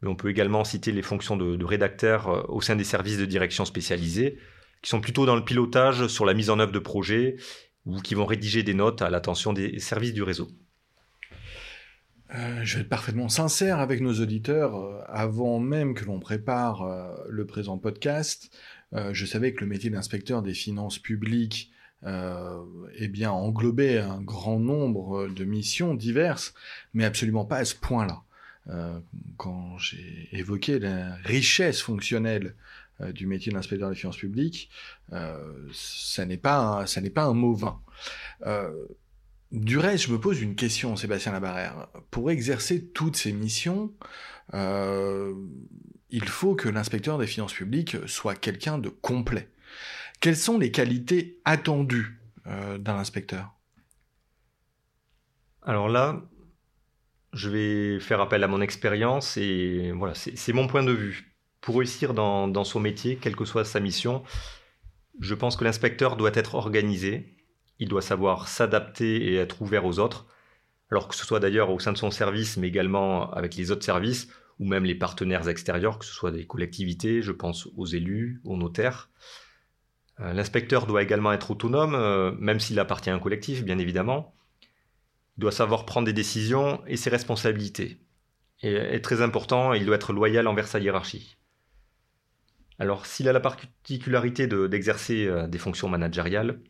mais 0.00 0.08
on 0.08 0.16
peut 0.16 0.30
également 0.30 0.64
citer 0.64 0.90
les 0.90 1.02
fonctions 1.02 1.36
de, 1.36 1.64
rédacteur 1.64 2.28
euh, 2.28 2.42
au 2.48 2.60
sein 2.60 2.76
des 2.76 2.84
services 2.84 3.18
de 3.18 3.26
direction 3.26 3.64
spécialisés, 3.64 4.38
qui 4.82 4.90
sont 4.90 5.00
plutôt 5.00 5.24
dans 5.24 5.36
le 5.36 5.44
pilotage 5.44 6.08
sur 6.08 6.24
la 6.26 6.34
mise 6.34 6.50
en 6.50 6.58
œuvre 6.58 6.72
de 6.72 6.78
projets 6.78 7.36
ou 7.86 8.00
qui 8.00 8.14
vont 8.14 8.26
rédiger 8.26 8.62
des 8.62 8.74
notes 8.74 9.02
à 9.02 9.10
l'attention 9.10 9.52
des 9.52 9.78
services 9.78 10.12
du 10.12 10.22
réseau. 10.22 10.48
Euh, 12.34 12.60
je 12.64 12.76
vais 12.76 12.82
être 12.82 12.88
parfaitement 12.88 13.28
sincère 13.28 13.78
avec 13.80 14.00
nos 14.00 14.14
auditeurs. 14.14 14.76
Euh, 14.76 15.02
avant 15.08 15.60
même 15.60 15.94
que 15.94 16.04
l'on 16.04 16.18
prépare 16.18 16.82
euh, 16.82 17.14
le 17.28 17.46
présent 17.46 17.78
podcast, 17.78 18.50
je 19.10 19.26
savais 19.26 19.52
que 19.54 19.62
le 19.62 19.66
métier 19.66 19.90
d'inspecteur 19.90 20.40
des 20.40 20.54
finances 20.54 21.00
publiques 21.00 21.72
eh 22.04 23.26
englobait 23.26 23.98
un 23.98 24.20
grand 24.20 24.60
nombre 24.60 25.26
de 25.26 25.44
missions 25.44 25.94
diverses, 25.94 26.54
mais 26.92 27.04
absolument 27.04 27.44
pas 27.44 27.56
à 27.56 27.64
ce 27.64 27.74
point-là. 27.74 28.22
Quand 29.36 29.78
j'ai 29.78 30.28
évoqué 30.32 30.78
la 30.78 31.16
richesse 31.24 31.82
fonctionnelle 31.82 32.54
du 33.12 33.26
métier 33.26 33.52
d'inspecteur 33.52 33.90
des 33.90 33.96
finances 33.96 34.16
publiques, 34.16 34.70
ça 35.72 36.24
n'est 36.24 36.38
pas, 36.38 36.86
ça 36.86 37.00
n'est 37.00 37.10
pas 37.10 37.24
un 37.24 37.34
mot 37.34 37.54
vain. 37.54 37.80
Du 39.54 39.78
reste, 39.78 40.06
je 40.06 40.12
me 40.12 40.18
pose 40.18 40.42
une 40.42 40.56
question, 40.56 40.96
Sébastien 40.96 41.30
Labarère. 41.30 41.86
Pour 42.10 42.32
exercer 42.32 42.86
toutes 42.86 43.16
ces 43.16 43.32
missions, 43.32 43.92
euh, 44.52 45.32
il 46.10 46.24
faut 46.24 46.56
que 46.56 46.68
l'inspecteur 46.68 47.18
des 47.18 47.28
finances 47.28 47.52
publiques 47.52 47.96
soit 48.06 48.34
quelqu'un 48.34 48.78
de 48.78 48.88
complet. 48.88 49.48
Quelles 50.18 50.36
sont 50.36 50.58
les 50.58 50.72
qualités 50.72 51.38
attendues 51.44 52.20
euh, 52.48 52.78
d'un 52.78 52.96
inspecteur? 52.96 53.54
Alors 55.62 55.88
là, 55.88 56.20
je 57.34 57.50
vais 57.50 58.00
faire 58.00 58.20
appel 58.20 58.42
à 58.42 58.48
mon 58.48 58.60
expérience 58.60 59.36
et 59.36 59.92
voilà, 59.92 60.14
c'est 60.14 60.52
mon 60.52 60.66
point 60.66 60.82
de 60.82 60.92
vue. 60.92 61.34
Pour 61.60 61.76
réussir 61.76 62.14
dans 62.14 62.64
son 62.64 62.80
métier, 62.80 63.16
quelle 63.16 63.36
que 63.36 63.44
soit 63.44 63.64
sa 63.64 63.80
mission, 63.80 64.22
je 65.20 65.34
pense 65.34 65.56
que 65.56 65.64
l'inspecteur 65.64 66.16
doit 66.16 66.32
être 66.34 66.54
organisé, 66.54 67.36
il 67.78 67.88
doit 67.88 68.02
savoir 68.02 68.48
s'adapter 68.48 69.32
et 69.32 69.36
être 69.36 69.62
ouvert 69.62 69.84
aux 69.84 69.98
autres, 69.98 70.26
alors 70.90 71.08
que 71.08 71.14
ce 71.14 71.24
soit 71.24 71.40
d'ailleurs 71.40 71.70
au 71.70 71.78
sein 71.78 71.92
de 71.92 71.98
son 71.98 72.10
service, 72.10 72.56
mais 72.56 72.68
également 72.68 73.30
avec 73.32 73.56
les 73.56 73.70
autres 73.70 73.84
services, 73.84 74.28
ou 74.58 74.66
même 74.66 74.84
les 74.84 74.94
partenaires 74.94 75.48
extérieurs, 75.48 75.98
que 75.98 76.04
ce 76.04 76.12
soit 76.12 76.30
des 76.30 76.46
collectivités, 76.46 77.22
je 77.22 77.32
pense 77.32 77.68
aux 77.76 77.86
élus, 77.86 78.40
aux 78.44 78.56
notaires. 78.56 79.10
Euh, 80.20 80.32
l'inspecteur 80.32 80.86
doit 80.86 81.02
également 81.02 81.32
être 81.32 81.50
autonome, 81.50 81.94
euh, 81.94 82.32
même 82.38 82.60
s'il 82.60 82.78
appartient 82.78 83.10
à 83.10 83.14
un 83.14 83.18
collectif, 83.18 83.64
bien 83.64 83.78
évidemment. 83.78 84.34
Il 85.36 85.40
doit 85.40 85.52
savoir 85.52 85.84
prendre 85.86 86.06
des 86.06 86.12
décisions 86.12 86.82
et 86.86 86.96
ses 86.96 87.10
responsabilités. 87.10 87.98
Et, 88.62 89.00
très 89.02 89.20
important, 89.20 89.74
il 89.74 89.84
doit 89.84 89.96
être 89.96 90.12
loyal 90.12 90.46
envers 90.46 90.68
sa 90.68 90.78
hiérarchie. 90.78 91.36
Alors, 92.78 93.04
s'il 93.04 93.28
a 93.28 93.32
la 93.32 93.40
particularité 93.40 94.46
d'exercer 94.46 95.26
euh, 95.26 95.46
des 95.46 95.58
fonctions 95.58 95.88
managériales, 95.88 96.60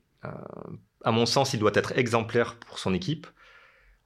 à 1.05 1.12
mon 1.12 1.27
sens, 1.27 1.53
il 1.53 1.61
doit 1.61 1.72
être 1.74 1.96
exemplaire 1.98 2.57
pour 2.59 2.79
son 2.79 2.94
équipe. 2.94 3.27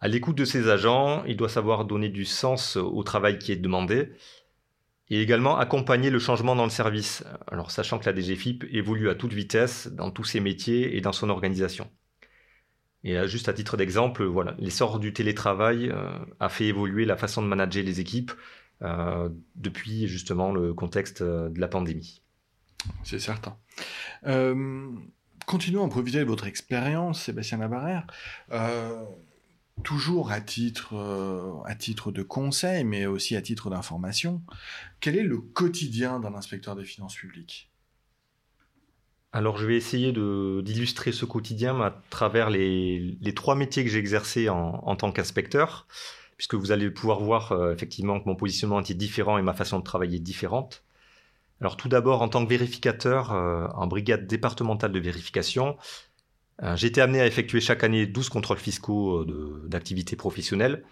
À 0.00 0.08
l'écoute 0.08 0.36
de 0.36 0.44
ses 0.44 0.68
agents, 0.68 1.24
il 1.26 1.36
doit 1.36 1.48
savoir 1.48 1.84
donner 1.84 2.08
du 2.08 2.24
sens 2.24 2.76
au 2.76 3.02
travail 3.02 3.38
qui 3.38 3.52
est 3.52 3.56
demandé 3.56 4.12
et 5.10 5.22
également 5.22 5.58
accompagner 5.58 6.10
le 6.10 6.18
changement 6.18 6.54
dans 6.54 6.64
le 6.64 6.70
service. 6.70 7.24
Alors, 7.46 7.70
sachant 7.70 7.98
que 7.98 8.10
la 8.10 8.14
DGFIP 8.14 8.64
évolue 8.70 9.08
à 9.08 9.14
toute 9.14 9.32
vitesse 9.32 9.88
dans 9.88 10.10
tous 10.10 10.24
ses 10.24 10.40
métiers 10.40 10.96
et 10.96 11.00
dans 11.00 11.12
son 11.12 11.30
organisation. 11.30 11.90
Et 13.04 13.28
juste 13.28 13.48
à 13.48 13.52
titre 13.52 13.76
d'exemple, 13.76 14.24
voilà, 14.24 14.54
l'essor 14.58 14.98
du 14.98 15.12
télétravail 15.12 15.90
euh, 15.90 16.18
a 16.40 16.48
fait 16.48 16.66
évoluer 16.66 17.04
la 17.04 17.16
façon 17.16 17.42
de 17.42 17.46
manager 17.46 17.84
les 17.84 18.00
équipes 18.00 18.32
euh, 18.82 19.28
depuis 19.54 20.08
justement 20.08 20.52
le 20.52 20.74
contexte 20.74 21.22
euh, 21.22 21.48
de 21.48 21.60
la 21.60 21.68
pandémie. 21.68 22.22
C'est 23.02 23.20
certain. 23.20 23.56
Continuons 25.48 25.86
à 25.86 25.88
profiter 25.88 26.18
de 26.18 26.24
votre 26.24 26.46
expérience, 26.46 27.22
Sébastien 27.22 27.56
Labarère. 27.56 28.06
Euh, 28.52 29.02
toujours 29.82 30.30
à 30.30 30.42
titre, 30.42 30.94
euh, 30.94 31.62
à 31.64 31.74
titre 31.74 32.12
de 32.12 32.22
conseil, 32.22 32.84
mais 32.84 33.06
aussi 33.06 33.34
à 33.34 33.40
titre 33.40 33.70
d'information, 33.70 34.42
quel 35.00 35.16
est 35.16 35.22
le 35.22 35.38
quotidien 35.38 36.20
d'un 36.20 36.34
inspecteur 36.34 36.76
des 36.76 36.84
finances 36.84 37.14
publiques? 37.14 37.67
Alors, 39.32 39.58
je 39.58 39.66
vais 39.66 39.76
essayer 39.76 40.12
d'illustrer 40.12 41.12
ce 41.12 41.26
quotidien 41.26 41.80
à 41.82 41.94
travers 42.10 42.48
les, 42.48 43.18
trois 43.36 43.54
métiers 43.54 43.84
que 43.84 43.90
j'ai 43.90 43.98
exercés 43.98 44.48
en, 44.48 44.96
tant 44.96 45.12
qu'inspecteur, 45.12 45.86
puisque 46.36 46.54
vous 46.54 46.72
allez 46.72 46.90
pouvoir 46.90 47.20
voir 47.20 47.52
euh, 47.52 47.72
effectivement 47.72 48.20
que 48.20 48.26
mon 48.26 48.36
positionnement 48.36 48.80
était 48.80 48.94
différent 48.94 49.36
et 49.38 49.42
ma 49.42 49.52
façon 49.52 49.80
de 49.80 49.84
travailler 49.84 50.18
différente. 50.18 50.82
Alors 51.60 51.76
tout 51.76 51.88
d'abord, 51.88 52.22
en 52.22 52.28
tant 52.28 52.44
que 52.44 52.48
vérificateur 52.48 53.32
euh, 53.32 53.66
en 53.74 53.86
brigade 53.86 54.26
départementale 54.26 54.92
de 54.92 55.00
vérification, 55.00 55.76
euh, 56.62 56.76
été 56.76 57.00
amené 57.00 57.20
à 57.20 57.26
effectuer 57.26 57.60
chaque 57.60 57.84
année 57.84 58.06
12 58.06 58.30
contrôles 58.30 58.58
fiscaux 58.58 59.26
d'activités 59.66 60.16
professionnelles. 60.16 60.84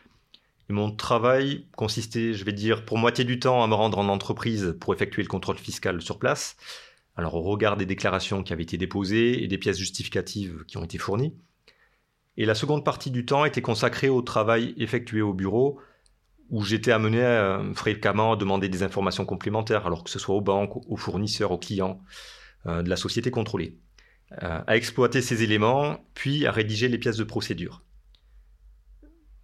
Et 0.68 0.72
mon 0.72 0.90
travail 0.90 1.66
consistait, 1.76 2.34
je 2.34 2.44
vais 2.44 2.52
dire, 2.52 2.84
pour 2.84 2.98
moitié 2.98 3.24
du 3.24 3.38
temps 3.38 3.62
à 3.62 3.66
me 3.66 3.74
rendre 3.74 3.98
en 3.98 4.08
entreprise 4.08 4.76
pour 4.80 4.92
effectuer 4.92 5.22
le 5.22 5.28
contrôle 5.28 5.58
fiscal 5.58 6.02
sur 6.02 6.18
place. 6.18 6.56
Alors 7.16 7.34
au 7.34 7.42
regard 7.42 7.76
des 7.76 7.86
déclarations 7.86 8.42
qui 8.42 8.52
avaient 8.52 8.62
été 8.62 8.78
déposées 8.78 9.42
et 9.42 9.48
des 9.48 9.58
pièces 9.58 9.78
justificatives 9.78 10.64
qui 10.66 10.76
ont 10.76 10.84
été 10.84 10.98
fournies. 10.98 11.34
Et 12.36 12.44
la 12.44 12.54
seconde 12.54 12.84
partie 12.84 13.10
du 13.10 13.24
temps 13.24 13.44
était 13.44 13.62
consacrée 13.62 14.10
au 14.10 14.20
travail 14.20 14.74
effectué 14.76 15.22
au 15.22 15.32
bureau, 15.32 15.80
où 16.50 16.62
j'étais 16.62 16.92
amené 16.92 17.22
fréquemment 17.74 18.32
à 18.32 18.36
demander 18.36 18.68
des 18.68 18.82
informations 18.82 19.24
complémentaires, 19.24 19.86
alors 19.86 20.04
que 20.04 20.10
ce 20.10 20.18
soit 20.18 20.34
aux 20.34 20.42
banques, 20.42 20.76
aux 20.88 20.96
fournisseurs, 20.96 21.50
aux 21.50 21.58
clients 21.58 22.00
euh, 22.66 22.82
de 22.82 22.90
la 22.90 22.96
société 22.96 23.30
contrôlée, 23.30 23.78
euh, 24.42 24.60
à 24.66 24.76
exploiter 24.76 25.22
ces 25.22 25.42
éléments, 25.42 26.04
puis 26.14 26.46
à 26.46 26.52
rédiger 26.52 26.88
les 26.88 26.98
pièces 26.98 27.16
de 27.16 27.24
procédure. 27.24 27.84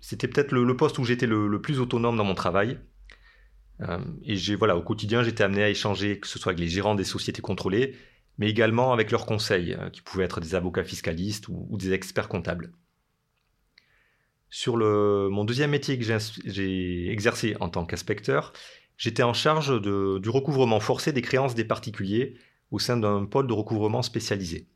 C'était 0.00 0.26
peut-être 0.26 0.52
le, 0.52 0.76
poste 0.76 0.98
où 0.98 1.04
j'étais 1.04 1.26
le, 1.26 1.60
plus 1.60 1.78
autonome 1.78 2.16
dans 2.16 2.24
mon 2.24 2.34
travail. 2.34 2.80
Et 4.24 4.36
j'ai, 4.36 4.54
voilà, 4.54 4.76
au 4.76 4.82
quotidien, 4.82 5.22
j'étais 5.22 5.42
amené 5.42 5.62
à 5.62 5.68
échanger, 5.68 6.20
que 6.20 6.28
ce 6.28 6.38
soit 6.38 6.50
avec 6.52 6.60
les 6.60 6.68
gérants 6.68 6.94
des 6.94 7.04
sociétés 7.04 7.42
contrôlées, 7.42 7.96
mais 8.38 8.48
également 8.48 8.92
avec 8.92 9.10
leurs 9.10 9.26
conseils, 9.26 9.76
qui 9.92 10.02
pouvaient 10.02 10.24
être 10.24 10.40
des 10.40 10.54
avocats 10.54 10.84
fiscalistes 10.84 11.48
ou 11.48 11.76
des 11.76 11.92
experts 11.92 12.28
comptables. 12.28 12.72
Sur 14.54 14.76
le, 14.76 15.30
mon 15.30 15.44
deuxième 15.44 15.70
métier 15.70 15.98
que 15.98 16.04
j'ai 16.04 17.10
exercé 17.10 17.56
en 17.60 17.70
tant 17.70 17.86
qu'inspecteur, 17.86 18.52
j'étais 18.98 19.22
en 19.22 19.32
charge 19.32 19.80
du 19.80 20.28
recouvrement 20.28 20.78
forcé 20.78 21.10
des 21.14 21.22
créances 21.22 21.54
des 21.54 21.64
particuliers 21.64 22.36
au 22.70 22.78
sein 22.78 22.98
d'un 22.98 23.24
pôle 23.24 23.46
de 23.46 23.54
recouvrement 23.54 24.02
spécialisé. 24.02 24.68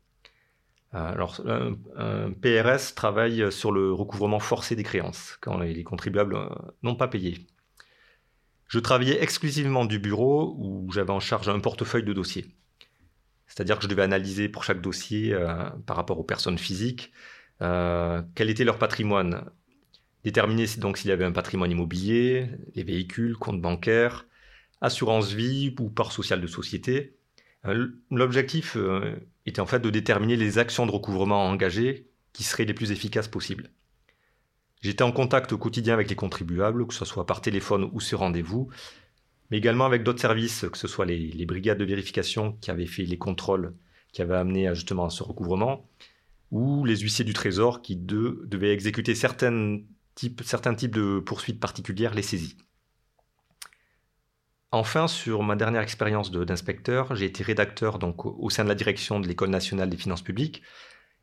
Euh, 0.95 1.11
alors, 1.11 1.41
un, 1.45 2.31
PRS 2.31 2.95
travaille 2.95 3.51
sur 3.51 3.71
le 3.71 3.93
recouvrement 3.93 4.39
forcé 4.39 4.75
des 4.75 4.83
créances 4.83 5.37
quand 5.41 5.59
les 5.59 5.83
contribuables 5.83 6.35
euh, 6.35 6.49
n'ont 6.81 6.95
pas 6.95 7.07
payé. 7.07 7.45
Je 8.67 8.79
travaillais 8.79 9.21
exclusivement 9.21 9.85
du 9.85 9.99
bureau 9.99 10.55
où 10.59 10.91
j'avais 10.91 11.11
en 11.11 11.19
charge 11.19 11.47
un 11.49 11.59
portefeuille 11.59 12.03
de 12.03 12.13
dossiers. 12.13 12.45
C'est-à-dire 13.47 13.77
que 13.77 13.83
je 13.83 13.87
devais 13.87 14.01
analyser 14.01 14.49
pour 14.49 14.63
chaque 14.63 14.81
dossier 14.81 15.33
euh, 15.33 15.69
par 15.85 15.95
rapport 15.95 16.19
aux 16.19 16.23
personnes 16.23 16.57
physiques 16.57 17.11
quel 17.59 18.49
était 18.51 18.63
leur 18.63 18.77
patrimoine, 18.77 19.49
déterminer 20.23 20.65
donc 20.77 20.97
s'il 20.97 21.09
y 21.09 21.11
avait 21.11 21.25
un 21.25 21.31
patrimoine 21.31 21.71
immobilier, 21.71 22.49
les 22.75 22.83
véhicules, 22.83 23.35
comptes 23.35 23.61
bancaires, 23.61 24.27
assurance 24.81 25.31
vie 25.31 25.73
ou 25.79 25.89
part 25.89 26.11
sociale 26.11 26.39
de 26.39 26.45
société. 26.45 27.17
L'objectif 28.11 28.77
était 29.47 29.59
en 29.59 29.65
fait 29.65 29.79
de 29.79 29.89
déterminer 29.89 30.35
les 30.35 30.59
actions 30.59 30.85
de 30.85 30.91
recouvrement 30.91 31.47
engagées 31.47 32.07
qui 32.31 32.43
seraient 32.43 32.65
les 32.65 32.75
plus 32.75 32.91
efficaces 32.91 33.27
possibles. 33.27 33.71
J'étais 34.81 35.03
en 35.03 35.11
contact 35.11 35.53
au 35.53 35.57
quotidien 35.57 35.93
avec 35.93 36.09
les 36.09 36.15
contribuables, 36.15 36.85
que 36.85 36.93
ce 36.93 37.05
soit 37.05 37.25
par 37.25 37.41
téléphone 37.41 37.89
ou 37.93 37.99
sur 37.99 38.19
rendez-vous, 38.19 38.69
mais 39.49 39.57
également 39.57 39.85
avec 39.85 40.03
d'autres 40.03 40.21
services, 40.21 40.65
que 40.71 40.77
ce 40.77 40.87
soit 40.87 41.05
les, 41.05 41.45
brigades 41.45 41.77
de 41.77 41.85
vérification 41.85 42.53
qui 42.61 42.71
avaient 42.71 42.85
fait 42.85 43.03
les 43.03 43.17
contrôles 43.17 43.73
qui 44.13 44.21
avaient 44.21 44.35
amené 44.35 44.73
justement 44.73 45.05
à 45.05 45.09
ce 45.09 45.23
recouvrement, 45.23 45.87
ou 46.51 46.85
les 46.85 46.97
huissiers 46.97 47.25
du 47.25 47.33
Trésor 47.33 47.81
qui 47.81 47.95
devaient 47.95 48.71
exécuter 48.71 49.15
certains 49.15 49.79
types, 50.15 50.41
de 50.91 51.19
poursuites 51.19 51.59
particulières, 51.59 52.13
les 52.13 52.21
saisies. 52.21 52.57
Enfin, 54.71 55.07
sur 55.07 55.43
ma 55.43 55.55
dernière 55.55 55.81
expérience 55.81 56.31
d'inspecteur, 56.31 57.15
j'ai 57.15 57.25
été 57.25 57.43
rédacteur 57.43 57.99
donc 57.99 58.25
au 58.25 58.49
sein 58.49 58.63
de 58.63 58.69
la 58.69 58.75
direction 58.75 59.19
de 59.19 59.27
l'École 59.27 59.49
nationale 59.49 59.89
des 59.89 59.97
finances 59.97 60.21
publiques. 60.21 60.61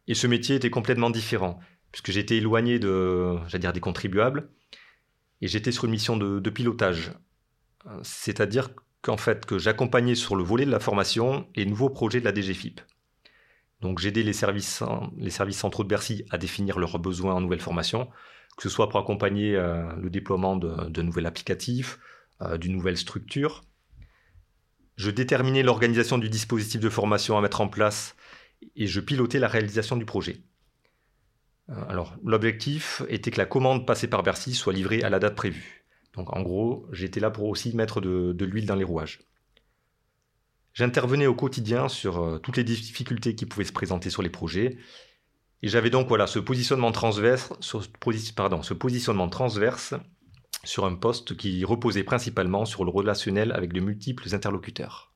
Et 0.07 0.15
ce 0.15 0.27
métier 0.27 0.57
était 0.57 0.71
complètement 0.71 1.11
différent, 1.11 1.59
puisque 1.95 2.11
j'étais 2.11 2.39
éloigné 2.39 2.81
des 2.81 3.81
contribuables, 3.81 4.49
et 5.41 5.47
j'étais 5.47 5.71
sur 5.71 5.85
une 5.85 5.93
mission 5.93 6.17
de, 6.17 6.51
pilotage. 6.51 7.13
C'est-à-dire 8.03 8.71
qu'en 9.01 9.17
fait, 9.17 9.47
que 9.47 9.59
j'accompagnais 9.59 10.17
sur 10.17 10.35
le 10.35 10.43
volet 10.43 10.67
de 10.67 10.73
la 10.73 10.81
formation 10.81 11.47
les 11.55 11.65
nouveaux 11.65 11.91
projets 11.91 12.19
de 12.19 12.25
la 12.25 12.35
DGFIP. 12.35 12.81
Donc 13.81 14.01
j'aidais 14.01 14.25
les 14.25 14.33
services, 14.33 14.83
centraux 15.53 15.85
de 15.85 15.89
Bercy 15.89 16.25
à 16.31 16.39
définir 16.39 16.81
leurs 16.81 16.99
besoins 16.99 17.35
en 17.35 17.41
nouvelle 17.41 17.61
formation, 17.61 18.09
que 18.57 18.65
ce 18.65 18.69
soit 18.69 18.89
pour 18.89 18.99
accompagner 18.99 19.55
euh, 19.55 19.85
le 19.95 20.11
déploiement 20.11 20.57
de, 20.57 20.89
de 20.89 21.01
nouveaux 21.01 21.25
applicatifs, 21.25 22.01
euh, 22.43 22.59
d'une 22.59 22.73
nouvelle 22.73 22.97
structure. 22.97 23.63
Je 24.97 25.13
déterminais 25.13 25.63
l'organisation 25.63 26.19
du 26.19 26.29
dispositif 26.29 26.81
de 26.81 26.91
formation 26.91 27.39
à 27.39 27.41
mettre 27.41 27.61
en 27.61 27.69
place 27.69 28.17
et 28.75 28.89
je 28.89 28.99
pilotais 28.99 29.39
la 29.39 29.47
réalisation 29.47 29.97
du 29.97 30.05
projet. 30.05 30.43
Euh, 31.71 31.75
alors, 31.89 32.17
l'objectif 32.25 33.03
était 33.09 33.31
que 33.31 33.39
la 33.39 33.47
commande 33.47 33.87
passée 33.87 34.09
par 34.09 34.23
Bercy 34.23 34.55
soit 34.55 34.73
livrée 34.73 35.03
à 35.03 35.11
la 35.11 35.19
date 35.19 35.35
prévue. 35.35 35.85
Donc, 36.15 36.35
en 36.37 36.43
gros, 36.43 36.87
j'étais 36.93 37.21
là 37.21 37.31
pour 37.31 37.49
aussi 37.49 37.75
mettre 37.75 38.01
de, 38.01 38.45
l'huile 38.45 38.67
dans 38.67 38.75
les 38.75 38.85
rouages. 38.85 39.21
J'intervenais 40.73 41.27
au 41.27 41.35
quotidien 41.35 41.89
sur 41.89 42.21
euh, 42.21 42.39
toutes 42.39 42.57
les 42.57 42.65
difficultés 42.65 43.35
qui 43.35 43.47
pouvaient 43.47 43.65
se 43.65 43.73
présenter 43.73 44.11
sur 44.11 44.23
les 44.23 44.31
projets. 44.31 44.77
Et 45.63 45.69
j'avais 45.69 45.91
donc 45.91 46.09
voilà, 46.09 46.27
ce 46.27 46.39
positionnement 46.39 46.93
transverse, 46.93 47.53
sur 50.65 50.85
un 50.85 50.95
poste 50.95 51.37
qui 51.37 51.65
reposait 51.65 52.05
principalement 52.05 52.65
sur 52.65 52.85
le 52.85 52.91
relationnel 52.91 53.53
avec 53.53 53.73
de 53.73 53.81
multiples 53.81 54.35
interlocuteurs. 54.35 55.13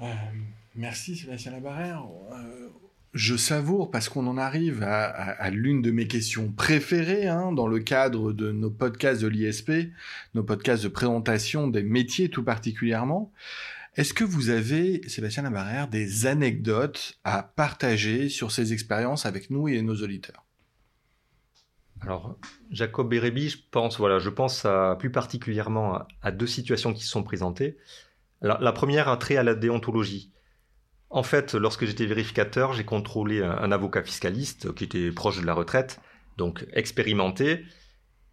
Euh, 0.00 0.12
merci 0.74 1.16
Sébastien 1.16 1.52
Labarère. 1.52 2.04
Je 3.12 3.36
savoure 3.36 3.90
parce 3.90 4.08
qu'on 4.08 4.26
en 4.26 4.38
arrive 4.38 4.82
à, 4.82 5.50
l'une 5.50 5.82
de 5.82 5.90
mes 5.90 6.06
questions 6.06 6.50
préférées 6.50 7.28
hein, 7.28 7.52
dans 7.52 7.66
le 7.66 7.78
cadre 7.78 8.32
de 8.32 8.52
nos 8.52 8.70
podcasts 8.70 9.20
de 9.20 9.28
l'ISP, 9.28 9.72
nos 10.34 10.42
podcasts 10.42 10.82
de 10.82 10.88
présentation 10.88 11.68
des 11.68 11.82
métiers 11.82 12.30
tout 12.30 12.42
particulièrement. 12.42 13.30
Est-ce 13.96 14.14
que 14.14 14.24
vous 14.24 14.48
avez, 14.48 15.06
Sébastien 15.08 15.42
Labarère, 15.42 15.88
des 15.88 16.26
anecdotes 16.26 17.18
à 17.24 17.42
partager 17.42 18.30
sur 18.30 18.50
ces 18.50 18.72
expériences 18.72 19.26
avec 19.26 19.50
nous 19.50 19.68
et 19.68 19.82
nos 19.82 19.96
auditeurs? 19.96 20.46
Alors, 22.00 22.38
Jacob 22.70 23.10
Bérébi, 23.10 23.50
je 23.50 23.58
pense, 23.70 23.98
voilà, 23.98 24.18
je 24.18 24.30
pense 24.30 24.66
plus 24.98 25.10
particulièrement 25.10 26.06
à, 26.22 26.32
deux 26.32 26.46
situations 26.46 26.94
qui 26.94 27.04
se 27.04 27.10
sont 27.10 27.22
présentées. 27.22 27.76
la 28.40 28.72
première 28.72 29.08
a 29.08 29.16
trait 29.18 29.36
à 29.36 29.42
la 29.42 29.54
déontologie. 29.54 30.32
En 31.12 31.22
fait, 31.22 31.52
lorsque 31.52 31.84
j'étais 31.84 32.06
vérificateur, 32.06 32.72
j'ai 32.72 32.84
contrôlé 32.84 33.42
un, 33.42 33.70
avocat 33.70 34.02
fiscaliste 34.02 34.72
qui 34.72 34.84
était 34.84 35.12
proche 35.12 35.38
de 35.38 35.44
la 35.44 35.52
retraite, 35.52 36.00
donc 36.38 36.64
expérimenté, 36.72 37.66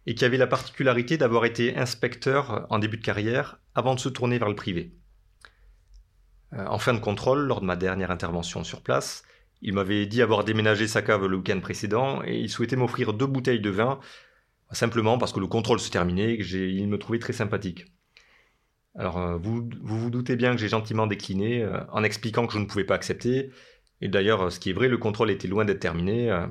et 0.06 0.14
qui 0.14 0.24
avait 0.24 0.38
la 0.38 0.46
particularité 0.46 1.18
d'avoir 1.18 1.44
été 1.44 1.76
inspecteur 1.76 2.66
en 2.70 2.78
début 2.78 2.96
de 2.96 3.04
carrière 3.04 3.60
avant 3.74 3.94
de 3.94 4.00
se 4.00 4.08
tourner 4.08 4.38
vers 4.38 4.48
le 4.48 4.54
privé. 4.54 4.94
Euh, 6.54 6.64
en 6.68 6.78
fin 6.78 6.94
de 6.94 7.00
contrôle, 7.00 7.40
lors 7.40 7.60
de 7.60 7.66
ma 7.66 7.76
dernière 7.76 8.10
intervention 8.10 8.64
sur 8.64 8.80
place, 8.80 9.24
il 9.60 9.74
m'avait 9.74 10.06
dit 10.06 10.22
avoir 10.22 10.42
déménagé 10.44 10.88
sa 10.88 11.02
cave 11.02 11.26
le 11.26 11.36
week-end 11.36 11.60
précédent 11.60 12.22
et 12.24 12.38
il 12.38 12.48
souhaitait 12.48 12.76
m'offrir 12.76 13.12
deux 13.12 13.26
bouteilles 13.26 13.60
de 13.60 13.68
vin, 13.68 14.00
simplement 14.72 15.18
parce 15.18 15.34
que 15.34 15.40
le 15.40 15.46
contrôle 15.48 15.80
se 15.80 15.90
terminait 15.90 16.32
et 16.32 16.38
qu'il 16.42 16.88
me 16.88 16.96
trouvait 16.96 17.18
très 17.18 17.34
sympathique. 17.34 17.92
Alors, 18.98 19.18
euh, 19.18 19.36
vous, 19.36 19.68
vous, 19.82 20.10
doutez 20.10 20.36
bien 20.36 20.52
que 20.52 20.60
j'ai 20.60 20.68
gentiment 20.68 21.06
décliné 21.06 21.62
euh, 21.62 21.80
en 21.92 22.02
expliquant 22.02 22.46
que 22.46 22.52
je 22.52 22.58
ne 22.58 22.64
pouvais 22.64 22.84
pas 22.84 22.94
accepter. 22.94 23.50
Et 24.00 24.08
d'ailleurs, 24.08 24.50
ce 24.50 24.58
qui 24.58 24.70
est 24.70 24.72
vrai, 24.72 24.88
le 24.88 24.98
contrôle 24.98 25.30
était 25.30 25.48
loin 25.48 25.64
d'être 25.64 25.80
terminé, 25.80 26.30
euh, 26.30 26.46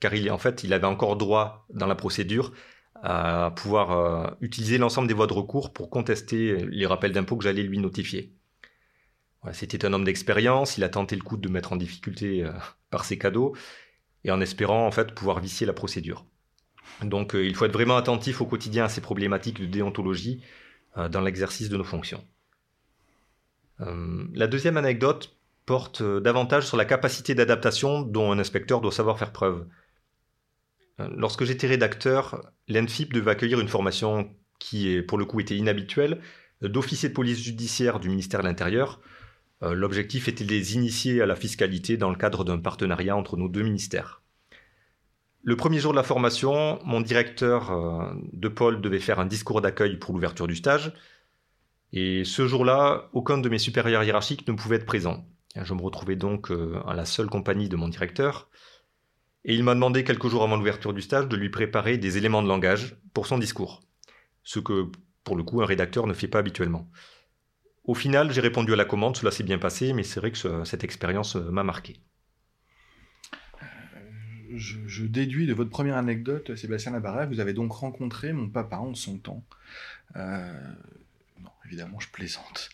car 0.00 0.14
il, 0.14 0.30
en 0.30 0.38
fait, 0.38 0.64
il 0.64 0.72
avait 0.72 0.86
encore 0.86 1.16
droit 1.16 1.66
dans 1.70 1.86
la 1.86 1.94
procédure 1.94 2.52
à 3.00 3.52
pouvoir 3.54 4.36
utiliser 4.40 4.76
l'ensemble 4.76 5.06
des 5.06 5.14
voies 5.14 5.28
de 5.28 5.32
recours 5.32 5.72
pour 5.72 5.88
contester 5.88 6.66
les 6.68 6.84
rappels 6.84 7.12
d'impôts 7.12 7.36
que 7.36 7.44
j'allais 7.44 7.62
lui 7.62 7.78
notifier. 7.78 8.34
C'était 9.52 9.84
un 9.84 9.92
homme 9.92 10.04
d'expérience, 10.04 10.76
il 10.76 10.84
a 10.84 10.88
tenté 10.88 11.16
le 11.16 11.22
coup 11.22 11.36
de 11.36 11.48
me 11.48 11.54
mettre 11.54 11.72
en 11.72 11.76
difficulté 11.76 12.44
euh, 12.44 12.52
par 12.90 13.04
ses 13.04 13.18
cadeaux, 13.18 13.54
et 14.24 14.30
en 14.30 14.40
espérant 14.40 14.86
en 14.86 14.90
fait 14.90 15.14
pouvoir 15.14 15.40
vicier 15.40 15.66
la 15.66 15.72
procédure. 15.72 16.26
Donc 17.02 17.34
euh, 17.34 17.44
il 17.44 17.54
faut 17.54 17.64
être 17.64 17.72
vraiment 17.72 17.96
attentif 17.96 18.40
au 18.40 18.46
quotidien 18.46 18.84
à 18.84 18.88
ces 18.88 19.00
problématiques 19.00 19.60
de 19.60 19.66
déontologie 19.66 20.42
euh, 20.42 20.67
dans 20.96 21.20
l'exercice 21.20 21.68
de 21.68 21.76
nos 21.76 21.84
fonctions. 21.84 22.24
la 23.78 24.46
deuxième 24.46 24.76
anecdote 24.76 25.36
porte 25.66 26.02
davantage 26.02 26.66
sur 26.66 26.76
la 26.76 26.84
capacité 26.84 27.34
d'adaptation 27.34 28.02
dont 28.02 28.32
un 28.32 28.38
inspecteur 28.38 28.80
doit 28.80 28.90
savoir 28.90 29.18
faire 29.18 29.32
preuve. 29.32 29.66
Lorsque 30.98 31.44
j'étais 31.44 31.68
rédacteur, 31.68 32.50
l'ENFIP 32.66 33.12
devait 33.12 33.30
accueillir 33.30 33.60
une 33.60 33.68
formation 33.68 34.34
qui, 34.58 35.00
pour 35.02 35.18
le 35.18 35.24
coup, 35.24 35.38
était 35.40 35.56
inhabituelle, 35.56 36.20
d'officier 36.62 37.08
de 37.08 37.14
police 37.14 37.40
judiciaire 37.42 38.00
du 38.00 38.08
ministère 38.08 38.40
de 38.40 38.46
l'Intérieur, 38.46 39.00
euh, 39.62 39.74
l'objectif 39.74 40.28
était 40.28 40.44
de 40.44 40.50
les 40.50 40.74
initier 40.74 41.20
à 41.20 41.26
la 41.26 41.36
fiscalité 41.36 41.96
dans 41.96 42.10
le 42.10 42.16
cadre 42.16 42.44
d'un 42.44 42.58
partenariat 42.58 43.16
entre 43.16 43.36
nos 43.36 43.48
deux 43.48 43.62
ministères. 43.62 44.22
Le 45.48 45.56
premier 45.56 45.78
jour 45.80 45.92
de 45.92 45.96
la 45.96 46.02
formation, 46.02 46.78
mon 46.84 47.00
directeur 47.00 47.72
euh, 47.72 48.12
de 48.34 48.48
pôle 48.48 48.82
devait 48.82 48.98
faire 48.98 49.18
un 49.18 49.24
discours 49.24 49.62
d'accueil 49.62 49.96
pour 49.96 50.12
l'ouverture 50.12 50.46
du 50.46 50.54
stage. 50.54 50.92
Et 51.90 52.24
ce 52.26 52.46
jour-là, 52.46 53.08
aucun 53.14 53.38
de 53.38 53.48
mes 53.48 53.56
supérieurs 53.56 54.04
hiérarchiques 54.04 54.46
ne 54.46 54.52
pouvait 54.52 54.76
être 54.76 54.84
présent. 54.84 55.24
Je 55.56 55.72
me 55.72 55.80
retrouvais 55.80 56.16
donc 56.16 56.50
euh, 56.50 56.78
à 56.86 56.92
la 56.92 57.06
seule 57.06 57.30
compagnie 57.30 57.70
de 57.70 57.76
mon 57.76 57.88
directeur. 57.88 58.50
Et 59.46 59.54
il 59.54 59.64
m'a 59.64 59.72
demandé 59.74 60.04
quelques 60.04 60.28
jours 60.28 60.42
avant 60.42 60.58
l'ouverture 60.58 60.92
du 60.92 61.00
stage 61.00 61.28
de 61.28 61.36
lui 61.36 61.48
préparer 61.48 61.96
des 61.96 62.18
éléments 62.18 62.42
de 62.42 62.48
langage 62.48 62.98
pour 63.14 63.26
son 63.26 63.38
discours. 63.38 63.80
Ce 64.42 64.60
que, 64.60 64.92
pour 65.24 65.34
le 65.34 65.44
coup, 65.44 65.62
un 65.62 65.66
rédacteur 65.66 66.06
ne 66.06 66.12
fait 66.12 66.28
pas 66.28 66.40
habituellement. 66.40 66.90
Au 67.84 67.94
final, 67.94 68.32
j'ai 68.32 68.42
répondu 68.42 68.74
à 68.74 68.76
la 68.76 68.84
commande, 68.84 69.16
cela 69.16 69.30
s'est 69.30 69.44
bien 69.44 69.58
passé, 69.58 69.94
mais 69.94 70.02
c'est 70.02 70.20
vrai 70.20 70.30
que 70.30 70.64
cette 70.64 70.84
expérience 70.84 71.36
euh, 71.36 71.50
m'a 71.50 71.64
marqué. 71.64 72.02
Euh, 74.50 74.54
je, 74.56 75.04
déduis 75.04 75.46
de 75.46 75.54
votre 75.54 75.70
première 75.70 75.96
anecdote, 75.96 76.54
Sébastien 76.56 76.92
Labarre, 76.92 77.28
vous 77.28 77.40
avez 77.40 77.52
donc 77.52 77.72
rencontré 77.72 78.32
mon 78.32 78.48
papa 78.48 78.76
en 78.76 78.94
son 78.94 79.18
temps. 79.18 79.44
Euh, 80.16 80.52
non, 81.40 81.50
évidemment, 81.66 81.98
je 82.00 82.08
plaisante. 82.08 82.70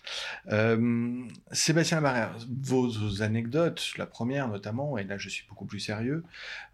Sébastien 1.52 2.00
Labarre, 2.00 2.36
vos, 2.62 3.22
anecdotes, 3.22 3.92
la 3.98 4.06
première 4.06 4.48
notamment, 4.48 4.98
et 4.98 5.04
là 5.04 5.18
je 5.18 5.28
suis 5.28 5.46
beaucoup 5.48 5.66
plus 5.66 5.80
sérieux, 5.80 6.24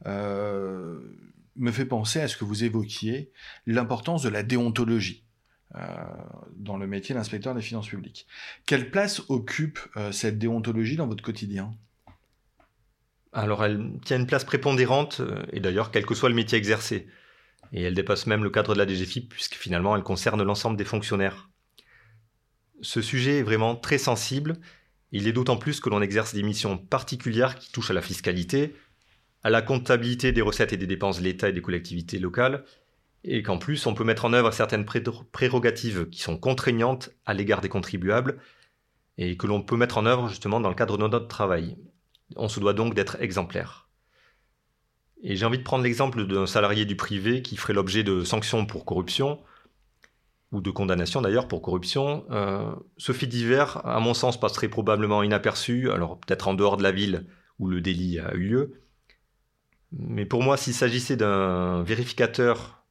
me 0.04 1.72
fait 1.72 1.84
penser 1.84 2.20
à 2.20 2.28
ce 2.28 2.36
que 2.36 2.44
vous 2.44 2.64
évoquiez, 2.64 3.32
l'importance 3.66 4.22
de 4.22 4.28
la 4.28 4.42
déontologie. 4.42 5.24
Euh, 5.76 5.86
dans 6.56 6.76
le 6.76 6.88
métier 6.88 7.14
d'inspecteur 7.14 7.54
des 7.54 7.62
finances 7.62 7.86
publiques. 7.86 8.26
Quelle 8.66 8.90
place 8.90 9.22
occupe 9.28 9.78
euh, 9.96 10.10
cette 10.10 10.36
déontologie 10.36 10.96
dans 10.96 11.06
votre 11.06 11.22
quotidien? 11.22 11.72
Alors 13.32 13.64
elle 13.64 13.92
tient 14.04 14.18
une 14.18 14.26
place 14.26 14.44
prépondérante, 14.44 15.20
euh, 15.20 15.42
et 15.52 15.60
d'ailleurs 15.60 15.90
quel 15.90 16.04
que 16.04 16.14
soit 16.14 16.28
le 16.28 16.34
métier 16.34 16.58
exercé. 16.58 17.06
Et 17.72 17.82
elle 17.82 17.94
dépasse 17.94 18.26
même 18.26 18.42
le 18.42 18.50
cadre 18.50 18.74
de 18.74 18.78
la 18.78 18.86
DGFIP, 18.86 19.28
puisque 19.28 19.54
finalement 19.54 19.96
elle 19.96 20.02
concerne 20.02 20.42
l'ensemble 20.42 20.76
des 20.76 20.84
fonctionnaires. 20.84 21.48
Ce 22.82 23.02
sujet 23.02 23.38
est 23.38 23.42
vraiment 23.42 23.76
très 23.76 23.98
sensible, 23.98 24.56
il 25.12 25.28
est 25.28 25.32
d'autant 25.32 25.56
plus 25.56 25.80
que 25.80 25.90
l'on 25.90 26.02
exerce 26.02 26.34
des 26.34 26.42
missions 26.42 26.78
particulières 26.78 27.56
qui 27.56 27.70
touchent 27.70 27.90
à 27.90 27.94
la 27.94 28.02
fiscalité, 28.02 28.74
à 29.42 29.50
la 29.50 29.62
comptabilité 29.62 30.32
des 30.32 30.42
recettes 30.42 30.72
et 30.72 30.76
des 30.76 30.86
dépenses 30.86 31.18
de 31.18 31.24
l'État 31.24 31.48
et 31.48 31.52
des 31.52 31.62
collectivités 31.62 32.18
locales, 32.18 32.64
et 33.24 33.42
qu'en 33.42 33.58
plus 33.58 33.86
on 33.86 33.94
peut 33.94 34.04
mettre 34.04 34.24
en 34.24 34.32
œuvre 34.32 34.52
certaines 34.52 34.86
prérogatives 35.32 36.08
qui 36.08 36.20
sont 36.20 36.38
contraignantes 36.38 37.10
à 37.26 37.34
l'égard 37.34 37.60
des 37.60 37.68
contribuables, 37.68 38.38
et 39.18 39.36
que 39.36 39.46
l'on 39.46 39.62
peut 39.62 39.76
mettre 39.76 39.98
en 39.98 40.06
œuvre 40.06 40.28
justement 40.28 40.60
dans 40.60 40.70
le 40.70 40.74
cadre 40.74 40.96
de 40.96 41.06
notre 41.06 41.28
travail. 41.28 41.76
On 42.36 42.48
se 42.48 42.60
doit 42.60 42.74
donc 42.74 42.94
d'être 42.94 43.20
exemplaire. 43.20 43.88
Et 45.22 45.36
j'ai 45.36 45.44
envie 45.44 45.58
de 45.58 45.62
prendre 45.62 45.84
l'exemple 45.84 46.26
d'un 46.26 46.46
salarié 46.46 46.84
du 46.84 46.96
privé 46.96 47.42
qui 47.42 47.56
ferait 47.56 47.74
l'objet 47.74 48.02
de 48.02 48.24
sanctions 48.24 48.64
pour 48.64 48.84
corruption, 48.84 49.38
ou 50.52 50.60
de 50.60 50.70
condamnation 50.70 51.22
d'ailleurs 51.22 51.48
pour 51.48 51.62
corruption. 51.62 52.24
Euh, 52.30 52.72
ce 52.96 53.12
fait 53.12 53.26
divers, 53.26 53.84
à 53.86 54.00
mon 54.00 54.14
sens, 54.14 54.38
passerait 54.38 54.68
probablement 54.68 55.22
inaperçu, 55.22 55.90
alors 55.90 56.18
peut-être 56.18 56.48
en 56.48 56.54
dehors 56.54 56.76
de 56.76 56.82
la 56.82 56.92
ville 56.92 57.26
où 57.58 57.68
le 57.68 57.80
délit 57.80 58.18
a 58.18 58.34
eu 58.34 58.48
lieu. 58.48 58.82
Mais 59.92 60.24
pour 60.24 60.42
moi, 60.42 60.56
s'il 60.56 60.74
s'agissait 60.74 61.16
d'un 61.16 61.82
vérificateur 61.82 62.84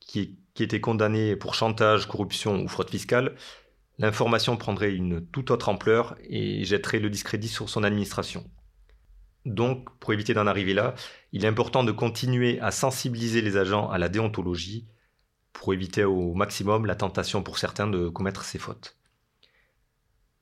qui, 0.00 0.38
qui, 0.54 0.62
était 0.62 0.80
condamné 0.80 1.36
pour 1.36 1.54
chantage, 1.54 2.06
corruption 2.06 2.62
ou 2.62 2.68
fraude 2.68 2.90
fiscale, 2.90 3.36
l'information 3.98 4.56
prendrait 4.56 4.94
une 4.94 5.24
toute 5.26 5.50
autre 5.50 5.68
ampleur 5.68 6.16
et 6.22 6.64
jetterait 6.64 6.98
le 6.98 7.10
discrédit 7.10 7.48
sur 7.48 7.68
son 7.68 7.82
administration. 7.82 8.44
Donc, 9.46 9.88
pour 10.00 10.12
éviter 10.12 10.34
d'en 10.34 10.48
arriver 10.48 10.74
là, 10.74 10.94
il 11.32 11.44
est 11.44 11.48
important 11.48 11.84
de 11.84 11.92
continuer 11.92 12.58
à 12.60 12.72
sensibiliser 12.72 13.40
les 13.40 13.56
agents 13.56 13.88
à 13.88 13.96
la 13.96 14.08
déontologie 14.08 14.88
pour 15.52 15.72
éviter 15.72 16.04
au 16.04 16.34
maximum 16.34 16.84
la 16.84 16.96
tentation 16.96 17.42
pour 17.44 17.56
certains 17.56 17.86
de 17.86 18.08
commettre 18.08 18.44
ces 18.44 18.58
fautes. 18.58 18.98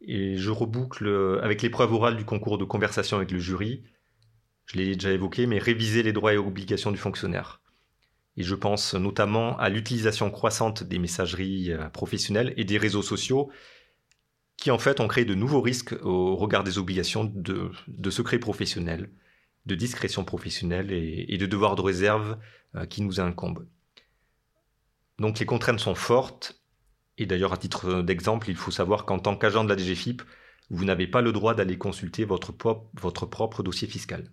Et 0.00 0.38
je 0.38 0.50
reboucle 0.50 1.38
avec 1.42 1.60
l'épreuve 1.60 1.92
orale 1.92 2.16
du 2.16 2.24
concours 2.24 2.56
de 2.56 2.64
conversation 2.64 3.18
avec 3.18 3.30
le 3.30 3.38
jury. 3.38 3.84
Je 4.66 4.78
l'ai 4.78 4.94
déjà 4.94 5.12
évoqué, 5.12 5.46
mais 5.46 5.58
réviser 5.58 6.02
les 6.02 6.14
droits 6.14 6.32
et 6.32 6.38
obligations 6.38 6.90
du 6.90 6.98
fonctionnaire. 6.98 7.60
Et 8.38 8.42
je 8.42 8.54
pense 8.54 8.94
notamment 8.94 9.56
à 9.58 9.68
l'utilisation 9.68 10.30
croissante 10.30 10.82
des 10.82 10.98
messageries 10.98 11.72
euh, 11.72 11.88
professionnelles 11.90 12.54
et 12.56 12.64
des 12.64 12.78
réseaux 12.78 13.02
sociaux 13.02 13.50
qui 14.56 14.70
en 14.70 14.78
fait 14.78 15.00
ont 15.00 15.08
créé 15.08 15.24
de 15.24 15.34
nouveaux 15.34 15.60
risques 15.60 15.94
au 16.02 16.36
regard 16.36 16.64
des 16.64 16.78
obligations 16.78 17.24
de, 17.24 17.70
secret 18.10 18.38
professionnel, 18.38 19.10
de 19.66 19.74
discrétion 19.74 20.24
professionnelle 20.24 20.92
et, 20.92 21.36
de 21.36 21.46
devoirs 21.46 21.76
de 21.76 21.82
réserve 21.82 22.38
euh, 22.74 22.86
qui 22.86 23.02
nous 23.02 23.20
incombent. 23.20 23.66
Donc 25.18 25.38
les 25.38 25.46
contraintes 25.46 25.80
sont 25.80 25.94
fortes, 25.94 26.60
et 27.18 27.26
d'ailleurs 27.26 27.52
à 27.52 27.56
titre 27.56 28.02
d'exemple, 28.02 28.50
il 28.50 28.56
faut 28.56 28.70
savoir 28.70 29.04
qu'en 29.04 29.18
tant 29.18 29.36
qu'agent 29.36 29.64
de 29.64 29.68
la 29.68 29.76
DGFIP, 29.76 30.22
vous 30.70 30.84
n'avez 30.84 31.06
pas 31.06 31.20
le 31.20 31.32
droit 31.32 31.54
d'aller 31.54 31.78
consulter 31.78 32.24
votre, 32.24 32.52
propre 32.52 33.62
dossier 33.62 33.86
fiscal. 33.86 34.30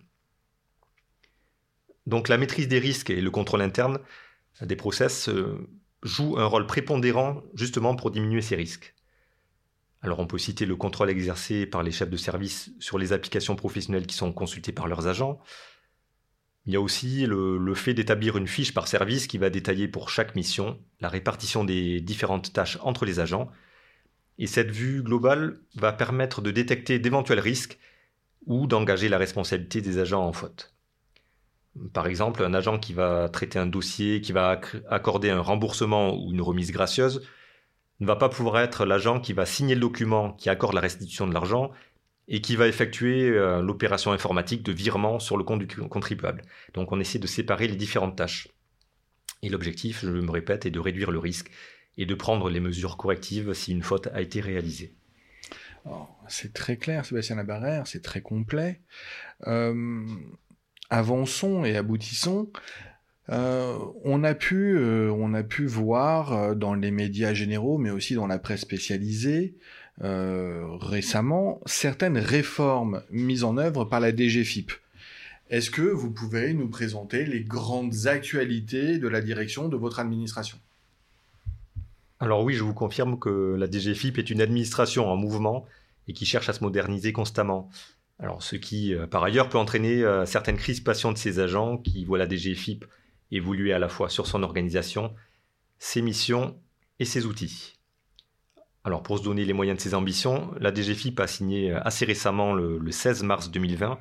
Donc 2.06 2.28
la 2.28 2.38
maîtrise 2.38 2.68
des 2.68 2.78
risques 2.78 3.10
et 3.10 3.20
le 3.20 3.30
contrôle 3.30 3.62
interne 3.62 4.00
des 4.60 4.76
process 4.76 5.28
euh, 5.28 5.68
jouent 6.02 6.38
un 6.38 6.46
rôle 6.46 6.66
prépondérant 6.66 7.42
justement 7.54 7.94
pour 7.94 8.10
diminuer 8.10 8.42
ces 8.42 8.56
risques. 8.56 8.94
Alors 10.02 10.18
on 10.18 10.26
peut 10.26 10.38
citer 10.38 10.66
le 10.66 10.76
contrôle 10.76 11.10
exercé 11.10 11.64
par 11.64 11.82
les 11.82 11.92
chefs 11.92 12.10
de 12.10 12.16
service 12.16 12.72
sur 12.80 12.98
les 12.98 13.12
applications 13.12 13.56
professionnelles 13.56 14.06
qui 14.06 14.16
sont 14.16 14.32
consultées 14.32 14.72
par 14.72 14.88
leurs 14.88 15.06
agents, 15.06 15.40
il 16.66 16.72
y 16.72 16.76
a 16.76 16.80
aussi 16.80 17.26
le, 17.26 17.74
fait 17.74 17.94
d'établir 17.94 18.36
une 18.36 18.46
fiche 18.46 18.72
par 18.72 18.86
service 18.86 19.26
qui 19.26 19.38
va 19.38 19.50
détailler 19.50 19.88
pour 19.88 20.10
chaque 20.10 20.36
mission 20.36 20.78
la 21.00 21.08
répartition 21.08 21.64
des 21.64 22.00
différentes 22.00 22.52
tâches 22.52 22.78
entre 22.82 23.04
les 23.04 23.18
agents. 23.18 23.50
Et 24.38 24.46
cette 24.46 24.70
vue 24.70 25.02
globale 25.02 25.58
va 25.74 25.92
permettre 25.92 26.40
de 26.40 26.50
détecter 26.50 26.98
d'éventuels 26.98 27.40
risques 27.40 27.78
ou 28.46 28.66
d'engager 28.66 29.08
la 29.08 29.18
responsabilité 29.18 29.80
des 29.80 29.98
agents 29.98 30.24
en 30.24 30.32
faute. 30.32 30.72
Par 31.92 32.06
exemple, 32.06 32.44
un 32.44 32.54
agent 32.54 32.78
qui 32.78 32.92
va 32.92 33.28
traiter 33.28 33.58
un 33.58 33.66
dossier, 33.66 34.20
qui 34.20 34.32
va 34.32 34.60
accorder 34.88 35.30
un 35.30 35.40
remboursement 35.40 36.14
ou 36.14 36.30
une 36.30 36.42
remise 36.42 36.70
gracieuse, 36.70 37.26
ne 38.02 38.06
va 38.06 38.16
pas 38.16 38.28
pouvoir 38.28 38.58
être 38.58 38.84
l'agent 38.84 39.20
qui 39.20 39.32
va 39.32 39.46
signer 39.46 39.74
le 39.74 39.80
document 39.80 40.32
qui 40.32 40.50
accorde 40.50 40.74
la 40.74 40.80
restitution 40.80 41.26
de 41.26 41.32
l'argent 41.32 41.70
et 42.28 42.40
qui 42.40 42.56
va 42.56 42.68
effectuer 42.68 43.28
euh, 43.28 43.62
l'opération 43.62 44.12
informatique 44.12 44.62
de 44.62 44.72
virement 44.72 45.18
sur 45.18 45.36
le 45.36 45.44
compte 45.44 45.60
du 45.60 45.66
contribuable. 45.66 46.42
Donc 46.74 46.92
on 46.92 47.00
essaie 47.00 47.18
de 47.18 47.26
séparer 47.26 47.68
les 47.68 47.76
différentes 47.76 48.16
tâches. 48.16 48.48
Et 49.42 49.48
l'objectif, 49.48 50.00
je 50.02 50.10
me 50.10 50.30
répète, 50.30 50.66
est 50.66 50.70
de 50.70 50.80
réduire 50.80 51.10
le 51.10 51.18
risque 51.18 51.50
et 51.96 52.06
de 52.06 52.14
prendre 52.14 52.48
les 52.48 52.60
mesures 52.60 52.96
correctives 52.96 53.54
si 53.54 53.72
une 53.72 53.82
faute 53.82 54.08
a 54.08 54.20
été 54.20 54.40
réalisée. 54.40 54.94
C'est 56.28 56.52
très 56.52 56.76
clair, 56.76 57.04
Sébastien 57.04 57.36
Labarrère, 57.36 57.86
c'est 57.86 58.02
très 58.02 58.20
complet. 58.20 58.80
Euh, 59.48 60.06
avançons 60.90 61.64
et 61.64 61.76
aboutissons. 61.76 62.52
Euh, 63.30 63.78
on, 64.04 64.24
a 64.24 64.34
pu, 64.34 64.78
on 64.78 65.32
a 65.34 65.42
pu 65.42 65.66
voir 65.66 66.56
dans 66.56 66.74
les 66.74 66.90
médias 66.90 67.34
généraux, 67.34 67.78
mais 67.78 67.90
aussi 67.90 68.14
dans 68.14 68.26
la 68.26 68.38
presse 68.38 68.60
spécialisée, 68.60 69.54
euh, 70.02 70.64
récemment 70.80 71.60
certaines 71.66 72.18
réformes 72.18 73.02
mises 73.10 73.44
en 73.44 73.56
œuvre 73.56 73.84
par 73.84 74.00
la 74.00 74.10
DGFIP. 74.10 74.72
Est-ce 75.50 75.70
que 75.70 75.82
vous 75.82 76.10
pouvez 76.10 76.54
nous 76.54 76.68
présenter 76.68 77.26
les 77.26 77.44
grandes 77.44 78.06
actualités 78.06 78.98
de 78.98 79.06
la 79.06 79.20
direction 79.20 79.68
de 79.68 79.76
votre 79.76 80.00
administration? 80.00 80.58
Alors 82.20 82.42
oui, 82.42 82.54
je 82.54 82.64
vous 82.64 82.72
confirme 82.72 83.18
que 83.18 83.54
la 83.56 83.70
DGFIP 83.70 84.18
est 84.18 84.30
une 84.30 84.40
administration 84.40 85.08
en 85.08 85.16
mouvement 85.16 85.66
et 86.08 86.14
qui 86.14 86.24
cherche 86.24 86.48
à 86.48 86.52
se 86.54 86.64
moderniser 86.64 87.12
constamment. 87.12 87.68
Alors, 88.18 88.42
ce 88.42 88.56
qui, 88.56 88.94
euh, 88.94 89.06
par 89.06 89.22
ailleurs, 89.22 89.48
peut 89.48 89.58
entraîner 89.58 90.02
euh, 90.02 90.24
certaines 90.24 90.56
crispations 90.56 91.12
de 91.12 91.18
ses 91.18 91.38
agents 91.38 91.76
qui 91.76 92.04
voient 92.04 92.18
la 92.18 92.28
DGFIP 92.28 92.84
évoluer 93.32 93.72
à 93.72 93.78
la 93.78 93.88
fois 93.88 94.08
sur 94.08 94.26
son 94.26 94.42
organisation, 94.42 95.14
ses 95.78 96.02
missions 96.02 96.60
et 96.98 97.04
ses 97.04 97.26
outils. 97.26 97.74
Alors 98.84 99.02
pour 99.02 99.18
se 99.18 99.22
donner 99.22 99.44
les 99.44 99.52
moyens 99.52 99.78
de 99.78 99.82
ses 99.82 99.94
ambitions, 99.94 100.52
la 100.58 100.74
DGFIP 100.74 101.20
a 101.20 101.26
signé 101.26 101.72
euh, 101.72 101.80
assez 101.82 102.04
récemment, 102.04 102.52
le, 102.52 102.90
16 102.90 103.22
mars 103.22 103.50
2020, 103.50 103.98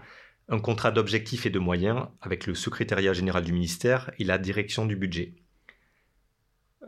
un 0.49 0.59
contrat 0.59 0.91
d'objectifs 0.91 1.45
et 1.45 1.49
de 1.49 1.59
moyens 1.59 2.07
avec 2.21 2.47
le 2.47 2.55
secrétariat 2.55 3.13
général 3.13 3.43
du 3.43 3.53
ministère 3.53 4.11
et 4.17 4.23
la 4.23 4.37
direction 4.37 4.85
du 4.85 4.95
budget. 4.95 5.35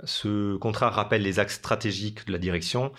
Ce 0.03 0.55
contrat 0.57 0.89
rappelle 0.89 1.21
les 1.21 1.39
axes 1.39 1.55
stratégiques 1.55 2.25
de 2.25 2.31
la 2.31 2.39
direction. 2.39 2.91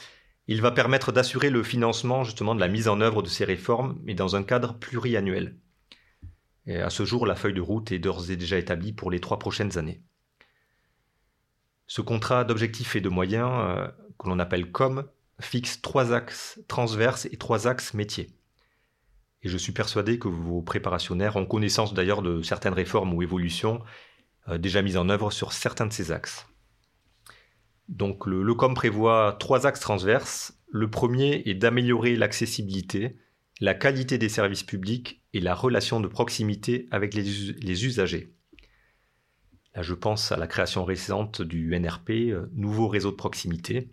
Il 0.46 0.62
va 0.62 0.70
permettre 0.70 1.10
d'assurer 1.10 1.50
le 1.50 1.64
financement 1.64 2.22
justement 2.22 2.54
de 2.54 2.60
la 2.60 2.68
mise 2.68 2.86
en 2.86 3.00
œuvre 3.00 3.22
de 3.22 3.28
ces 3.28 3.44
réformes, 3.44 3.98
mais 4.04 4.14
dans 4.14 4.36
un 4.36 4.44
cadre 4.44 4.78
pluriannuel. 4.78 5.56
Et 6.66 6.80
à 6.80 6.90
ce 6.90 7.04
jour, 7.04 7.26
la 7.26 7.34
feuille 7.34 7.54
de 7.54 7.60
route 7.60 7.92
est 7.92 7.98
d'ores 7.98 8.30
et 8.30 8.36
déjà 8.36 8.58
établie 8.58 8.92
pour 8.92 9.10
les 9.10 9.20
trois 9.20 9.38
prochaines 9.38 9.76
années. 9.76 10.02
Ce 11.86 12.00
contrat 12.00 12.44
d'objectifs 12.44 12.96
et 12.96 13.00
de 13.00 13.08
moyens 13.08 13.50
euh, 13.52 13.86
que 14.18 14.28
l'on 14.28 14.38
appelle 14.38 14.70
COM, 14.72 15.04
fixe 15.40 15.82
trois 15.82 16.12
axes 16.12 16.60
transverses 16.68 17.26
et 17.26 17.36
trois 17.36 17.66
axes 17.66 17.92
métiers. 17.92 18.30
Et 19.42 19.48
je 19.48 19.58
suis 19.58 19.72
persuadé 19.72 20.18
que 20.18 20.28
vos 20.28 20.62
préparationnaires 20.62 21.36
ont 21.36 21.44
connaissance 21.44 21.92
d'ailleurs 21.92 22.22
de 22.22 22.40
certaines 22.40 22.72
réformes 22.72 23.12
ou 23.12 23.22
évolutions 23.22 23.82
euh, 24.48 24.56
déjà 24.56 24.80
mises 24.80 24.96
en 24.96 25.10
œuvre 25.10 25.30
sur 25.30 25.52
certains 25.52 25.86
de 25.86 25.92
ces 25.92 26.12
axes. 26.12 26.46
Donc 27.88 28.26
le, 28.26 28.42
le, 28.42 28.54
COM 28.54 28.72
prévoit 28.72 29.36
trois 29.38 29.66
axes 29.66 29.80
transverses. 29.80 30.58
Le 30.70 30.90
premier 30.90 31.42
est 31.44 31.54
d'améliorer 31.54 32.16
l'accessibilité, 32.16 33.18
la 33.64 33.72
qualité 33.72 34.18
des 34.18 34.28
services 34.28 34.62
publics 34.62 35.22
et 35.32 35.40
la 35.40 35.54
relation 35.54 35.98
de 35.98 36.06
proximité 36.06 36.86
avec 36.90 37.14
les, 37.14 37.84
usagers. 37.86 38.34
Là, 39.74 39.80
je 39.80 39.94
pense 39.94 40.32
à 40.32 40.36
la 40.36 40.46
création 40.46 40.84
récente 40.84 41.40
du 41.40 41.70
NRP, 41.70 42.10
euh, 42.10 42.50
nouveau 42.52 42.88
réseau 42.88 43.10
de 43.10 43.16
proximité, 43.16 43.90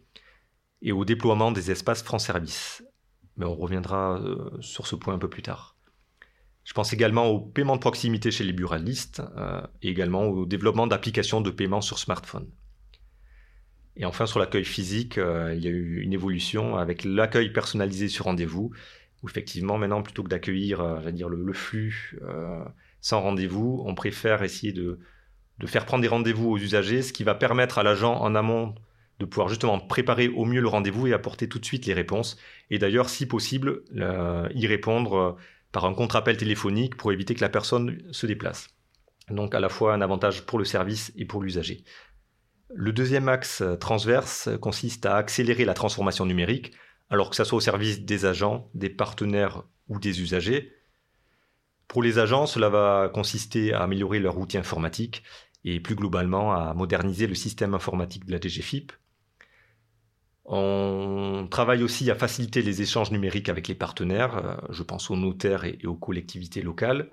et 0.82 0.92
au 0.92 1.06
déploiement 1.06 1.54
des 1.54 1.72
espaces 1.72 2.04
France 2.04 2.26
Service. 2.26 2.84
Mais 3.38 3.46
on 3.46 3.56
reviendra 3.56 4.20
euh, 4.20 4.50
sur 4.60 4.88
ce 4.88 4.98
point 4.98 5.14
un 5.14 5.20
peu 5.20 5.30
plus 5.30 5.42
tard. 5.42 5.78
Je 6.66 6.74
pense 6.74 6.92
également 6.92 7.28
au 7.28 7.40
paiement 7.40 7.76
de 7.76 7.82
proximité 7.82 8.30
chez 8.30 8.44
les 8.44 8.54
buralistes 8.54 9.22
euh, 9.38 9.62
et 9.82 9.88
également 9.88 10.26
au 10.26 10.46
développement 10.46 10.86
d'applications 10.86 11.40
de 11.40 11.50
paiement 11.50 11.80
sur 11.80 11.98
smartphone. 11.98 12.50
Et 13.96 14.04
enfin, 14.04 14.26
sur 14.26 14.40
l'accueil 14.40 14.66
physique, 14.66 15.18
il 15.18 15.60
y 15.64 15.68
a 15.68 15.72
eu 15.72 16.02
une 16.02 16.14
évolution 16.14 16.78
avec 16.78 17.04
l'accueil 17.04 17.52
personnalisé 17.52 18.08
sur 18.08 18.26
rendez-vous, 18.26 18.72
où 19.24 19.30
effectivement, 19.30 19.78
maintenant, 19.78 20.02
plutôt 20.02 20.24
que 20.24 20.30
d'accueillir 20.30 21.02
dire, 21.12 21.30
le, 21.30 21.54
flux 21.54 22.20
sans 23.02 23.22
rendez-vous, 23.22 23.84
on 23.86 23.96
préfère 23.96 24.44
essayer 24.44 24.74
de, 24.74 25.00
de 25.60 25.68
faire 25.68 25.86
prendre 25.86 26.02
des 26.02 26.08
rendez-vous 26.08 26.50
aux 26.50 26.58
usagers, 26.58 27.02
ce 27.02 27.14
qui 27.14 27.24
va 27.24 27.36
permettre 27.36 27.78
à 27.78 27.84
l'agent 27.84 28.16
en 28.16 28.36
amont 28.36 28.76
de 29.20 29.26
pouvoir 29.26 29.48
justement 29.48 29.80
préparer 29.80 30.30
au 30.30 30.46
mieux 30.46 30.62
le 30.62 30.68
rendez-vous 30.68 31.08
et 31.08 31.14
apporter 31.14 31.48
tout 31.48 31.60
de 31.60 31.66
suite 31.66 31.86
les 31.86 31.94
réponses. 31.94 32.38
Et 32.72 32.80
d'ailleurs, 32.80 33.10
si 33.10 33.28
possible, 33.28 33.84
y 34.54 34.68
répondre 34.68 35.38
par 35.72 35.86
un 35.86 35.94
contre-appel 35.94 36.38
téléphonique 36.38 36.98
pour 36.98 37.12
éviter 37.12 37.36
que 37.36 37.42
la 37.42 37.50
personne 37.50 38.02
se 38.12 38.26
déplace. 38.26 38.70
Donc 39.30 39.56
à 39.56 39.60
la 39.60 39.70
fois 39.70 39.94
un 39.94 40.02
avantage 40.02 40.46
pour 40.46 40.60
le 40.60 40.66
service 40.66 41.14
et 41.16 41.26
pour 41.26 41.42
l'usager. 41.42 41.84
Le 42.74 42.92
deuxième 42.92 43.30
axe 43.30 43.64
transverse 43.80 44.50
consiste 44.60 45.06
à 45.06 45.16
accélérer 45.16 45.66
la 45.66 45.74
transformation 45.74 46.26
numérique, 46.26 46.74
alors 47.12 47.30
que 47.30 47.36
ce 47.36 47.44
soit 47.44 47.58
au 47.58 47.62
service 47.62 48.04
des 48.04 48.26
agents, 48.26 48.70
des 48.74 48.90
partenaires 48.90 49.64
ou 49.90 50.00
des 50.00 50.22
usagers. 50.22 50.74
Pour 51.90 52.02
les 52.02 52.20
agents, 52.20 52.46
cela 52.46 52.70
va 52.70 53.12
consister 53.14 53.74
à 53.74 53.82
améliorer 53.82 54.20
leur 54.20 54.40
outil 54.40 54.58
informatique 54.58 55.24
et 55.66 55.82
plus 55.82 55.96
globalement 55.96 56.54
à 56.54 56.74
moderniser 56.74 57.28
le 57.28 57.36
système 57.36 57.74
informatique 57.74 58.26
de 58.26 58.32
la 58.32 58.40
DGFIP. 58.40 58.94
On 60.46 61.48
travaille 61.52 61.84
aussi 61.84 62.10
à 62.10 62.16
faciliter 62.16 62.62
les 62.62 62.82
échanges 62.82 63.12
numériques 63.12 63.50
avec 63.50 63.68
les 63.68 63.76
partenaires, 63.76 64.38
euh, 64.38 64.56
je 64.70 64.82
pense 64.82 65.12
aux 65.12 65.18
notaires 65.18 65.66
et 65.66 65.80
aux 65.86 65.96
collectivités 65.96 66.62
locales. 66.62 67.12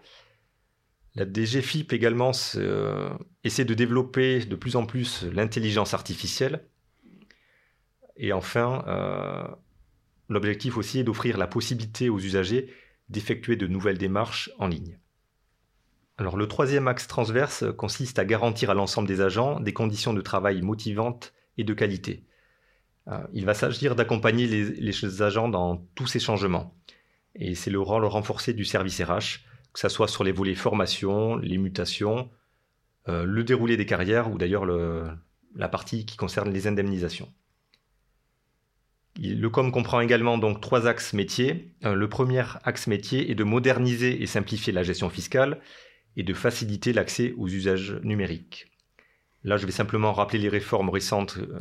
La 1.16 1.26
DGFIP 1.26 1.92
également 1.92 2.30
euh, 2.54 3.10
essaie 3.42 3.64
de 3.64 3.74
développer 3.74 4.44
de 4.44 4.56
plus 4.56 4.76
en 4.76 4.86
plus 4.86 5.24
l'intelligence 5.24 5.92
artificielle. 5.92 6.64
Et 8.16 8.32
enfin, 8.32 8.84
euh, 8.86 9.48
l'objectif 10.28 10.76
aussi 10.76 11.00
est 11.00 11.04
d'offrir 11.04 11.38
la 11.38 11.46
possibilité 11.46 12.08
aux 12.08 12.18
usagers 12.18 12.72
d'effectuer 13.08 13.56
de 13.56 13.66
nouvelles 13.66 13.98
démarches 13.98 14.50
en 14.58 14.66
ligne. 14.66 14.98
Alors 16.18 16.36
le 16.36 16.48
troisième 16.48 16.88
axe 16.88 17.06
transverse 17.06 17.64
consiste 17.76 18.18
à 18.18 18.24
garantir 18.24 18.70
à 18.70 18.74
l'ensemble 18.74 19.08
des 19.08 19.20
agents 19.20 19.60
des 19.60 19.72
conditions 19.72 20.12
de 20.12 20.20
travail 20.20 20.62
motivantes 20.62 21.32
et 21.56 21.64
de 21.64 21.74
qualité. 21.74 22.24
Euh, 23.08 23.18
il 23.32 23.46
va 23.46 23.54
s'agir 23.54 23.94
d'accompagner 23.94 24.46
les, 24.46 25.22
agents 25.22 25.48
dans 25.48 25.76
tous 25.94 26.06
ces 26.06 26.18
changements. 26.18 26.74
Et 27.34 27.54
c'est 27.54 27.70
le 27.70 27.80
rôle 27.80 28.04
renforcé 28.04 28.52
du 28.52 28.64
service 28.64 29.00
RH, 29.00 29.44
que 29.72 29.80
ce 29.80 29.88
soit 29.88 30.08
sur 30.08 30.24
les 30.24 30.32
volets 30.32 30.56
formation, 30.56 31.36
les 31.36 31.56
mutations, 31.56 32.30
euh, 33.08 33.24
le 33.24 33.44
déroulé 33.44 33.76
des 33.76 33.86
carrières 33.86 34.30
ou 34.30 34.38
d'ailleurs 34.38 34.66
la 34.66 35.68
partie 35.68 36.04
qui 36.04 36.16
concerne 36.16 36.52
les 36.52 36.66
indemnisations. 36.66 37.32
Le 39.20 39.48
COM 39.48 39.72
comprend 39.72 40.00
également 40.00 40.38
donc 40.38 40.60
trois 40.60 40.86
axes 40.86 41.12
métiers. 41.12 41.74
Euh, 41.84 41.94
le 41.94 42.08
premier 42.08 42.44
axe 42.62 42.86
métier 42.86 43.30
est 43.30 43.34
de 43.34 43.44
moderniser 43.44 44.22
et 44.22 44.26
simplifier 44.26 44.72
la 44.72 44.84
gestion 44.84 45.10
fiscale 45.10 45.60
et 46.16 46.22
de 46.22 46.32
faciliter 46.34 46.92
l'accès 46.92 47.34
aux 47.36 47.48
usages 47.48 47.98
numériques. 48.04 48.70
Là, 49.42 49.56
je 49.56 49.66
vais 49.66 49.72
simplement 49.72 50.12
rappeler 50.12 50.38
les 50.38 50.48
réformes 50.48 50.88
récentes 50.88 51.38
euh, 51.38 51.58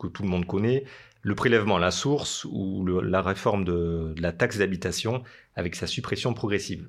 que 0.00 0.08
tout 0.08 0.24
le 0.24 0.28
monde 0.28 0.46
connaît, 0.46 0.84
le 1.22 1.34
prélèvement 1.34 1.76
à 1.76 1.80
la 1.80 1.90
source 1.90 2.44
ou 2.44 2.84
la 2.86 3.22
réforme 3.22 3.64
de, 3.64 4.14
la 4.18 4.32
taxe 4.32 4.58
d'habitation 4.58 5.22
avec 5.54 5.74
sa 5.74 5.86
suppression 5.86 6.34
progressive. 6.34 6.88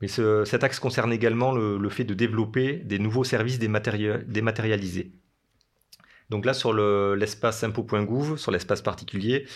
Mais 0.00 0.08
cet 0.08 0.64
axe 0.64 0.80
concerne 0.80 1.12
également 1.12 1.52
le, 1.52 1.88
fait 1.88 2.04
de 2.04 2.14
développer 2.14 2.76
des 2.76 2.98
nouveaux 2.98 3.24
services 3.24 3.58
dématérialisés. 3.58 5.12
Donc 6.30 6.46
là, 6.46 6.54
sur 6.54 6.72
l'espace 6.72 7.62
impôt.gouv, 7.64 8.36
sur 8.36 8.50
l'espace 8.50 8.82
particulier, 8.82 9.46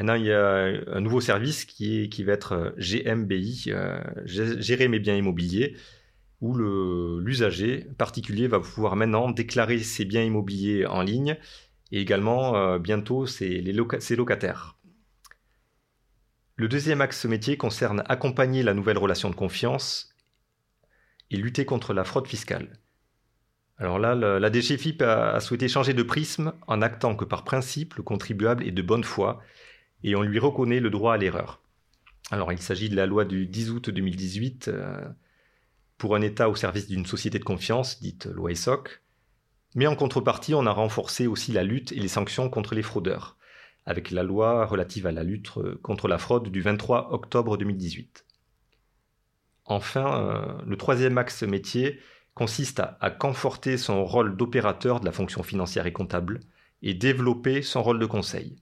Maintenant, 0.00 0.14
il 0.14 0.24
y 0.24 0.32
a 0.32 0.64
un 0.86 1.00
nouveau 1.02 1.20
service 1.20 1.66
qui, 1.66 2.24
va 2.24 2.32
être 2.32 2.52
euh, 2.52 2.70
GMBI, 2.78 3.64
euh, 3.68 4.00
gérer 4.24 4.88
mes 4.88 4.98
biens 4.98 5.14
immobiliers, 5.14 5.76
où 6.40 6.56
l'usager 7.18 7.86
particulier 7.98 8.48
va 8.48 8.60
pouvoir 8.60 8.96
maintenant 8.96 9.30
déclarer 9.30 9.78
ses 9.80 10.06
biens 10.06 10.22
immobiliers 10.22 10.86
en 10.86 11.02
ligne 11.02 11.36
et 11.92 12.00
également 12.00 12.56
euh, 12.56 12.78
bientôt 12.78 13.26
ses, 13.26 13.62
ses 13.98 14.16
locataires. 14.16 14.78
Le 16.56 16.66
deuxième 16.66 17.02
axe 17.02 17.26
métier 17.26 17.58
concerne 17.58 18.02
accompagner 18.08 18.62
la 18.62 18.72
nouvelle 18.72 18.96
relation 18.96 19.28
de 19.28 19.34
confiance 19.34 20.14
et 21.30 21.36
lutter 21.36 21.66
contre 21.66 21.92
la 21.92 22.04
fraude 22.04 22.26
fiscale. 22.26 22.78
Alors 23.80 23.98
là, 23.98 24.14
la 24.14 24.52
DGFIP 24.52 25.00
a 25.00 25.40
souhaité 25.40 25.66
changer 25.66 25.94
de 25.94 26.02
prisme 26.02 26.52
en 26.66 26.82
actant 26.82 27.16
que 27.16 27.24
par 27.24 27.44
principe, 27.44 27.94
le 27.94 28.02
contribuable 28.02 28.62
est 28.66 28.72
de 28.72 28.82
bonne 28.82 29.04
foi 29.04 29.40
et 30.04 30.14
on 30.14 30.22
lui 30.22 30.38
reconnaît 30.38 30.80
le 30.80 30.90
droit 30.90 31.14
à 31.14 31.16
l'erreur. 31.16 31.62
Alors 32.30 32.52
il 32.52 32.60
s'agit 32.60 32.90
de 32.90 32.96
la 32.96 33.06
loi 33.06 33.24
du 33.24 33.46
10 33.46 33.70
août 33.70 33.88
2018 33.88 34.68
euh, 34.68 35.00
pour 35.96 36.14
un 36.14 36.20
État 36.20 36.50
au 36.50 36.54
service 36.54 36.88
d'une 36.88 37.06
société 37.06 37.38
de 37.38 37.44
confiance, 37.44 38.02
dite 38.02 38.26
loi 38.26 38.52
ESSOC, 38.52 39.00
mais 39.74 39.86
en 39.86 39.96
contrepartie 39.96 40.52
on 40.54 40.66
a 40.66 40.72
renforcé 40.72 41.26
aussi 41.26 41.50
la 41.50 41.64
lutte 41.64 41.90
et 41.92 42.00
les 42.00 42.08
sanctions 42.08 42.50
contre 42.50 42.74
les 42.74 42.82
fraudeurs, 42.82 43.38
avec 43.86 44.10
la 44.10 44.22
loi 44.22 44.66
relative 44.66 45.06
à 45.06 45.12
la 45.12 45.24
lutte 45.24 45.52
contre 45.82 46.06
la 46.06 46.18
fraude 46.18 46.50
du 46.50 46.60
23 46.60 47.14
octobre 47.14 47.56
2018. 47.56 48.26
Enfin, 49.64 50.20
euh, 50.20 50.62
le 50.66 50.76
troisième 50.76 51.16
axe 51.16 51.42
métier 51.44 51.98
consiste 52.40 52.80
à 53.02 53.10
conforter 53.10 53.76
son 53.76 54.02
rôle 54.02 54.34
d'opérateur 54.34 55.00
de 55.00 55.04
la 55.04 55.12
fonction 55.12 55.42
financière 55.42 55.86
et 55.86 55.92
comptable 55.92 56.40
et 56.80 56.94
développer 56.94 57.60
son 57.60 57.82
rôle 57.82 57.98
de 57.98 58.06
conseil. 58.06 58.56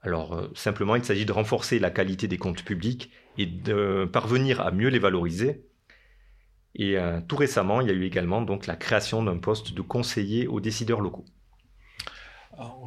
Alors 0.00 0.34
euh, 0.34 0.48
simplement, 0.56 0.96
il 0.96 1.04
s'agit 1.04 1.24
de 1.24 1.30
renforcer 1.30 1.78
la 1.78 1.92
qualité 1.92 2.26
des 2.26 2.38
comptes 2.38 2.64
publics 2.64 3.12
et 3.36 3.46
de 3.46 4.04
parvenir 4.12 4.60
à 4.60 4.72
mieux 4.72 4.88
les 4.88 4.98
valoriser. 4.98 5.64
Et 6.74 6.98
euh, 6.98 7.20
tout 7.20 7.36
récemment, 7.36 7.80
il 7.80 7.86
y 7.86 7.90
a 7.92 7.94
eu 7.94 8.02
également 8.02 8.44
la 8.66 8.74
création 8.74 9.22
d'un 9.22 9.38
poste 9.38 9.74
de 9.74 9.80
conseiller 9.80 10.48
aux 10.48 10.58
décideurs 10.58 11.00
locaux. 11.00 11.24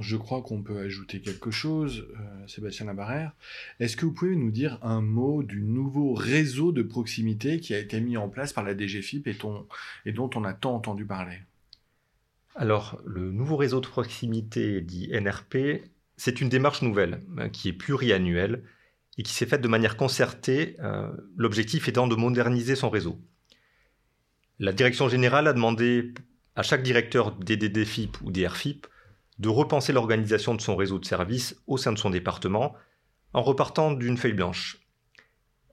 Je 0.02 0.18
crois 0.18 0.42
qu'on 0.42 0.62
peut 0.62 0.80
ajouter 0.80 1.22
quelque 1.22 1.52
chose, 1.52 2.08
euh, 2.20 2.48
Sébastien 2.48 2.86
Labarère. 2.86 3.34
Est-ce 3.80 3.96
que 3.96 4.06
vous 4.06 4.14
pouvez 4.14 4.36
nous 4.36 4.52
dire 4.52 4.78
un 4.82 5.02
mot 5.02 5.44
du 5.44 5.62
nouveau 5.62 6.14
réseau 6.14 6.72
de 6.72 6.82
proximité 6.82 7.60
qui 7.60 7.74
a 7.74 7.80
été 7.80 8.02
mis 8.02 8.18
en 8.18 8.30
place 8.30 8.54
par 8.54 8.64
la 8.64 8.78
DGFIP 8.78 9.28
et 9.28 10.12
dont 10.12 10.30
on 10.36 10.44
a 10.44 10.54
tant 10.54 10.76
entendu 10.76 11.06
parler? 11.06 11.40
Alors, 12.56 13.02
le 13.06 13.32
nouveau 13.32 13.56
réseau 13.56 13.80
de 13.80 13.88
proximité 13.88 14.82
dit 14.82 15.10
NRP 15.10 15.82
c'est 16.24 16.40
une 16.40 16.50
démarche 16.50 16.84
nouvelle 16.84 17.24
euh, 17.40 17.50
qui 17.50 17.68
est 17.68 17.74
pluriannuelle 17.74 18.64
et 19.18 19.24
qui 19.24 19.34
s'est 19.34 19.48
faite 19.48 19.62
de 19.62 19.68
manière 19.68 19.98
concertée, 19.98 20.76
euh, 20.80 21.10
l'objectif 21.36 21.88
étant 21.88 22.08
de 22.08 22.16
moderniser 22.16 22.76
son 22.76 22.92
réseau. 22.92 23.20
La 24.60 24.72
direction 24.72 25.10
générale 25.10 25.48
a 25.48 25.54
demandé 25.54 26.14
à 26.56 26.62
chaque 26.62 26.84
directeur 26.84 27.32
des 27.32 27.58
DDFIP 27.58 28.22
ou 28.22 28.32
des 28.32 28.46
RFIP 28.46 28.86
de 29.42 29.50
repenser 29.50 29.92
l'organisation 29.92 30.54
de 30.54 30.62
son 30.62 30.76
réseau 30.76 31.00
de 31.00 31.06
services 31.06 31.60
au 31.66 31.76
sein 31.76 31.92
de 31.92 31.98
son 31.98 32.12
département 32.12 32.76
en 33.34 33.42
repartant 33.42 33.92
d'une 33.92 34.16
feuille 34.18 34.34
blanche. 34.34 34.78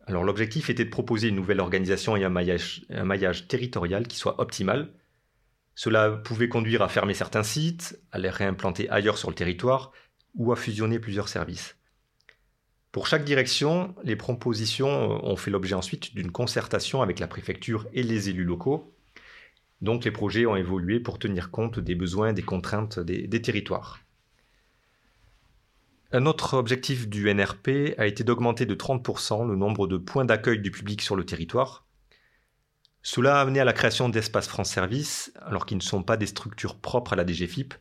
Alors 0.06 0.24
l'objectif 0.24 0.70
était 0.70 0.86
de 0.86 0.90
proposer 0.90 1.28
une 1.28 1.36
nouvelle 1.36 1.60
organisation 1.60 2.16
et 2.16 2.24
un 2.24 2.30
maillage, 2.30 2.86
un 2.88 3.04
maillage 3.04 3.46
territorial 3.46 4.08
qui 4.08 4.16
soit 4.16 4.40
optimal. 4.40 4.94
Cela 5.74 6.12
pouvait 6.12 6.48
conduire 6.48 6.80
à 6.80 6.88
fermer 6.88 7.12
certains 7.12 7.42
sites, 7.42 8.00
à 8.10 8.18
les 8.18 8.30
réimplanter 8.30 8.88
ailleurs 8.88 9.18
sur 9.18 9.28
le 9.28 9.34
territoire 9.34 9.92
ou 10.34 10.50
à 10.50 10.56
fusionner 10.56 10.98
plusieurs 10.98 11.28
services. 11.28 11.76
Pour 12.90 13.06
chaque 13.06 13.26
direction, 13.26 13.94
les 14.02 14.16
propositions 14.16 15.22
ont 15.26 15.36
fait 15.36 15.50
l'objet 15.50 15.74
ensuite 15.74 16.14
d'une 16.14 16.32
concertation 16.32 17.02
avec 17.02 17.18
la 17.18 17.28
préfecture 17.28 17.86
et 17.92 18.02
les 18.02 18.30
élus 18.30 18.44
locaux. 18.44 18.94
Donc 19.80 20.04
les 20.04 20.10
projets 20.10 20.46
ont 20.46 20.56
évolué 20.56 21.00
pour 21.00 21.18
tenir 21.18 21.50
compte 21.50 21.78
des 21.78 21.94
besoins 21.94 22.32
des 22.32 22.42
contraintes 22.42 22.98
des, 22.98 23.42
territoires. 23.42 24.00
Un 26.10 26.26
autre 26.26 26.54
objectif 26.54 27.08
du 27.08 27.32
NRP 27.32 27.94
a 27.98 28.06
été 28.06 28.24
d'augmenter 28.24 28.66
de 28.66 28.74
30% 28.74 29.46
le 29.46 29.56
nombre 29.56 29.86
de 29.86 29.98
points 29.98 30.24
d'accueil 30.24 30.60
du 30.60 30.70
public 30.70 31.02
sur 31.02 31.16
le 31.16 31.24
territoire. 31.24 31.84
Cela 33.02 33.38
a 33.38 33.40
amené 33.42 33.60
à 33.60 33.64
la 33.64 33.72
création 33.72 34.08
d'espaces 34.08 34.48
France 34.48 34.70
Service, 34.70 35.32
alors 35.42 35.66
qu'ils 35.66 35.78
ne 35.78 35.82
sont 35.82 36.02
pas 36.02 36.16
des 36.16 36.26
structures 36.26 36.76
propres 36.76 37.12
à 37.12 37.16
la 37.16 37.26
DGFIP, 37.26 37.74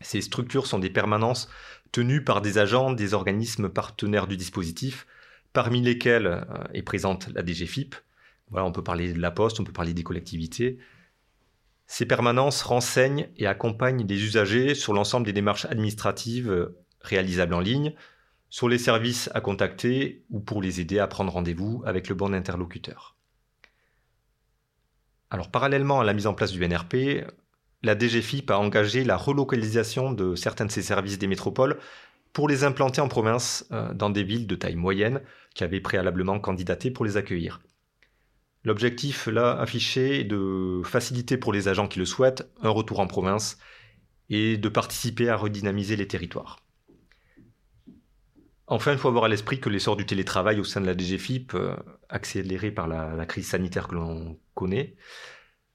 ces 0.00 0.20
structures 0.20 0.66
sont 0.66 0.78
des 0.78 0.90
permanences 0.90 1.48
tenues 1.92 2.22
par 2.22 2.42
des 2.42 2.58
agents 2.58 2.92
des 2.92 3.14
organismes 3.14 3.68
partenaires 3.68 4.26
du 4.26 4.36
dispositif, 4.36 5.06
parmi 5.52 5.80
lesquels 5.80 6.26
euh, 6.26 6.42
est 6.74 6.82
présente 6.82 7.28
la 7.34 7.44
DGFIP. 7.44 7.94
Voilà, 8.50 8.66
on 8.66 8.72
peut 8.72 8.84
parler 8.84 9.12
de 9.12 9.20
la 9.20 9.30
Poste, 9.30 9.58
on 9.58 9.64
peut 9.64 9.72
parler 9.72 9.94
des 9.94 10.02
collectivités. 10.02 10.78
Ces 11.86 12.06
permanences 12.06 12.62
renseignent 12.62 13.28
et 13.36 13.46
accompagnent 13.46 14.06
les 14.06 14.22
usagers 14.22 14.74
sur 14.74 14.92
l'ensemble 14.92 15.26
des 15.26 15.32
démarches 15.32 15.66
administratives 15.66 16.50
euh, 16.50 16.78
réalisables 17.00 17.54
en 17.54 17.60
ligne, 17.60 17.94
sur 18.48 18.68
les 18.68 18.78
services 18.78 19.30
à 19.34 19.40
contacter 19.40 20.24
ou 20.30 20.40
pour 20.40 20.62
les 20.62 20.80
aider 20.80 20.98
à 20.98 21.06
prendre 21.06 21.32
rendez-vous 21.32 21.82
avec 21.84 22.08
le 22.08 22.14
bon 22.14 22.34
interlocuteur. 22.34 23.16
Alors 25.30 25.50
parallèlement 25.50 26.00
à 26.00 26.04
la 26.04 26.12
mise 26.12 26.26
en 26.26 26.34
place 26.34 26.52
du 26.52 26.66
NRP, 26.66 27.26
la 27.82 27.98
DGFIP 27.98 28.50
a 28.50 28.58
engagé 28.58 29.04
la 29.04 29.16
relocalisation 29.16 30.12
de 30.12 30.34
certains 30.34 30.66
de 30.66 30.70
ses 30.70 30.82
services 30.82 31.18
des 31.18 31.26
métropoles 31.26 31.78
pour 32.32 32.48
les 32.48 32.64
implanter 32.64 33.00
en 33.00 33.08
province 33.08 33.66
euh, 33.72 33.92
dans 33.94 34.10
des 34.10 34.22
villes 34.22 34.46
de 34.46 34.56
taille 34.56 34.76
moyenne 34.76 35.22
qui 35.54 35.64
avaient 35.64 35.80
préalablement 35.80 36.38
candidaté 36.38 36.90
pour 36.90 37.04
les 37.04 37.16
accueillir. 37.16 37.60
L'objectif 38.66 39.28
là 39.28 39.52
affiché 39.60 40.18
est 40.18 40.24
de 40.24 40.82
faciliter 40.84 41.36
pour 41.36 41.52
les 41.52 41.68
agents 41.68 41.86
qui 41.86 42.00
le 42.00 42.04
souhaitent 42.04 42.50
un 42.60 42.68
retour 42.68 42.98
en 42.98 43.06
province 43.06 43.58
et 44.28 44.56
de 44.56 44.68
participer 44.68 45.28
à 45.28 45.36
redynamiser 45.36 45.94
les 45.94 46.08
territoires. 46.08 46.58
Enfin, 48.66 48.90
il 48.90 48.98
faut 48.98 49.06
avoir 49.06 49.22
à 49.22 49.28
l'esprit 49.28 49.60
que 49.60 49.68
l'essor 49.68 49.94
du 49.94 50.04
télétravail 50.04 50.58
au 50.58 50.64
sein 50.64 50.80
de 50.80 50.86
la 50.86 50.98
DGFIP, 50.98 51.54
euh, 51.54 51.76
accéléré 52.08 52.72
par 52.72 52.88
la, 52.88 53.24
crise 53.24 53.46
sanitaire 53.46 53.86
que 53.86 53.94
l'on 53.94 54.36
connaît, 54.54 54.96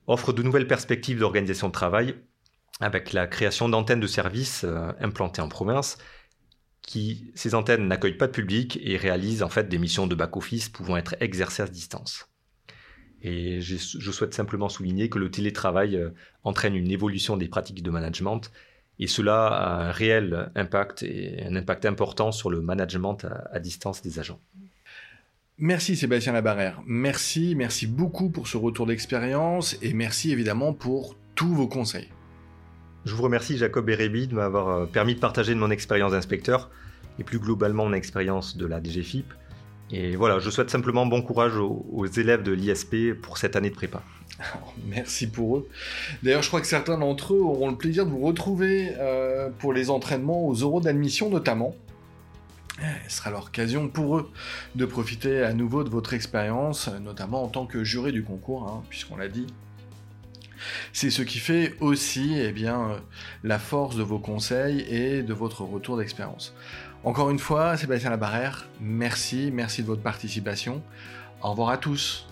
offre 0.07 0.33
de 0.33 0.43
nouvelles 0.43 0.67
perspectives 0.67 1.19
d'organisation 1.19 1.69
de 1.69 1.73
travail 1.73 2.17
avec 2.81 3.13
la 3.13 3.25
création 3.25 3.69
d'antennes 3.69 4.01
de 4.01 4.07
services 4.07 4.65
euh, 4.65 4.91
implantées 4.99 5.41
en 5.41 5.47
province. 5.47 5.97
Qui, 6.81 7.31
ces 7.35 7.55
antennes 7.55 7.87
n'accueillent 7.87 8.17
pas 8.17 8.27
de 8.27 8.33
public 8.33 8.77
et 8.83 8.97
réalisent 8.97 9.43
en 9.43 9.49
fait 9.49 9.69
des 9.69 9.77
missions 9.77 10.07
de 10.07 10.15
back-office 10.15 10.67
pouvant 10.67 10.97
être 10.97 11.15
exercées 11.21 11.61
à 11.63 11.67
distance. 11.67 12.30
Et 13.23 13.61
je, 13.61 13.77
souhaite 13.77 14.33
simplement 14.33 14.67
souligner 14.67 15.09
que 15.09 15.19
le 15.19 15.29
télétravail 15.29 15.95
euh, 15.95 16.09
entraîne 16.43 16.75
une 16.75 16.89
évolution 16.89 17.37
des 17.37 17.47
pratiques 17.47 17.83
de 17.83 17.91
management 17.91 18.51
et 19.01 19.07
cela 19.07 19.47
a 19.47 19.87
un 19.87 19.91
réel 19.91 20.51
impact 20.55 21.03
et 21.03 21.43
un 21.43 21.55
impact 21.55 21.85
important 21.85 22.31
sur 22.31 22.51
le 22.51 22.61
management 22.61 23.25
à, 23.51 23.59
distance 23.59 24.01
des 24.03 24.19
agents. 24.19 24.39
Merci 25.57 25.95
Sébastien 25.95 26.33
Labarère. 26.33 26.81
Merci, 26.85 27.55
merci 27.55 27.87
beaucoup 27.87 28.29
pour 28.29 28.47
ce 28.47 28.57
retour 28.57 28.85
d'expérience 28.85 29.75
et 29.81 29.93
merci 29.93 30.31
évidemment 30.31 30.73
pour 30.73 31.15
tous 31.35 31.53
vos 31.53 31.67
conseils. 31.67 32.09
Je 33.05 33.15
vous 33.15 33.23
remercie 33.23 33.57
Jacob 33.57 33.89
et 33.89 33.95
Réby 33.95 34.27
de 34.27 34.35
m'avoir 34.35 34.67
euh, 34.67 34.85
permis 34.85 35.15
de 35.15 35.19
partager 35.19 35.55
de 35.55 35.59
mon 35.59 35.71
expérience 35.71 36.11
d'inspecteur 36.11 36.69
et 37.17 37.23
plus 37.23 37.39
globalement 37.39 37.85
mon 37.85 37.93
expérience 37.93 38.55
de 38.55 38.67
la 38.67 38.81
DGFIP. 38.81 39.33
Et 39.91 40.15
voilà, 40.15 40.39
je 40.39 40.49
souhaite 40.49 40.69
simplement 40.69 41.05
bon 41.05 41.21
courage 41.21 41.57
aux 41.57 42.05
élèves 42.05 42.43
de 42.43 42.51
l'ISP 42.51 43.13
pour 43.21 43.37
cette 43.37 43.55
année 43.55 43.69
de 43.69 43.75
prépa. 43.75 44.01
Merci 44.87 45.27
pour 45.27 45.57
eux. 45.57 45.69
D'ailleurs, 46.23 46.41
je 46.41 46.47
crois 46.47 46.61
que 46.61 46.67
certains 46.67 46.97
d'entre 46.97 47.33
eux 47.33 47.41
auront 47.41 47.69
le 47.69 47.75
plaisir 47.75 48.05
de 48.05 48.11
vous 48.11 48.21
retrouver 48.21 48.93
euh, 48.97 49.49
pour 49.59 49.73
les 49.73 49.89
entraînements 49.89 50.47
aux 50.47 50.53
euros 50.53 50.81
d'admission 50.81 51.29
notamment. 51.29 51.75
Eh, 52.79 53.09
ce 53.09 53.17
sera 53.17 53.29
l'occasion 53.31 53.89
pour 53.89 54.17
eux 54.17 54.31
de 54.75 54.85
profiter 54.85 55.43
à 55.43 55.53
nouveau 55.53 55.83
de 55.83 55.89
votre 55.89 56.13
expérience, 56.13 56.89
notamment 57.01 57.43
en 57.43 57.47
tant 57.47 57.65
que 57.65 57.83
juré 57.83 58.11
du 58.11 58.23
concours, 58.23 58.67
hein, 58.67 58.83
puisqu'on 58.89 59.17
l'a 59.17 59.27
dit. 59.27 59.47
C'est 60.93 61.09
ce 61.09 61.21
qui 61.21 61.39
fait 61.39 61.75
aussi 61.79 62.35
eh 62.37 62.51
bien, 62.51 62.91
euh, 62.91 62.97
la 63.43 63.59
force 63.59 63.95
de 63.95 64.03
vos 64.03 64.19
conseils 64.19 64.81
et 64.81 65.23
de 65.23 65.33
votre 65.33 65.63
retour 65.63 65.97
d'expérience. 65.97 66.53
Encore 67.03 67.31
une 67.31 67.39
fois, 67.39 67.77
Sébastien 67.77 68.11
Labarère, 68.11 68.67
merci, 68.79 69.49
merci 69.51 69.81
de 69.81 69.87
votre 69.87 70.03
participation. 70.03 70.83
Au 71.41 71.49
revoir 71.49 71.69
à 71.69 71.77
tous. 71.77 72.27